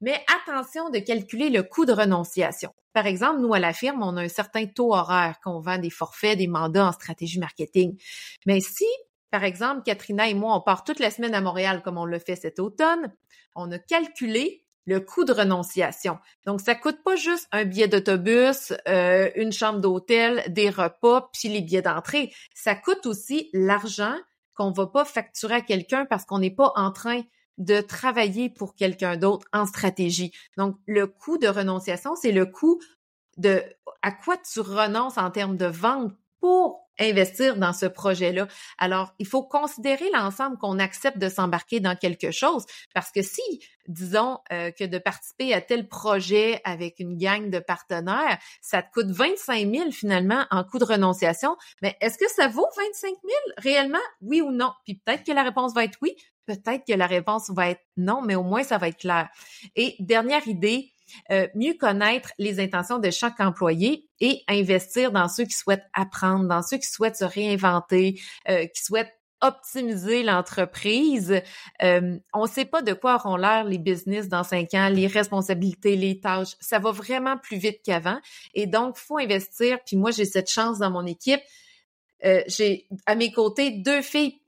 Mais 0.00 0.24
attention 0.40 0.90
de 0.90 0.98
calculer 0.98 1.50
le 1.50 1.62
coût 1.62 1.86
de 1.86 1.92
renonciation. 1.92 2.72
Par 2.92 3.06
exemple, 3.06 3.40
nous, 3.40 3.54
à 3.54 3.58
la 3.58 3.72
firme, 3.72 4.02
on 4.02 4.16
a 4.16 4.22
un 4.22 4.28
certain 4.28 4.66
taux 4.66 4.94
horaire 4.94 5.38
qu'on 5.42 5.60
vend 5.60 5.78
des 5.78 5.90
forfaits, 5.90 6.38
des 6.38 6.46
mandats 6.46 6.86
en 6.86 6.92
stratégie 6.92 7.38
marketing. 7.38 7.98
Mais 8.46 8.60
si, 8.60 8.86
par 9.30 9.44
exemple, 9.44 9.82
Katrina 9.84 10.28
et 10.28 10.34
moi, 10.34 10.54
on 10.54 10.60
part 10.60 10.84
toute 10.84 10.98
la 10.98 11.10
semaine 11.10 11.34
à 11.34 11.40
Montréal 11.40 11.82
comme 11.82 11.98
on 11.98 12.04
le 12.04 12.18
fait 12.18 12.36
cet 12.36 12.58
automne, 12.58 13.12
on 13.54 13.70
a 13.72 13.78
calculé 13.78 14.64
le 14.86 15.00
coût 15.00 15.24
de 15.24 15.32
renonciation. 15.32 16.18
Donc, 16.46 16.60
ça 16.60 16.74
coûte 16.74 17.02
pas 17.02 17.16
juste 17.16 17.48
un 17.52 17.64
billet 17.64 17.88
d'autobus, 17.88 18.72
euh, 18.88 19.30
une 19.34 19.52
chambre 19.52 19.80
d'hôtel, 19.80 20.44
des 20.48 20.70
repas, 20.70 21.28
puis 21.32 21.48
les 21.48 21.60
billets 21.60 21.82
d'entrée. 21.82 22.32
Ça 22.54 22.74
coûte 22.74 23.04
aussi 23.04 23.50
l'argent 23.52 24.14
qu'on 24.54 24.70
va 24.70 24.86
pas 24.86 25.04
facturer 25.04 25.54
à 25.54 25.60
quelqu'un 25.60 26.06
parce 26.06 26.24
qu'on 26.24 26.38
n'est 26.38 26.54
pas 26.54 26.72
en 26.76 26.92
train 26.92 27.22
de 27.58 27.80
travailler 27.80 28.50
pour 28.50 28.74
quelqu'un 28.74 29.16
d'autre 29.16 29.46
en 29.52 29.66
stratégie. 29.66 30.32
Donc, 30.56 30.76
le 30.86 31.06
coût 31.06 31.38
de 31.38 31.48
renonciation, 31.48 32.14
c'est 32.16 32.32
le 32.32 32.46
coût 32.46 32.80
de 33.36 33.62
à 34.02 34.12
quoi 34.12 34.36
tu 34.36 34.60
renonces 34.60 35.18
en 35.18 35.30
termes 35.30 35.56
de 35.56 35.66
vente 35.66 36.12
pour 36.40 36.86
investir 36.98 37.56
dans 37.56 37.72
ce 37.72 37.86
projet-là. 37.86 38.46
Alors, 38.78 39.14
il 39.18 39.26
faut 39.26 39.42
considérer 39.42 40.08
l'ensemble 40.14 40.56
qu'on 40.58 40.78
accepte 40.78 41.18
de 41.18 41.28
s'embarquer 41.28 41.80
dans 41.80 41.96
quelque 41.96 42.30
chose 42.30 42.64
parce 42.94 43.10
que 43.10 43.22
si, 43.22 43.42
disons, 43.88 44.38
euh, 44.52 44.70
que 44.70 44.84
de 44.84 44.98
participer 44.98 45.52
à 45.52 45.60
tel 45.60 45.88
projet 45.88 46.60
avec 46.64 46.98
une 46.98 47.16
gang 47.18 47.50
de 47.50 47.58
partenaires, 47.58 48.38
ça 48.60 48.82
te 48.82 48.90
coûte 48.92 49.10
25 49.10 49.70
000 49.70 49.90
finalement 49.90 50.46
en 50.50 50.64
coût 50.64 50.78
de 50.78 50.84
renonciation, 50.84 51.56
mais 51.82 51.96
est-ce 52.00 52.18
que 52.18 52.30
ça 52.30 52.48
vaut 52.48 52.68
25 52.76 53.08
000 53.08 53.16
réellement, 53.58 53.98
oui 54.22 54.40
ou 54.40 54.50
non? 54.50 54.72
Puis 54.84 54.94
peut-être 54.94 55.24
que 55.24 55.32
la 55.32 55.42
réponse 55.42 55.74
va 55.74 55.84
être 55.84 55.98
oui, 56.00 56.16
peut-être 56.46 56.84
que 56.86 56.94
la 56.94 57.06
réponse 57.06 57.50
va 57.50 57.70
être 57.70 57.82
non, 57.96 58.22
mais 58.22 58.34
au 58.34 58.42
moins 58.42 58.62
ça 58.62 58.78
va 58.78 58.88
être 58.88 58.98
clair. 58.98 59.28
Et 59.74 59.96
dernière 60.00 60.46
idée, 60.48 60.92
euh, 61.30 61.46
mieux 61.54 61.74
connaître 61.74 62.32
les 62.38 62.60
intentions 62.60 62.98
de 62.98 63.10
chaque 63.10 63.40
employé 63.40 64.08
et 64.20 64.42
investir 64.48 65.12
dans 65.12 65.28
ceux 65.28 65.44
qui 65.44 65.54
souhaitent 65.56 65.86
apprendre, 65.92 66.46
dans 66.46 66.62
ceux 66.62 66.78
qui 66.78 66.88
souhaitent 66.88 67.16
se 67.16 67.24
réinventer, 67.24 68.20
euh, 68.48 68.66
qui 68.66 68.82
souhaitent 68.82 69.12
optimiser 69.42 70.22
l'entreprise. 70.22 71.42
Euh, 71.82 72.18
on 72.32 72.42
ne 72.42 72.48
sait 72.48 72.64
pas 72.64 72.82
de 72.82 72.94
quoi 72.94 73.16
auront 73.16 73.36
l'air 73.36 73.64
les 73.64 73.78
business 73.78 74.28
dans 74.28 74.42
cinq 74.42 74.72
ans, 74.74 74.88
les 74.88 75.06
responsabilités, 75.06 75.94
les 75.94 76.20
tâches. 76.20 76.56
Ça 76.58 76.78
va 76.78 76.90
vraiment 76.90 77.36
plus 77.36 77.58
vite 77.58 77.80
qu'avant. 77.84 78.18
Et 78.54 78.66
donc, 78.66 78.96
faut 78.96 79.18
investir. 79.18 79.78
Puis 79.84 79.96
moi, 79.96 80.10
j'ai 80.10 80.24
cette 80.24 80.50
chance 80.50 80.78
dans 80.78 80.90
mon 80.90 81.04
équipe. 81.04 81.40
j'ai 82.22 82.88
à 83.04 83.14
mes 83.14 83.30
côtés 83.30 83.70
deux 83.70 84.00
filles 84.00 84.40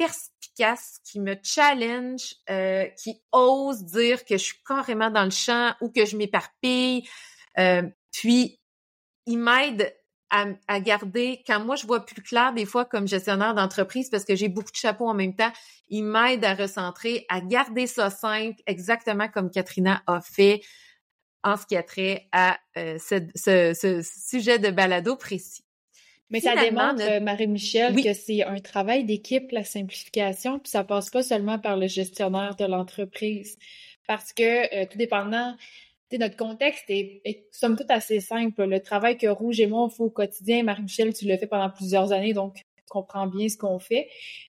qui 1.04 1.20
me 1.20 1.36
challenge, 1.42 2.34
euh, 2.50 2.86
qui 3.02 3.20
osent 3.32 3.84
dire 3.84 4.24
que 4.24 4.36
je 4.36 4.44
suis 4.44 4.58
carrément 4.66 5.10
dans 5.10 5.24
le 5.24 5.30
champ 5.30 5.74
ou 5.80 5.90
que 5.90 6.04
je 6.04 6.16
m'éparpille. 6.16 7.08
Euh, 7.58 7.82
puis, 8.12 8.60
ils 9.26 9.38
m'aident 9.38 9.94
à, 10.30 10.80
garder, 10.80 11.42
quand 11.46 11.60
moi 11.60 11.76
je 11.76 11.86
vois 11.86 12.04
plus 12.04 12.22
clair 12.22 12.52
des 12.52 12.66
fois 12.66 12.84
comme 12.84 13.08
gestionnaire 13.08 13.54
d'entreprise 13.54 14.10
parce 14.10 14.24
que 14.24 14.36
j'ai 14.36 14.48
beaucoup 14.48 14.70
de 14.70 14.76
chapeaux 14.76 15.08
en 15.08 15.14
même 15.14 15.34
temps, 15.34 15.52
ils 15.88 16.04
m'aident 16.04 16.44
à 16.44 16.54
recentrer, 16.54 17.24
à 17.30 17.40
garder 17.40 17.86
ça 17.86 18.10
simple, 18.10 18.60
exactement 18.66 19.28
comme 19.28 19.50
Katrina 19.50 20.02
a 20.06 20.20
fait 20.20 20.60
en 21.42 21.56
ce 21.56 21.66
qui 21.66 21.76
a 21.76 21.82
trait 21.82 22.28
à 22.32 22.58
euh, 22.76 22.98
ce, 22.98 24.02
sujet 24.02 24.58
de 24.58 24.70
balado 24.70 25.16
précis. 25.16 25.64
Mais 26.30 26.40
ça 26.40 26.54
démontre, 26.56 27.00
euh, 27.00 27.20
Marie-Michel, 27.20 27.96
que 27.96 28.12
c'est 28.12 28.42
un 28.42 28.58
travail 28.60 29.04
d'équipe, 29.04 29.50
la 29.50 29.64
simplification, 29.64 30.58
puis 30.58 30.70
ça 30.70 30.84
passe 30.84 31.10
pas 31.10 31.22
seulement 31.22 31.58
par 31.58 31.76
le 31.76 31.86
gestionnaire 31.86 32.54
de 32.56 32.66
l'entreprise. 32.66 33.58
Parce 34.06 34.32
que, 34.32 34.74
euh, 34.74 34.86
tout 34.90 34.98
dépendant, 34.98 35.54
notre 36.12 36.36
contexte 36.36 36.84
est, 36.88 37.20
est, 37.24 37.46
somme 37.50 37.76
toute 37.76 37.90
assez 37.90 38.20
simple. 38.20 38.64
Le 38.64 38.80
travail 38.80 39.16
que 39.16 39.26
Rouge 39.26 39.60
et 39.60 39.66
moi, 39.66 39.84
on 39.84 39.88
fait 39.88 40.02
au 40.02 40.10
quotidien, 40.10 40.62
Marie-Michel, 40.62 41.14
tu 41.14 41.26
l'as 41.26 41.38
fait 41.38 41.46
pendant 41.46 41.70
plusieurs 41.70 42.12
années, 42.12 42.32
donc 42.32 42.56
tu 42.56 42.84
comprends 42.88 43.26
bien 43.26 43.48
ce 43.48 43.56
qu'on 43.56 43.78
fait. 43.78 44.08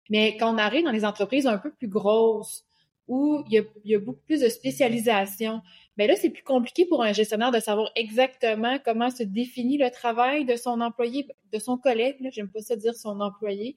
Mais 0.09 0.37
quand 0.37 0.53
on 0.53 0.57
arrive 0.57 0.85
dans 0.85 0.91
les 0.91 1.05
entreprises 1.05 1.47
un 1.47 1.57
peu 1.57 1.71
plus 1.71 1.87
grosses, 1.87 2.65
où 3.07 3.43
il 3.47 3.53
y 3.53 3.57
a, 3.57 3.63
il 3.83 3.91
y 3.91 3.95
a 3.95 3.99
beaucoup 3.99 4.21
plus 4.25 4.41
de 4.41 4.49
spécialisation, 4.49 5.61
mais 5.99 6.07
là, 6.07 6.15
c'est 6.15 6.29
plus 6.29 6.43
compliqué 6.43 6.85
pour 6.85 7.03
un 7.03 7.11
gestionnaire 7.11 7.51
de 7.51 7.59
savoir 7.59 7.91
exactement 7.97 8.79
comment 8.85 9.09
se 9.09 9.21
définit 9.21 9.77
le 9.77 9.91
travail 9.91 10.45
de 10.45 10.55
son 10.55 10.79
employé, 10.79 11.27
de 11.51 11.59
son 11.59 11.77
collègue. 11.77 12.15
J'aime 12.31 12.49
pas 12.49 12.61
ça 12.61 12.77
dire 12.77 12.95
son 12.95 13.19
employé. 13.19 13.75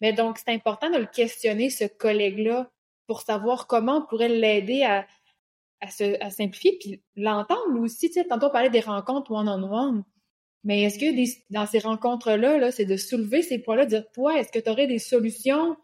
Mais 0.00 0.12
donc, 0.12 0.38
c'est 0.38 0.54
important 0.54 0.90
de 0.90 0.98
le 0.98 1.06
questionner, 1.06 1.68
ce 1.68 1.84
collègue-là, 1.84 2.70
pour 3.08 3.20
savoir 3.20 3.66
comment 3.66 3.96
on 3.96 4.06
pourrait 4.06 4.28
l'aider 4.28 4.84
à, 4.84 5.08
à, 5.80 5.90
se, 5.90 6.22
à 6.22 6.30
simplifier, 6.30 6.78
puis 6.78 7.02
l'entendre 7.16 7.80
aussi. 7.80 8.10
Tu 8.10 8.12
sais, 8.12 8.24
tantôt, 8.24 8.46
on 8.46 8.50
parlait 8.50 8.70
des 8.70 8.78
rencontres 8.78 9.32
one-on-one. 9.32 10.04
Mais 10.62 10.82
est-ce 10.82 11.00
que 11.00 11.52
dans 11.52 11.66
ces 11.66 11.80
rencontres-là, 11.80 12.58
-là, 12.58 12.70
c'est 12.70 12.84
de 12.84 12.96
soulever 12.96 13.42
ces 13.42 13.58
points-là, 13.58 13.86
de 13.86 13.90
dire, 13.90 14.04
toi, 14.12 14.38
est-ce 14.38 14.52
que 14.52 14.60
tu 14.60 14.70
aurais 14.70 14.86
des 14.86 15.00
solutions 15.00 15.76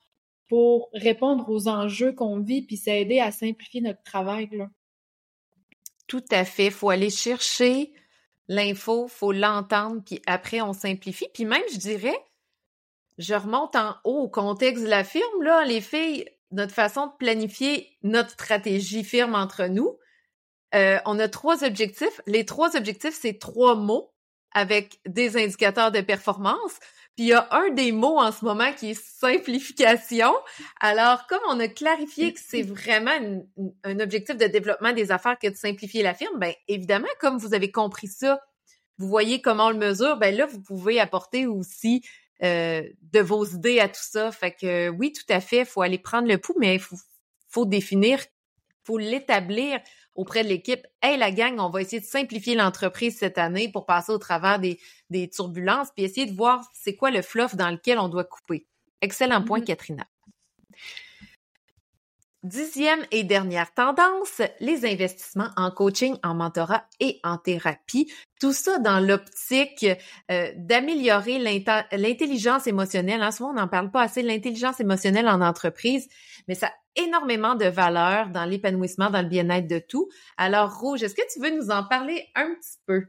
pour 0.48 0.90
répondre 0.92 1.50
aux 1.50 1.66
enjeux 1.66 2.12
qu'on 2.12 2.38
vit, 2.38 2.62
puis 2.62 2.76
s'aider 2.76 3.18
à 3.18 3.32
simplifier 3.32 3.80
notre 3.80 4.04
travail? 4.04 4.48
Là? 4.52 4.68
Tout 6.12 6.24
à 6.30 6.44
fait. 6.44 6.68
Faut 6.68 6.90
aller 6.90 7.08
chercher 7.08 7.90
l'info, 8.46 9.08
faut 9.08 9.32
l'entendre, 9.32 10.02
puis 10.04 10.20
après 10.26 10.60
on 10.60 10.74
simplifie. 10.74 11.24
Puis 11.32 11.46
même, 11.46 11.62
je 11.72 11.78
dirais, 11.78 12.18
je 13.16 13.32
remonte 13.32 13.76
en 13.76 13.94
haut 14.04 14.24
au 14.24 14.28
contexte 14.28 14.84
de 14.84 14.90
la 14.90 15.04
firme, 15.04 15.42
là, 15.42 15.64
les 15.64 15.80
filles, 15.80 16.28
notre 16.50 16.74
façon 16.74 17.06
de 17.06 17.12
planifier 17.18 17.96
notre 18.02 18.32
stratégie 18.32 19.04
firme 19.04 19.34
entre 19.34 19.68
nous. 19.68 19.98
Euh, 20.74 20.98
on 21.06 21.18
a 21.18 21.28
trois 21.28 21.64
objectifs. 21.64 22.20
Les 22.26 22.44
trois 22.44 22.76
objectifs, 22.76 23.18
c'est 23.18 23.38
trois 23.38 23.74
mots 23.74 24.12
avec 24.52 25.00
des 25.06 25.42
indicateurs 25.42 25.92
de 25.92 26.02
performance. 26.02 26.78
Puis 27.16 27.26
il 27.26 27.28
y 27.28 27.32
a 27.34 27.46
un 27.50 27.70
des 27.70 27.92
mots 27.92 28.18
en 28.18 28.32
ce 28.32 28.44
moment 28.44 28.72
qui 28.72 28.90
est 28.90 29.00
simplification. 29.00 30.32
Alors, 30.80 31.26
comme 31.26 31.42
on 31.48 31.60
a 31.60 31.68
clarifié 31.68 32.32
que 32.32 32.40
c'est 32.42 32.62
vraiment 32.62 33.44
un 33.84 34.00
objectif 34.00 34.36
de 34.36 34.46
développement 34.46 34.92
des 34.92 35.12
affaires 35.12 35.38
que 35.38 35.48
de 35.48 35.54
simplifier 35.54 36.02
la 36.02 36.14
firme, 36.14 36.38
ben 36.38 36.54
évidemment, 36.68 37.08
comme 37.20 37.36
vous 37.36 37.52
avez 37.52 37.70
compris 37.70 38.06
ça, 38.06 38.40
vous 38.98 39.08
voyez 39.08 39.42
comment 39.42 39.66
on 39.66 39.70
le 39.70 39.78
mesure, 39.78 40.16
ben 40.16 40.34
là, 40.34 40.46
vous 40.46 40.62
pouvez 40.62 41.00
apporter 41.00 41.46
aussi 41.46 42.02
euh, 42.42 42.82
de 43.12 43.20
vos 43.20 43.44
idées 43.44 43.80
à 43.80 43.88
tout 43.88 44.00
ça. 44.02 44.32
Fait 44.32 44.52
que 44.52 44.88
oui, 44.88 45.12
tout 45.12 45.30
à 45.30 45.40
fait, 45.40 45.60
il 45.60 45.66
faut 45.66 45.82
aller 45.82 45.98
prendre 45.98 46.28
le 46.28 46.38
pouls, 46.38 46.56
mais 46.58 46.74
il 46.74 46.80
faut, 46.80 46.96
faut 47.48 47.66
définir, 47.66 48.20
faut 48.84 48.98
l'établir 48.98 49.80
auprès 50.14 50.42
de 50.44 50.48
l'équipe. 50.48 50.86
Hey, 51.00 51.16
la 51.18 51.30
gang, 51.30 51.58
on 51.58 51.70
va 51.70 51.82
essayer 51.82 52.00
de 52.00 52.06
simplifier 52.06 52.54
l'entreprise 52.54 53.16
cette 53.18 53.38
année 53.38 53.70
pour 53.70 53.86
passer 53.86 54.12
au 54.12 54.18
travers 54.18 54.58
des, 54.58 54.78
des 55.10 55.28
turbulences, 55.28 55.88
puis 55.94 56.04
essayer 56.04 56.26
de 56.26 56.36
voir 56.36 56.62
c'est 56.74 56.96
quoi 56.96 57.10
le 57.10 57.22
fluff 57.22 57.54
dans 57.56 57.70
lequel 57.70 57.98
on 57.98 58.08
doit 58.08 58.24
couper. 58.24 58.66
Excellent 59.00 59.42
point, 59.42 59.60
mm-hmm. 59.60 59.64
Katrina. 59.64 60.06
Dixième 62.42 62.98
et 63.12 63.22
dernière 63.22 63.72
tendance, 63.72 64.42
les 64.58 64.84
investissements 64.84 65.50
en 65.56 65.70
coaching, 65.70 66.16
en 66.24 66.34
mentorat 66.34 66.84
et 66.98 67.20
en 67.22 67.38
thérapie. 67.38 68.12
Tout 68.40 68.52
ça 68.52 68.80
dans 68.80 68.98
l'optique 68.98 69.86
euh, 70.28 70.50
d'améliorer 70.56 71.38
l'intelligence 71.38 72.66
émotionnelle. 72.66 73.22
En 73.22 73.30
ce 73.30 73.44
moment, 73.44 73.54
on 73.54 73.62
n'en 73.62 73.68
parle 73.68 73.92
pas 73.92 74.02
assez, 74.02 74.22
l'intelligence 74.22 74.80
émotionnelle 74.80 75.28
en 75.28 75.40
entreprise, 75.40 76.08
mais 76.48 76.54
ça 76.56 76.66
a 76.66 76.72
énormément 77.00 77.54
de 77.54 77.66
valeur 77.66 78.30
dans 78.30 78.44
l'épanouissement, 78.44 79.08
dans 79.08 79.22
le 79.22 79.28
bien-être 79.28 79.68
de 79.68 79.78
tout. 79.78 80.08
Alors, 80.36 80.80
Rouge, 80.80 81.04
est-ce 81.04 81.14
que 81.14 81.32
tu 81.32 81.38
veux 81.38 81.56
nous 81.56 81.70
en 81.70 81.84
parler 81.84 82.26
un 82.34 82.54
petit 82.54 82.78
peu? 82.86 83.04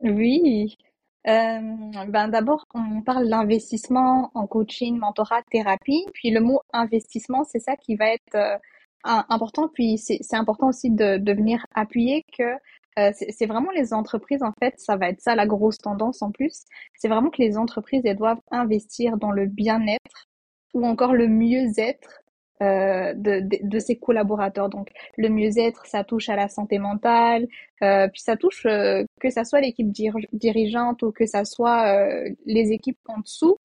Oui. 0.00 0.78
Euh, 1.26 1.60
ben 2.08 2.28
d'abord, 2.28 2.64
on 2.72 3.02
parle 3.02 3.28
d'investissement 3.28 4.30
en 4.32 4.46
coaching, 4.46 4.96
mentorat, 4.98 5.42
thérapie. 5.50 6.06
Puis 6.14 6.30
le 6.30 6.40
mot 6.40 6.62
investissement, 6.72 7.44
c'est 7.44 7.58
ça 7.58 7.76
qui 7.76 7.96
va 7.96 8.06
être 8.06 8.34
euh, 8.34 8.56
important. 9.04 9.68
Puis 9.68 9.98
c'est 9.98 10.36
important 10.36 10.68
aussi 10.68 10.90
de, 10.90 11.18
de 11.18 11.32
venir 11.32 11.64
appuyer 11.74 12.24
que 12.36 12.54
euh, 12.98 13.12
c'est 13.12 13.46
vraiment 13.46 13.70
les 13.70 13.94
entreprises, 13.94 14.42
en 14.42 14.52
fait, 14.58 14.74
ça 14.78 14.96
va 14.96 15.08
être 15.08 15.20
ça 15.20 15.36
la 15.36 15.46
grosse 15.46 15.78
tendance 15.78 16.20
en 16.20 16.32
plus. 16.32 16.64
C'est 16.96 17.08
vraiment 17.08 17.30
que 17.30 17.40
les 17.40 17.56
entreprises, 17.56 18.02
elles 18.04 18.16
doivent 18.16 18.40
investir 18.50 19.16
dans 19.18 19.30
le 19.30 19.46
bien-être 19.46 20.26
ou 20.74 20.84
encore 20.84 21.14
le 21.14 21.28
mieux-être 21.28 22.22
euh, 22.62 23.14
de, 23.14 23.40
de, 23.40 23.58
de, 23.62 23.78
ses 23.78 23.96
collaborateurs. 23.96 24.68
Donc 24.68 24.90
le 25.16 25.28
mieux-être, 25.28 25.86
ça 25.86 26.04
touche 26.04 26.28
à 26.28 26.36
la 26.36 26.48
santé 26.48 26.78
mentale, 26.78 27.46
euh, 27.82 28.08
puis 28.08 28.20
ça 28.20 28.36
touche 28.36 28.66
euh, 28.66 29.04
que 29.20 29.30
ça 29.30 29.44
soit 29.44 29.60
l'équipe 29.60 29.90
dirigeante 30.32 31.02
ou 31.02 31.12
que 31.12 31.26
ça 31.26 31.44
soit 31.44 31.86
euh, 31.86 32.30
les 32.46 32.72
équipes 32.72 32.98
en 33.06 33.20
dessous. 33.20 33.58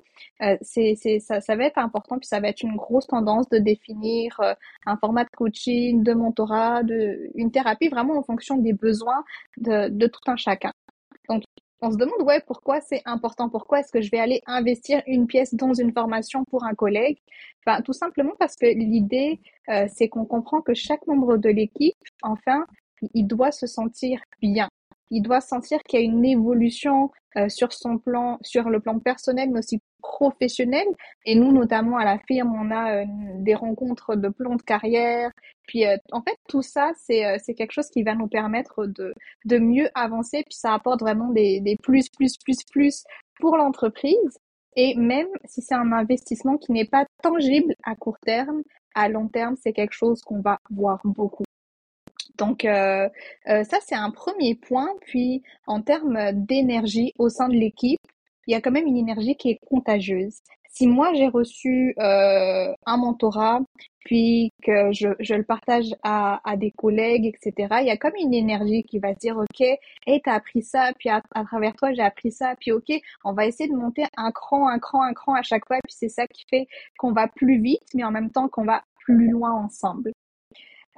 c'est, 0.62 0.96
c'est, 0.96 1.20
ça, 1.20 1.42
ça 1.42 1.56
va 1.56 1.66
être 1.66 1.78
important, 1.80 2.20
puis 2.20 2.28
ça 2.28 2.40
va 2.40 2.50
être 2.50 2.62
une 2.62 2.76
grosse 2.76 3.08
tendance 3.08 3.50
de 3.50 3.58
définir 3.58 4.40
un 4.86 4.98
format 4.98 5.24
de 5.24 5.30
coaching, 5.36 6.04
de 6.04 6.14
mentorat, 6.14 6.84
de 6.84 7.32
une 7.36 7.52
thérapie 7.52 7.90
vraiment 7.90 8.18
en 8.18 8.24
fonction 8.24 8.58
des 8.58 8.74
besoins 8.74 9.24
de, 9.58 9.90
de 9.90 10.08
tout 10.08 10.22
un 10.28 10.36
chacun. 10.36 10.72
Donc 11.30 11.44
on 11.84 11.92
se 11.92 11.98
demande, 11.98 12.22
ouais, 12.22 12.42
pourquoi 12.48 12.80
c'est 12.80 13.02
important? 13.06 13.50
Pourquoi 13.50 13.82
est-ce 13.82 13.92
que 13.92 14.02
je 14.02 14.10
vais 14.10 14.20
aller 14.20 14.42
investir 14.46 15.02
une 15.06 15.28
pièce 15.28 15.54
dans 15.54 15.74
une 15.74 15.92
formation 15.92 16.46
pour 16.46 16.64
un 16.64 16.74
collègue? 16.74 17.18
Enfin, 17.66 17.82
tout 17.82 17.92
simplement 17.92 18.32
parce 18.40 18.56
que 18.56 18.66
l'idée, 18.66 19.42
euh, 19.70 19.86
c'est 19.94 20.08
qu'on 20.08 20.26
comprend 20.26 20.62
que 20.62 20.74
chaque 20.74 21.06
membre 21.08 21.36
de 21.38 21.50
l'équipe, 21.50 21.98
enfin, 22.22 22.66
il 23.14 23.28
doit 23.28 23.52
se 23.52 23.68
sentir 23.68 24.22
bien. 24.42 24.70
Il 25.16 25.22
doit 25.22 25.42
sentir 25.42 25.80
qu'il 25.84 26.00
y 26.00 26.04
a 26.04 26.06
une 26.06 26.26
évolution 26.26 27.12
euh, 27.38 27.48
sur 27.48 27.72
son 27.72 28.00
plan, 28.00 28.40
sur 28.42 28.68
le 28.72 28.80
plan 28.80 28.98
personnel, 28.98 29.52
mais 29.52 29.60
aussi 29.60 29.80
professionnel. 30.02 30.88
Et 31.24 31.36
nous, 31.36 31.52
notamment 31.52 31.98
à 31.98 32.04
la 32.04 32.18
firme, 32.28 32.52
on 32.56 32.72
a 32.72 33.04
euh, 33.04 33.06
des 33.38 33.54
rencontres 33.54 34.16
de 34.16 34.30
plan 34.30 34.56
de 34.56 34.62
carrière. 34.64 35.30
Puis, 35.68 35.86
euh, 35.86 35.98
en 36.12 36.24
fait, 36.24 36.36
tout 36.50 36.64
ça, 36.64 36.94
c'est 36.98 37.38
c'est 37.44 37.54
quelque 37.54 37.74
chose 37.74 37.90
qui 37.92 38.02
va 38.02 38.16
nous 38.16 38.28
permettre 38.28 38.88
de 38.88 39.14
de 39.46 39.58
mieux 39.60 39.88
avancer. 39.94 40.42
Puis, 40.50 40.58
ça 40.58 40.74
apporte 40.74 41.02
vraiment 41.02 41.30
des 41.30 41.60
des 41.62 41.78
plus 41.78 42.10
plus 42.10 42.36
plus 42.44 42.64
plus 42.72 43.04
pour 43.40 43.56
l'entreprise. 43.58 44.40
Et 44.76 44.96
même 44.96 45.28
si 45.46 45.62
c'est 45.62 45.76
un 45.76 45.92
investissement 45.92 46.58
qui 46.58 46.72
n'est 46.72 46.88
pas 46.88 47.06
tangible 47.22 47.76
à 47.84 47.96
court 47.96 48.18
terme, 48.20 48.64
à 48.96 49.10
long 49.10 49.28
terme, 49.28 49.56
c'est 49.62 49.74
quelque 49.74 49.94
chose 49.94 50.22
qu'on 50.24 50.42
va 50.42 50.58
voir 50.72 51.00
beaucoup. 51.04 51.44
Donc 52.38 52.66
euh, 52.66 53.10
euh, 53.48 53.64
ça, 53.64 53.78
c'est 53.86 53.96
un 53.96 54.12
premier 54.12 54.56
point. 54.56 54.90
Puis 55.02 55.44
en 55.68 55.82
termes 55.82 56.32
d'énergie 56.34 57.14
au 57.18 57.30
sein 57.30 57.48
de 57.48 57.56
l'équipe, 57.56 58.02
il 58.48 58.52
y 58.54 58.56
a 58.56 58.62
quand 58.62 58.72
même 58.72 58.88
une 58.88 58.98
énergie 58.98 59.36
qui 59.36 59.52
est 59.52 59.60
contagieuse. 59.70 60.40
Si 60.70 60.88
moi 60.88 61.14
j'ai 61.14 61.28
reçu 61.28 61.94
euh, 62.00 62.74
un 62.86 62.98
mentorat, 62.98 63.62
puis 64.06 64.52
que 64.64 64.92
je, 64.92 65.10
je 65.20 65.36
le 65.36 65.44
partage 65.44 65.96
à, 66.04 66.42
à, 66.50 66.58
des 66.58 66.72
collègues, 66.72 67.26
etc., 67.26 67.76
il 67.82 67.88
y 67.88 67.92
a 67.92 67.98
comme 67.98 68.16
une 68.20 68.34
énergie 68.34 68.84
qui 68.84 69.00
va 69.00 69.14
se 69.14 69.20
dire, 69.20 69.38
OK, 69.38 69.62
hey, 69.62 70.22
t'as 70.24 70.34
appris 70.34 70.64
ça, 70.64 70.92
puis 70.98 71.10
à, 71.10 71.22
à 71.34 71.44
travers 71.46 71.76
toi, 71.76 71.94
j'ai 71.94 72.02
appris 72.02 72.32
ça, 72.32 72.56
puis 72.60 72.72
OK, 72.72 72.92
on 73.24 73.34
va 73.34 73.46
essayer 73.46 73.70
de 73.70 73.76
monter 73.76 74.04
un 74.18 74.32
cran, 74.32 74.68
un 74.68 74.80
cran, 74.80 75.04
un 75.04 75.14
cran 75.14 75.36
à 75.36 75.44
chaque 75.44 75.66
fois, 75.68 75.78
puis 75.84 75.96
c'est 75.96 76.10
ça 76.10 76.28
qui 76.28 76.44
fait 76.50 76.68
qu'on 76.98 77.14
va 77.14 77.28
plus 77.28 77.62
vite, 77.62 77.84
mais 77.94 78.04
en 78.04 78.12
même 78.12 78.32
temps 78.32 78.50
qu'on 78.50 78.66
va 78.66 78.84
plus 79.06 79.30
loin 79.30 79.52
ensemble. 79.52 80.12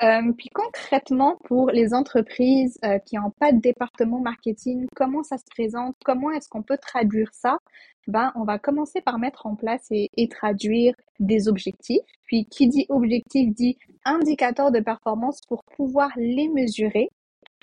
Euh, 0.04 0.34
puis 0.38 0.50
concrètement, 0.54 1.38
pour 1.46 1.70
les 1.72 1.94
entreprises 1.94 2.78
euh, 2.84 3.00
qui 3.00 3.16
n'ont 3.16 3.32
pas 3.40 3.54
de 3.54 3.60
département 3.60 4.20
marketing, 4.20 4.88
comment 4.96 5.24
ça 5.24 5.38
se 5.38 5.46
présente? 5.50 5.96
Comment 6.04 6.32
est-ce 6.32 6.50
qu'on 6.50 6.64
peut 6.64 6.78
traduire 6.78 7.34
ça? 7.34 7.60
Ben, 8.08 8.32
on 8.36 8.44
va 8.44 8.60
commencer 8.60 9.02
par 9.02 9.20
mettre 9.20 9.46
en 9.46 9.56
place 9.56 9.88
et, 9.92 10.10
et 10.18 10.28
traduire 10.28 10.94
des 11.20 11.48
objectifs. 11.48 12.04
Puis, 12.26 12.46
qui 12.46 12.68
dit 12.68 12.86
objectif 12.90 13.54
dit 13.54 13.78
indicateur 14.04 14.72
de 14.72 14.80
performance 14.80 15.40
pour 15.48 15.64
pouvoir 15.76 16.12
les 16.18 16.50
mesurer. 16.50 17.10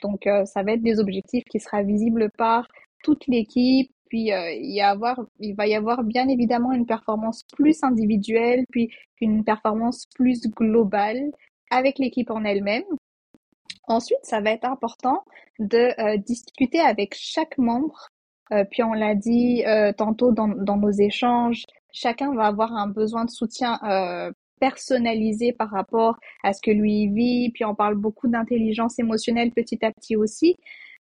Donc, 0.03 0.26
euh, 0.26 0.45
ça 0.47 0.62
va 0.62 0.72
être 0.72 0.83
des 0.83 1.01
objectifs 1.01 1.45
qui 1.45 1.61
sera 1.61 1.83
visibles 1.83 2.30
par 2.39 2.66
toute 3.05 3.26
l'équipe. 3.26 3.91
Puis, 4.09 4.33
euh, 4.33 4.53
il, 4.53 4.74
y 4.74 4.80
avoir, 4.80 5.20
il 5.39 5.55
va 5.55 5.66
y 5.66 5.74
avoir 5.74 6.03
bien 6.03 6.28
évidemment 6.28 6.72
une 6.72 6.87
performance 6.87 7.45
plus 7.57 7.83
individuelle, 7.83 8.64
puis 8.70 8.91
une 9.20 9.45
performance 9.45 10.07
plus 10.14 10.49
globale 10.51 11.30
avec 11.73 11.99
l'équipe 11.99 12.31
en 12.31 12.45
elle-même. 12.45 12.85
Ensuite, 13.89 14.20
ça 14.23 14.41
va 14.41 14.51
être 14.51 14.64
important 14.64 15.25
de 15.59 15.93
euh, 16.01 16.16
discuter 16.18 16.81
avec 16.81 17.14
chaque 17.18 17.59
membre. 17.59 18.09
Euh, 18.53 18.64
puis 18.70 18.83
on 18.83 18.93
l'a 18.93 19.14
dit 19.14 19.64
euh, 19.66 19.93
tantôt 19.93 20.33
dans, 20.33 20.49
dans, 20.49 20.77
nos 20.77 20.91
échanges, 20.91 21.64
chacun 21.93 22.35
va 22.35 22.47
avoir 22.47 22.73
un 22.75 22.87
besoin 22.87 23.25
de 23.25 23.31
soutien 23.31 23.79
personnalisé 24.61 25.53
par 25.53 25.70
rapport 25.70 26.16
à 26.45 26.53
ce 26.53 26.61
que 26.62 26.70
lui 26.70 27.09
vit. 27.09 27.51
Puis 27.53 27.64
on 27.64 27.75
parle 27.75 27.97
beaucoup 27.97 28.29
d'intelligence 28.29 28.99
émotionnelle 28.99 29.51
petit 29.51 29.85
à 29.85 29.91
petit 29.91 30.16
aussi. 30.16 30.57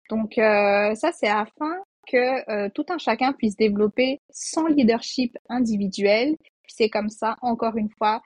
Donc 0.08 0.32
ça, 0.36 1.12
c'est 1.12 1.28
afin 1.28 1.76
que 2.08 2.68
tout 2.70 2.86
un 2.88 2.98
chacun 2.98 3.32
puisse 3.32 3.56
développer 3.56 4.20
son 4.30 4.66
leadership 4.66 5.36
individuel. 5.48 6.36
C'est 6.66 6.88
comme 6.88 7.10
ça, 7.10 7.36
encore 7.42 7.76
une 7.76 7.90
fois, 7.90 8.22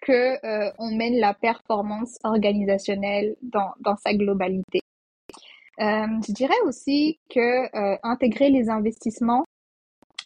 que 0.00 0.44
euh, 0.44 0.72
on 0.78 0.90
mène 0.94 1.18
la 1.18 1.34
performance 1.34 2.18
organisationnelle 2.24 3.36
dans, 3.42 3.72
dans 3.80 3.96
sa 3.96 4.14
globalité. 4.14 4.80
Euh, 5.80 6.06
je 6.26 6.32
dirais 6.32 6.60
aussi 6.64 7.20
que 7.30 7.76
euh, 7.76 7.96
intégrer 8.02 8.50
les 8.50 8.68
investissements 8.68 9.44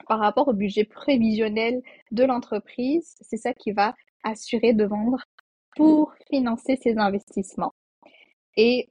par 0.09 0.18
rapport 0.18 0.49
au 0.49 0.53
budget 0.53 0.85
prévisionnel 0.85 1.83
de 2.11 2.25
l'entreprise, 2.25 3.14
c'est 3.20 3.37
ça 3.37 3.53
qui 3.53 3.73
va 3.73 3.95
assurer 4.25 4.73
de 4.73 4.85
vendre 4.85 5.23
pour 5.77 6.12
financer 6.31 6.79
ces 6.83 6.99
investissements. 6.99 7.73
Et 8.57 8.87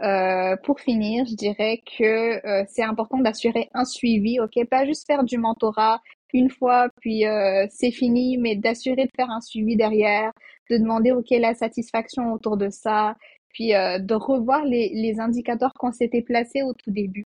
pour 0.64 0.80
finir, 0.80 1.26
je 1.26 1.36
dirais 1.36 1.84
que 1.86 2.42
c'est 2.68 2.82
important 2.82 3.20
d'assurer 3.20 3.70
un 3.76 3.86
suivi, 3.86 4.40
ok, 4.40 4.66
pas 4.68 4.88
juste 4.88 5.06
faire 5.06 5.24
du 5.24 5.38
mentorat 5.38 6.02
une 6.34 6.50
fois 6.50 6.90
puis 7.00 7.26
euh, 7.26 7.66
c'est 7.70 7.92
fini, 7.92 8.38
mais 8.38 8.56
d'assurer 8.56 9.06
de 9.06 9.12
faire 9.16 9.30
un 9.30 9.42
suivi 9.42 9.76
derrière, 9.76 10.32
de 10.70 10.78
demander 10.78 11.12
ok 11.12 11.30
la 11.32 11.54
satisfaction 11.54 12.34
autour 12.34 12.58
de 12.58 12.70
ça, 12.70 13.16
puis 13.50 13.76
euh, 13.76 14.00
de 14.00 14.14
revoir 14.14 14.66
les, 14.66 14.92
les 14.94 15.20
indicateurs 15.20 15.74
qu'on 15.74 15.92
s'était 15.92 16.22
placés 16.22 16.64
au 16.64 16.74
tout 16.74 16.92
début. 16.92 17.26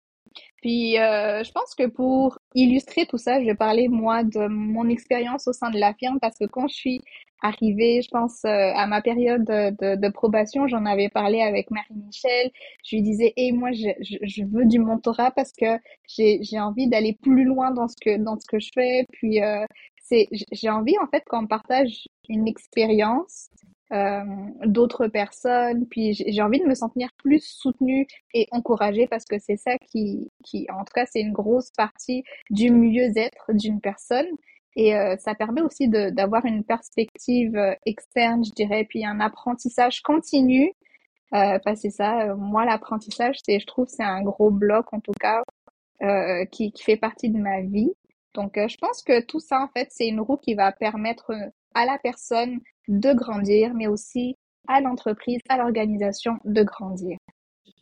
Puis 0.62 0.98
euh, 0.98 1.42
je 1.42 1.50
pense 1.52 1.74
que 1.74 1.86
pour 1.86 2.38
illustrer 2.54 3.06
tout 3.06 3.18
ça, 3.18 3.40
je 3.40 3.46
vais 3.46 3.54
parler 3.54 3.88
moi 3.88 4.22
de 4.24 4.46
mon 4.46 4.88
expérience 4.88 5.48
au 5.48 5.52
sein 5.52 5.70
de 5.70 5.78
la 5.78 5.94
firme 5.94 6.18
parce 6.20 6.38
que 6.38 6.44
quand 6.44 6.68
je 6.68 6.74
suis 6.74 7.00
arrivée, 7.42 8.02
je 8.02 8.08
pense, 8.10 8.44
euh, 8.44 8.72
à 8.74 8.86
ma 8.86 9.02
période 9.02 9.44
de, 9.44 9.96
de, 9.96 10.08
probation, 10.08 10.66
j'en 10.68 10.84
avais 10.86 11.08
parlé 11.08 11.40
avec 11.42 11.70
Marie-Michel. 11.70 12.50
Je 12.84 12.96
lui 12.96 13.02
disais, 13.02 13.32
et 13.36 13.52
moi, 13.52 13.72
je, 13.72 13.88
je, 14.00 14.44
veux 14.44 14.64
du 14.66 14.78
mentorat 14.78 15.30
parce 15.32 15.52
que 15.52 15.78
j'ai, 16.08 16.40
j'ai 16.42 16.60
envie 16.60 16.88
d'aller 16.88 17.16
plus 17.22 17.44
loin 17.44 17.70
dans 17.70 17.88
ce 17.88 17.96
que, 18.00 18.16
dans 18.18 18.38
ce 18.38 18.46
que 18.46 18.58
je 18.58 18.70
fais. 18.74 19.06
Puis, 19.12 19.42
euh, 19.42 19.64
c'est, 20.02 20.28
j'ai 20.52 20.70
envie, 20.70 20.98
en 21.02 21.06
fait, 21.08 21.22
qu'on 21.28 21.46
partage 21.46 22.08
une 22.28 22.48
expérience 22.48 23.50
euh, 23.92 24.22
d'autres 24.66 25.08
personnes. 25.08 25.84
Puis 25.88 26.14
j'ai 26.14 26.42
envie 26.42 26.60
de 26.60 26.64
me 26.64 26.74
sentir 26.76 27.08
plus 27.18 27.42
soutenue 27.44 28.06
et 28.34 28.46
encouragée 28.52 29.08
parce 29.08 29.24
que 29.24 29.40
c'est 29.40 29.56
ça 29.56 29.78
qui, 29.78 30.30
qui, 30.44 30.68
en 30.70 30.84
tout 30.84 30.92
cas, 30.94 31.06
c'est 31.06 31.20
une 31.20 31.32
grosse 31.32 31.72
partie 31.76 32.22
du 32.50 32.70
mieux-être 32.70 33.52
d'une 33.52 33.80
personne. 33.80 34.28
Et 34.76 34.94
euh, 34.94 35.16
ça 35.18 35.34
permet 35.34 35.62
aussi 35.62 35.88
d'avoir 35.88 36.44
une 36.44 36.64
perspective 36.64 37.56
euh, 37.56 37.74
externe, 37.86 38.44
je 38.44 38.52
dirais, 38.52 38.84
puis 38.88 39.04
un 39.04 39.20
apprentissage 39.20 40.00
continu. 40.02 40.72
Euh, 41.32 41.58
parce 41.64 41.82
que 41.82 41.90
ça, 41.90 42.34
moi, 42.34 42.64
l'apprentissage, 42.64 43.38
c'est, 43.44 43.60
je 43.60 43.66
trouve, 43.66 43.86
c'est 43.88 44.02
un 44.02 44.22
gros 44.22 44.50
bloc, 44.50 44.92
en 44.92 45.00
tout 45.00 45.12
cas, 45.20 45.42
qui, 46.50 46.72
qui 46.72 46.82
fait 46.82 46.96
partie 46.96 47.30
de 47.30 47.38
ma 47.38 47.60
vie. 47.60 47.92
Donc, 48.34 48.52
je 48.56 48.76
pense 48.78 49.02
que 49.02 49.24
tout 49.24 49.38
ça, 49.38 49.60
en 49.60 49.68
fait, 49.68 49.88
c'est 49.90 50.08
une 50.08 50.20
roue 50.20 50.38
qui 50.38 50.54
va 50.54 50.72
permettre 50.72 51.32
à 51.74 51.84
la 51.84 51.98
personne 52.02 52.60
de 52.88 53.12
grandir, 53.12 53.74
mais 53.74 53.86
aussi 53.86 54.36
à 54.66 54.80
l'entreprise, 54.80 55.40
à 55.48 55.56
l'organisation 55.56 56.38
de 56.44 56.62
grandir. 56.62 57.18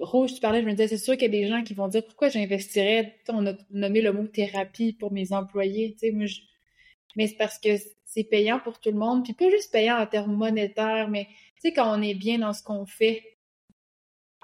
Rouge, 0.01 0.34
tu 0.34 0.41
parlais, 0.41 0.61
je 0.61 0.66
me 0.66 0.72
disais, 0.72 0.89
c'est 0.89 0.99
sûr 0.99 1.14
qu'il 1.14 1.22
y 1.22 1.36
a 1.36 1.41
des 1.41 1.49
gens 1.49 1.62
qui 1.62 1.74
vont 1.74 1.89
dire 1.89 2.05
pourquoi 2.05 2.28
j'investirais, 2.28 3.16
on 3.28 3.47
a 3.47 3.53
nommé 3.70 4.01
le 4.01 4.12
mot 4.12 4.26
thérapie 4.26 4.93
pour 4.93 5.12
mes 5.12 5.32
employés, 5.32 5.93
tu 5.93 6.09
sais, 6.09 6.12
moi, 6.12 6.26
mais 7.19 7.27
c'est 7.27 7.37
parce 7.37 7.59
que 7.59 7.69
c'est 8.07 8.25
payant 8.25 8.61
pour 8.61 8.79
tout 8.81 8.91
le 8.91 8.97
monde, 8.97 9.25
puis 9.25 9.35
pas 9.35 9.51
juste 9.51 9.73
payant 9.73 9.99
en 9.99 10.07
termes 10.07 10.35
monétaires, 10.35 11.09
mais 11.11 11.27
tu 11.57 11.62
sais, 11.62 11.73
quand 11.73 11.99
on 11.99 12.01
est 12.01 12.14
bien 12.14 12.39
dans 12.39 12.53
ce 12.53 12.62
qu'on 12.62 12.87
fait, 12.87 13.23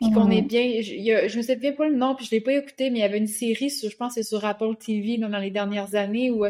puis 0.00 0.10
qu'on 0.10 0.28
est 0.28 0.42
bien, 0.42 0.82
je, 0.82 1.28
je 1.28 1.36
me 1.36 1.42
souviens 1.42 1.72
pas 1.72 1.88
le 1.88 1.94
nom, 1.94 2.16
puis 2.16 2.26
je 2.26 2.32
l'ai 2.32 2.40
pas 2.40 2.52
écouté, 2.52 2.90
mais 2.90 2.98
il 2.98 3.02
y 3.02 3.04
avait 3.04 3.18
une 3.18 3.28
série 3.28 3.70
sur, 3.70 3.88
je 3.88 3.96
pense 3.96 4.14
c'est 4.14 4.24
sur 4.24 4.44
Apple 4.44 4.74
TV 4.76 5.18
dans 5.18 5.28
les 5.38 5.52
dernières 5.52 5.94
années 5.94 6.32
où 6.32 6.44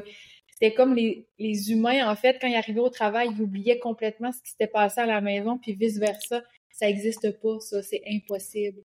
c'était 0.51 0.72
comme 0.72 0.95
les, 0.95 1.27
les 1.39 1.70
humains, 1.70 2.11
en 2.11 2.16
fait, 2.16 2.39
quand 2.41 2.49
ils 2.49 2.57
arrivaient 2.57 2.81
au 2.81 2.89
travail, 2.89 3.29
ils 3.35 3.43
oubliaient 3.43 3.79
complètement 3.79 4.33
ce 4.33 4.41
qui 4.41 4.51
s'était 4.53 4.66
passé 4.66 5.03
à 5.03 5.07
la 5.07 5.20
maison, 5.20 5.59
puis 5.59 5.75
vice-versa. 5.75 6.43
Ça 6.75 6.87
n'existe 6.87 7.41
pas, 7.41 7.61
ça, 7.61 7.83
c'est 7.85 8.03
impossible. 8.11 8.83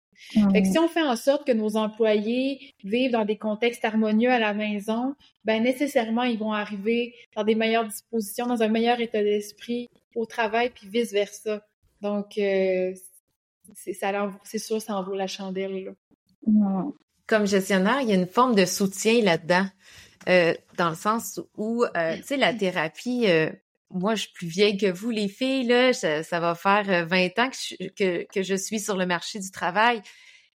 Fait 0.54 0.62
que 0.62 0.68
si 0.68 0.78
on 0.78 0.88
fait 0.88 1.02
en 1.02 1.16
sorte 1.16 1.48
que 1.48 1.52
nos 1.52 1.76
employés 1.76 2.76
vivent 2.84 3.12
dans 3.12 3.26
des 3.26 3.38
contextes 3.38 3.84
harmonieux 3.84 4.30
à 4.30 4.38
la 4.38 4.54
maison, 4.54 5.16
ben 5.44 5.64
nécessairement, 5.64 6.22
ils 6.22 6.38
vont 6.38 6.54
arriver 6.54 7.16
dans 7.36 7.44
des 7.44 7.56
meilleures 7.56 7.88
dispositions, 7.88 8.46
dans 8.46 8.62
un 8.62 8.68
meilleur 8.68 9.00
état 9.02 9.24
d'esprit 9.24 9.90
au 10.16 10.28
travail, 10.28 10.70
puis 10.70 10.88
vice-versa. 10.88 11.66
Donc, 12.02 12.38
euh, 12.38 12.94
c'est 13.74 14.58
sûr, 14.60 14.80
ça 14.80 14.96
en 14.96 15.04
vaut 15.04 15.16
la 15.16 15.28
chandelle. 15.28 15.96
Comme 17.26 17.48
gestionnaire, 17.48 18.02
il 18.02 18.10
y 18.10 18.12
a 18.12 18.16
une 18.16 18.28
forme 18.28 18.54
de 18.54 18.66
soutien 18.66 19.22
là-dedans. 19.24 19.66
Euh, 20.28 20.54
dans 20.78 20.90
le 20.90 20.96
sens 20.96 21.40
où, 21.58 21.86
euh, 21.96 22.18
tu 22.18 22.24
sais, 22.24 22.38
la 22.38 22.54
thérapie, 22.54 23.26
euh, 23.28 23.50
moi, 23.92 24.16
je 24.16 24.24
suis 24.24 24.34
plus 24.34 24.48
vieille 24.48 24.78
que 24.78 24.92
vous, 24.92 25.10
les 25.10 25.28
filles, 25.28 25.66
là, 25.66 25.94
ça, 25.94 26.40
va 26.40 26.56
faire 26.56 27.08
20 27.08 27.40
ans 27.40 27.50
que 27.96 28.26
je, 28.36 28.42
je 28.42 28.56
suis 28.56 28.80
sur 28.80 28.96
le 28.98 29.06
marché 29.06 29.40
du 29.40 29.52
travail. 29.52 30.02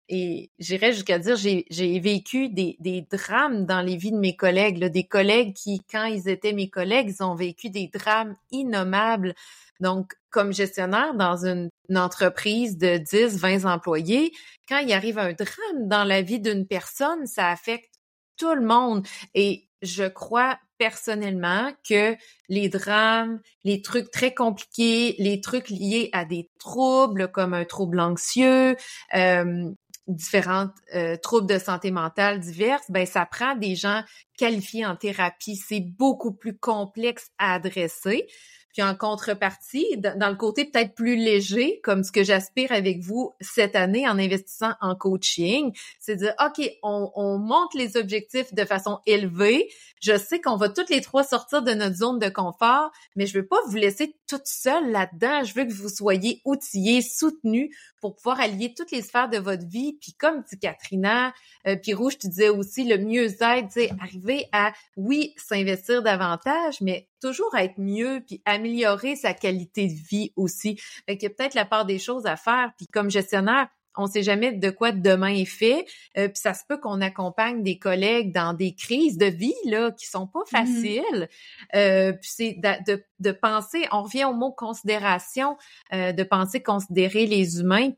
Et 0.09 0.51
j'irais 0.59 0.91
jusqu'à 0.91 1.17
dire, 1.17 1.35
j'ai 1.37 1.99
vécu 1.99 2.49
des, 2.49 2.75
des 2.79 3.01
drames 3.09 3.65
dans 3.65 3.81
les 3.81 3.95
vies 3.95 4.11
de 4.11 4.17
mes 4.17 4.35
collègues, 4.35 4.77
là, 4.77 4.89
des 4.89 5.05
collègues 5.05 5.53
qui, 5.53 5.81
quand 5.89 6.05
ils 6.05 6.27
étaient 6.27 6.53
mes 6.53 6.69
collègues, 6.69 7.15
ils 7.17 7.23
ont 7.23 7.35
vécu 7.35 7.69
des 7.69 7.87
drames 7.87 8.35
innommables. 8.51 9.33
Donc, 9.79 10.13
comme 10.29 10.53
gestionnaire 10.53 11.13
dans 11.15 11.45
une, 11.45 11.69
une 11.89 11.97
entreprise 11.97 12.77
de 12.77 12.97
10, 12.97 13.37
20 13.37 13.65
employés, 13.65 14.33
quand 14.67 14.79
il 14.79 14.91
arrive 14.93 15.17
un 15.17 15.33
drame 15.33 15.87
dans 15.87 16.03
la 16.03 16.21
vie 16.21 16.39
d'une 16.39 16.67
personne, 16.67 17.25
ça 17.25 17.49
affecte 17.49 17.95
tout 18.37 18.53
le 18.53 18.65
monde. 18.65 19.07
Et 19.33 19.67
je 19.81 20.03
crois 20.03 20.59
personnellement 20.83 21.71
que 21.87 22.17
les 22.49 22.67
drames, 22.67 23.39
les 23.63 23.81
trucs 23.81 24.11
très 24.11 24.33
compliqués, 24.33 25.15
les 25.17 25.39
trucs 25.39 25.69
liés 25.69 26.09
à 26.11 26.25
des 26.25 26.49
troubles 26.59 27.31
comme 27.31 27.53
un 27.53 27.63
trouble 27.63 28.01
anxieux, 28.01 28.75
euh, 29.15 29.69
différentes 30.07 30.73
euh, 30.93 31.15
troubles 31.15 31.47
de 31.47 31.57
santé 31.57 31.89
mentale 31.89 32.41
diverses, 32.41 32.83
ben 32.89 33.05
ça 33.05 33.25
prend 33.25 33.55
des 33.55 33.75
gens 33.75 34.03
qualifiés 34.37 34.85
en 34.85 34.97
thérapie. 34.97 35.55
C'est 35.55 35.79
beaucoup 35.79 36.33
plus 36.33 36.57
complexe 36.57 37.29
à 37.37 37.53
adresser. 37.53 38.27
Puis 38.73 38.83
en 38.83 38.95
contrepartie, 38.95 39.97
dans 39.97 40.29
le 40.29 40.35
côté 40.35 40.65
peut-être 40.65 40.95
plus 40.95 41.15
léger, 41.15 41.79
comme 41.83 42.03
ce 42.03 42.11
que 42.11 42.23
j'aspire 42.23 42.71
avec 42.71 43.01
vous 43.01 43.33
cette 43.39 43.75
année 43.75 44.07
en 44.07 44.17
investissant 44.19 44.73
en 44.81 44.95
coaching, 44.95 45.71
c'est 45.99 46.15
de 46.15 46.21
dire, 46.21 46.33
OK, 46.43 46.69
on, 46.81 47.11
on 47.15 47.37
monte 47.37 47.73
les 47.75 47.97
objectifs 47.97 48.53
de 48.53 48.65
façon 48.65 48.99
élevée. 49.05 49.69
Je 50.01 50.17
sais 50.17 50.41
qu'on 50.41 50.57
va 50.57 50.69
toutes 50.69 50.89
les 50.89 51.01
trois 51.01 51.23
sortir 51.23 51.61
de 51.61 51.71
notre 51.71 51.95
zone 51.95 52.19
de 52.19 52.29
confort, 52.29 52.91
mais 53.15 53.25
je 53.25 53.37
veux 53.37 53.45
pas 53.45 53.59
vous 53.67 53.77
laisser 53.77 54.15
toute 54.33 54.47
seule 54.47 54.89
là-dedans. 54.89 55.43
Je 55.43 55.53
veux 55.53 55.65
que 55.65 55.71
vous 55.71 55.89
soyez 55.89 56.41
outillés, 56.43 57.03
soutenus 57.03 57.69
pour 58.01 58.15
pouvoir 58.15 58.39
allier 58.39 58.73
toutes 58.75 58.89
les 58.89 59.03
sphères 59.03 59.29
de 59.29 59.37
votre 59.37 59.67
vie. 59.67 59.95
Puis 60.01 60.13
comme 60.13 60.41
dit 60.49 60.57
Katrina, 60.57 61.33
euh, 61.67 61.75
puis 61.75 61.93
Rouge, 61.93 62.17
tu 62.17 62.27
disais 62.27 62.49
aussi 62.49 62.83
le 62.83 62.97
mieux-être, 62.97 63.71
sais, 63.71 63.91
arriver 64.01 64.47
à, 64.51 64.73
oui, 64.97 65.35
s'investir 65.37 66.01
davantage, 66.01 66.81
mais 66.81 67.07
toujours 67.21 67.55
être 67.55 67.77
mieux, 67.77 68.23
puis 68.25 68.41
améliorer 68.45 69.15
sa 69.15 69.35
qualité 69.35 69.85
de 69.85 70.07
vie 70.09 70.33
aussi. 70.35 70.77
Fait 71.05 71.15
qu'il 71.15 71.29
y 71.29 71.31
a 71.31 71.35
peut-être 71.35 71.53
la 71.53 71.65
part 71.65 71.85
des 71.85 71.99
choses 71.99 72.25
à 72.25 72.35
faire. 72.35 72.71
Puis 72.75 72.87
comme 72.87 73.11
gestionnaire, 73.11 73.67
on 73.97 74.07
sait 74.07 74.23
jamais 74.23 74.51
de 74.51 74.69
quoi 74.69 74.91
demain 74.91 75.33
est 75.33 75.45
fait. 75.45 75.85
Euh, 76.17 76.27
puis 76.27 76.39
ça 76.39 76.53
se 76.53 76.63
peut 76.67 76.77
qu'on 76.77 77.01
accompagne 77.01 77.63
des 77.63 77.77
collègues 77.77 78.33
dans 78.33 78.53
des 78.53 78.73
crises 78.73 79.17
de 79.17 79.25
vie 79.25 79.53
là 79.65 79.91
qui 79.91 80.07
sont 80.07 80.27
pas 80.27 80.39
mm-hmm. 80.39 80.65
faciles. 80.65 81.29
euh, 81.75 82.13
puis 82.13 82.29
c'est 82.33 82.57
de, 82.87 83.03
de, 83.19 83.31
penser, 83.31 83.85
on 83.91 84.03
revient 84.03 84.25
au 84.25 84.33
mot 84.33 84.51
considération, 84.51 85.57
euh, 85.93 86.11
de 86.11 86.23
penser 86.23 86.61
considérer 86.61 87.25
les 87.25 87.59
humains 87.59 87.91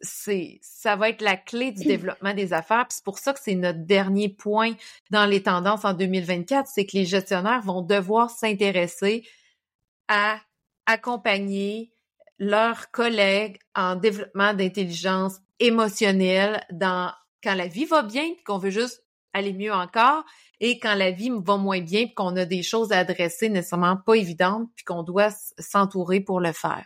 c'est 0.00 0.58
ça 0.62 0.96
va 0.96 1.08
être 1.08 1.22
la 1.22 1.36
clé 1.36 1.72
du 1.72 1.84
développement 1.84 2.34
des 2.34 2.52
affaires. 2.52 2.86
C'est 2.90 3.04
pour 3.04 3.18
ça 3.18 3.32
que 3.32 3.40
c'est 3.42 3.54
notre 3.54 3.80
dernier 3.80 4.28
point 4.28 4.72
dans 5.10 5.26
les 5.26 5.42
tendances 5.42 5.84
en 5.84 5.92
2024, 5.92 6.68
c'est 6.68 6.86
que 6.86 6.96
les 6.96 7.04
gestionnaires 7.04 7.62
vont 7.62 7.82
devoir 7.82 8.30
s'intéresser 8.30 9.26
à 10.08 10.38
accompagner 10.86 11.91
leurs 12.42 12.90
collègues 12.90 13.60
en 13.76 13.94
développement 13.94 14.52
d'intelligence 14.52 15.36
émotionnelle 15.60 16.66
dans 16.72 17.12
quand 17.40 17.54
la 17.54 17.68
vie 17.68 17.84
va 17.84 18.02
bien, 18.02 18.24
qu'on 18.44 18.58
veut 18.58 18.70
juste 18.70 19.04
aller 19.32 19.52
mieux 19.52 19.72
encore, 19.72 20.24
et 20.58 20.80
quand 20.80 20.96
la 20.96 21.12
vie 21.12 21.30
va 21.30 21.56
moins 21.56 21.80
bien, 21.80 22.08
qu'on 22.08 22.34
a 22.36 22.44
des 22.44 22.64
choses 22.64 22.90
à 22.90 22.98
adresser 22.98 23.48
nécessairement 23.48 23.96
pas 23.96 24.14
évidentes, 24.14 24.68
puis 24.74 24.84
qu'on 24.84 25.04
doit 25.04 25.30
s'entourer 25.58 26.18
pour 26.18 26.40
le 26.40 26.52
faire. 26.52 26.84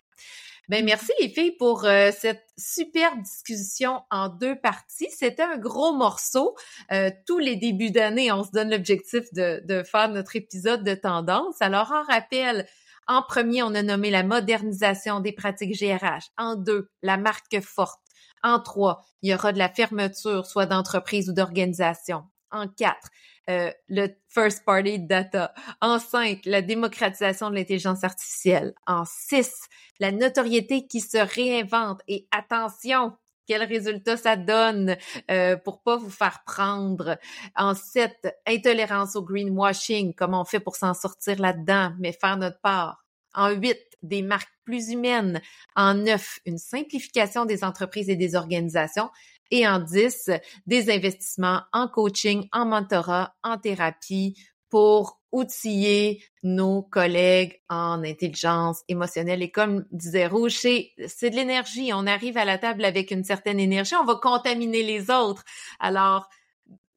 Ben 0.68 0.84
merci 0.84 1.12
les 1.20 1.30
filles 1.30 1.56
pour 1.56 1.86
euh, 1.86 2.10
cette 2.14 2.44
super 2.58 3.16
discussion 3.16 4.02
en 4.10 4.28
deux 4.28 4.56
parties. 4.56 5.08
C'était 5.10 5.42
un 5.42 5.56
gros 5.56 5.94
morceau. 5.94 6.54
Euh, 6.92 7.10
tous 7.26 7.38
les 7.38 7.56
débuts 7.56 7.92
d'année, 7.92 8.30
on 8.30 8.44
se 8.44 8.50
donne 8.50 8.70
l'objectif 8.70 9.32
de, 9.32 9.62
de 9.64 9.82
faire 9.84 10.08
notre 10.08 10.36
épisode 10.36 10.82
de 10.82 10.94
tendance. 10.94 11.62
Alors 11.62 11.92
en 11.92 12.02
rappel, 12.02 12.66
en 13.08 13.22
premier, 13.22 13.62
on 13.62 13.74
a 13.74 13.82
nommé 13.82 14.10
la 14.10 14.22
modernisation 14.22 15.20
des 15.20 15.32
pratiques 15.32 15.78
GRH. 15.78 16.30
En 16.36 16.56
deux, 16.56 16.90
la 17.02 17.16
marque 17.16 17.60
forte. 17.60 18.00
En 18.42 18.60
trois, 18.60 19.04
il 19.22 19.30
y 19.30 19.34
aura 19.34 19.52
de 19.52 19.58
la 19.58 19.68
fermeture, 19.68 20.46
soit 20.46 20.66
d'entreprise 20.66 21.28
ou 21.28 21.32
d'organisation. 21.32 22.24
En 22.50 22.68
quatre, 22.68 23.08
euh, 23.48 23.70
le 23.88 24.08
first 24.28 24.64
party 24.64 25.00
data. 25.00 25.52
En 25.80 25.98
cinq, 25.98 26.40
la 26.44 26.62
démocratisation 26.62 27.50
de 27.50 27.56
l'intelligence 27.56 28.04
artificielle. 28.04 28.74
En 28.86 29.04
six, 29.04 29.52
la 30.00 30.12
notoriété 30.12 30.86
qui 30.86 31.00
se 31.00 31.18
réinvente. 31.18 32.00
Et 32.08 32.28
attention, 32.30 33.16
quel 33.46 33.62
résultat 33.62 34.16
ça 34.16 34.36
donne 34.36 34.96
euh, 35.30 35.56
pour 35.56 35.82
pas 35.82 35.96
vous 35.96 36.10
faire 36.10 36.42
prendre. 36.44 37.18
En 37.54 37.74
sept, 37.74 38.36
intolérance 38.46 39.16
au 39.16 39.22
greenwashing, 39.22 40.14
comment 40.14 40.42
on 40.42 40.44
fait 40.44 40.60
pour 40.60 40.76
s'en 40.76 40.94
sortir 40.94 41.40
là-dedans, 41.40 41.92
mais 41.98 42.12
faire 42.12 42.36
notre 42.36 42.60
part. 42.60 43.04
En 43.34 43.50
huit, 43.50 43.78
des 44.02 44.22
marques 44.22 44.52
plus 44.64 44.90
humaines. 44.90 45.40
En 45.74 45.94
neuf, 45.94 46.40
une 46.46 46.58
simplification 46.58 47.44
des 47.44 47.64
entreprises 47.64 48.08
et 48.08 48.16
des 48.16 48.34
organisations 48.34 49.10
et 49.50 49.66
en 49.66 49.78
10, 49.78 50.30
des 50.66 50.90
investissements 50.90 51.62
en 51.72 51.88
coaching, 51.88 52.48
en 52.52 52.66
mentorat, 52.66 53.34
en 53.42 53.58
thérapie 53.58 54.36
pour 54.70 55.20
outiller 55.36 56.24
nos 56.42 56.82
collègues 56.82 57.60
en 57.68 58.02
intelligence 58.02 58.82
émotionnelle. 58.88 59.42
Et 59.42 59.50
comme 59.50 59.84
disait 59.90 60.26
Rouge, 60.26 60.54
c'est 60.54 61.30
de 61.30 61.36
l'énergie. 61.36 61.90
On 61.92 62.06
arrive 62.06 62.38
à 62.38 62.44
la 62.44 62.56
table 62.56 62.84
avec 62.84 63.10
une 63.10 63.24
certaine 63.24 63.60
énergie, 63.60 63.94
on 64.00 64.04
va 64.04 64.14
contaminer 64.14 64.82
les 64.82 65.10
autres. 65.10 65.44
Alors, 65.78 66.28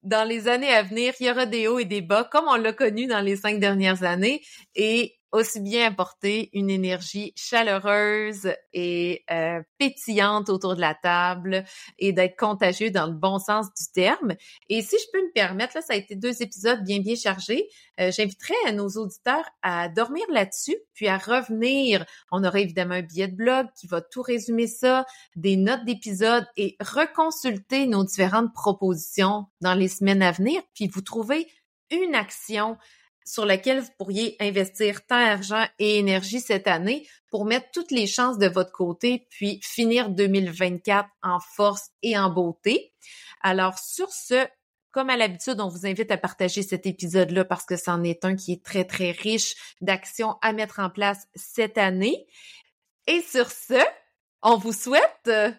dans 0.04 0.26
les 0.26 0.48
années 0.48 0.74
à 0.74 0.84
venir, 0.84 1.14
il 1.20 1.28
y 1.28 1.30
aura 1.30 1.46
des 1.46 1.68
hauts 1.68 1.80
et 1.80 1.86
des 1.86 2.02
bas, 2.02 2.24
comme 2.24 2.46
on 2.48 2.56
l'a 2.56 2.72
connu 2.72 3.08
dans 3.08 3.20
les 3.20 3.36
cinq 3.36 3.60
dernières 3.60 4.04
années. 4.04 4.42
Aussi 5.32 5.60
bien 5.60 5.88
apporter 5.88 6.50
une 6.54 6.70
énergie 6.70 7.34
chaleureuse 7.36 8.52
et 8.74 9.24
euh, 9.32 9.62
pétillante 9.78 10.50
autour 10.50 10.76
de 10.76 10.82
la 10.82 10.96
table 10.96 11.64
et 11.98 12.14
d'être 12.14 12.38
contagieux 12.38 12.92
dans 12.92 13.06
le 13.06 13.14
bon 13.14 13.38
sens 13.40 13.68
du 13.68 13.92
terme. 13.94 14.34
Et 14.70 14.82
si 14.82 14.96
je 14.98 15.06
peux 15.14 15.24
me 15.24 15.32
permettre, 15.34 15.76
là, 15.76 15.82
ça 15.82 15.94
a 15.94 15.98
été 15.98 16.16
deux 16.16 16.42
épisodes 16.42 16.84
bien 16.84 17.00
bien 17.00 17.16
chargés. 17.16 17.68
Euh, 18.00 18.12
J'inviterais 18.12 18.74
nos 18.74 18.90
auditeurs 18.90 19.48
à 19.62 19.90
dormir 19.90 20.26
là-dessus, 20.32 20.78
puis 20.94 21.08
à 21.08 21.18
revenir. 21.18 22.06
On 22.32 22.44
aura 22.44 22.60
évidemment 22.60 22.96
un 22.96 23.02
billet 23.02 23.28
de 23.28 23.36
blog 23.36 23.68
qui 23.80 23.88
va 23.88 24.02
tout 24.02 24.22
résumer 24.22 24.68
ça, 24.68 25.06
des 25.36 25.58
notes 25.58 25.86
d'épisodes 25.86 26.48
et 26.58 26.76
reconsulter 26.80 27.86
nos 27.88 28.04
différentes 28.04 28.54
propositions 28.54 29.46
dans 29.62 29.74
les 29.74 29.88
semaines 29.88 30.22
à 30.22 30.32
venir, 30.32 30.62
puis 30.74 30.88
vous 30.88 31.02
trouvez 31.02 31.48
une 31.92 32.16
action 32.16 32.78
sur 33.30 33.46
laquelle 33.46 33.82
vous 33.82 33.92
pourriez 33.98 34.36
investir 34.40 35.06
temps, 35.06 35.16
argent 35.16 35.64
et 35.78 36.00
énergie 36.00 36.40
cette 36.40 36.68
année 36.68 37.08
pour 37.30 37.46
mettre 37.46 37.68
toutes 37.72 37.92
les 37.92 38.08
chances 38.08 38.40
de 38.40 38.48
votre 38.48 38.72
côté, 38.72 39.28
puis 39.30 39.60
finir 39.62 40.10
2024 40.10 41.08
en 41.22 41.40
force 41.40 41.92
et 42.02 42.18
en 42.18 42.32
beauté. 42.32 42.92
Alors, 43.42 43.78
sur 43.78 44.12
ce, 44.12 44.48
comme 44.92 45.12
à 45.12 45.18
l'habitude, 45.18 45.62
on 45.62 45.68
vous 45.68 45.86
invite 45.86 46.10
à 46.10 46.18
partager 46.18 46.64
cet 46.64 46.88
épisode-là 46.88 47.46
parce 47.46 47.66
que 47.66 47.78
c'en 47.78 48.04
est 48.04 48.26
un 48.26 48.36
qui 48.36 48.54
est 48.54 48.66
très, 48.66 48.84
très 48.84 49.12
riche 49.12 49.56
d'actions 49.82 50.38
à 50.42 50.52
mettre 50.52 50.80
en 50.80 50.90
place 50.90 51.28
cette 51.36 51.78
année. 51.78 52.26
Et 53.06 53.22
sur 53.22 53.52
ce, 53.52 53.80
on 54.42 54.58
vous 54.58 54.74
souhaite 54.74 55.28
euh, 55.28 55.52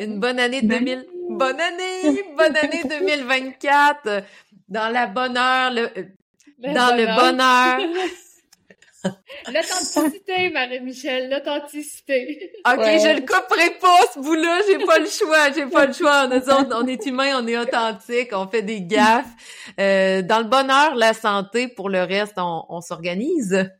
une 0.00 0.18
bonne 0.18 0.40
année 0.40 0.62
2000. 0.62 1.06
Bonne 1.28 1.60
année! 1.60 2.24
Bonne 2.36 2.56
année 2.56 2.84
2024! 2.88 4.24
Dans 4.68 4.88
la 4.90 5.06
bonne 5.06 5.36
heure, 5.36 5.70
le, 5.70 6.16
dans 6.58 6.96
le 6.96 7.06
bonheur. 7.06 7.80
L'authenticité, 9.52 10.50
Marie-Michel, 10.50 11.30
l'authenticité. 11.30 12.50
OK, 12.66 12.80
je 12.80 13.14
le 13.14 13.20
couperai 13.20 13.70
pas, 13.78 14.00
ce 14.12 14.18
bout-là. 14.18 14.60
J'ai 14.66 14.84
pas 14.84 14.98
le 14.98 15.06
choix. 15.06 15.52
J'ai 15.52 15.66
pas 15.66 15.86
le 15.86 15.92
choix. 15.92 16.28
On, 16.28 16.82
on 16.82 16.86
est 16.86 17.06
humain, 17.06 17.40
on 17.40 17.46
est 17.46 17.56
authentique, 17.56 18.30
on 18.32 18.48
fait 18.48 18.62
des 18.62 18.82
gaffes. 18.82 19.30
Euh, 19.78 20.22
dans 20.22 20.38
le 20.38 20.46
bonheur, 20.46 20.94
la 20.96 21.14
santé, 21.14 21.68
pour 21.68 21.88
le 21.88 22.02
reste, 22.02 22.34
on, 22.38 22.64
on 22.68 22.80
s'organise. 22.80 23.70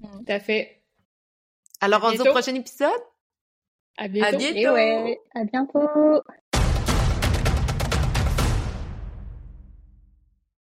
Tout 0.00 0.24
à 0.28 0.40
fait. 0.40 0.82
Alors, 1.80 2.02
on 2.04 2.10
se 2.12 2.16
dit 2.16 2.28
au 2.28 2.32
prochain 2.32 2.54
épisode? 2.54 2.90
À 3.98 4.08
bientôt. 4.08 4.36
À 4.36 4.38
bientôt. 4.38 5.16
à 5.34 5.44
bientôt. 5.44 6.22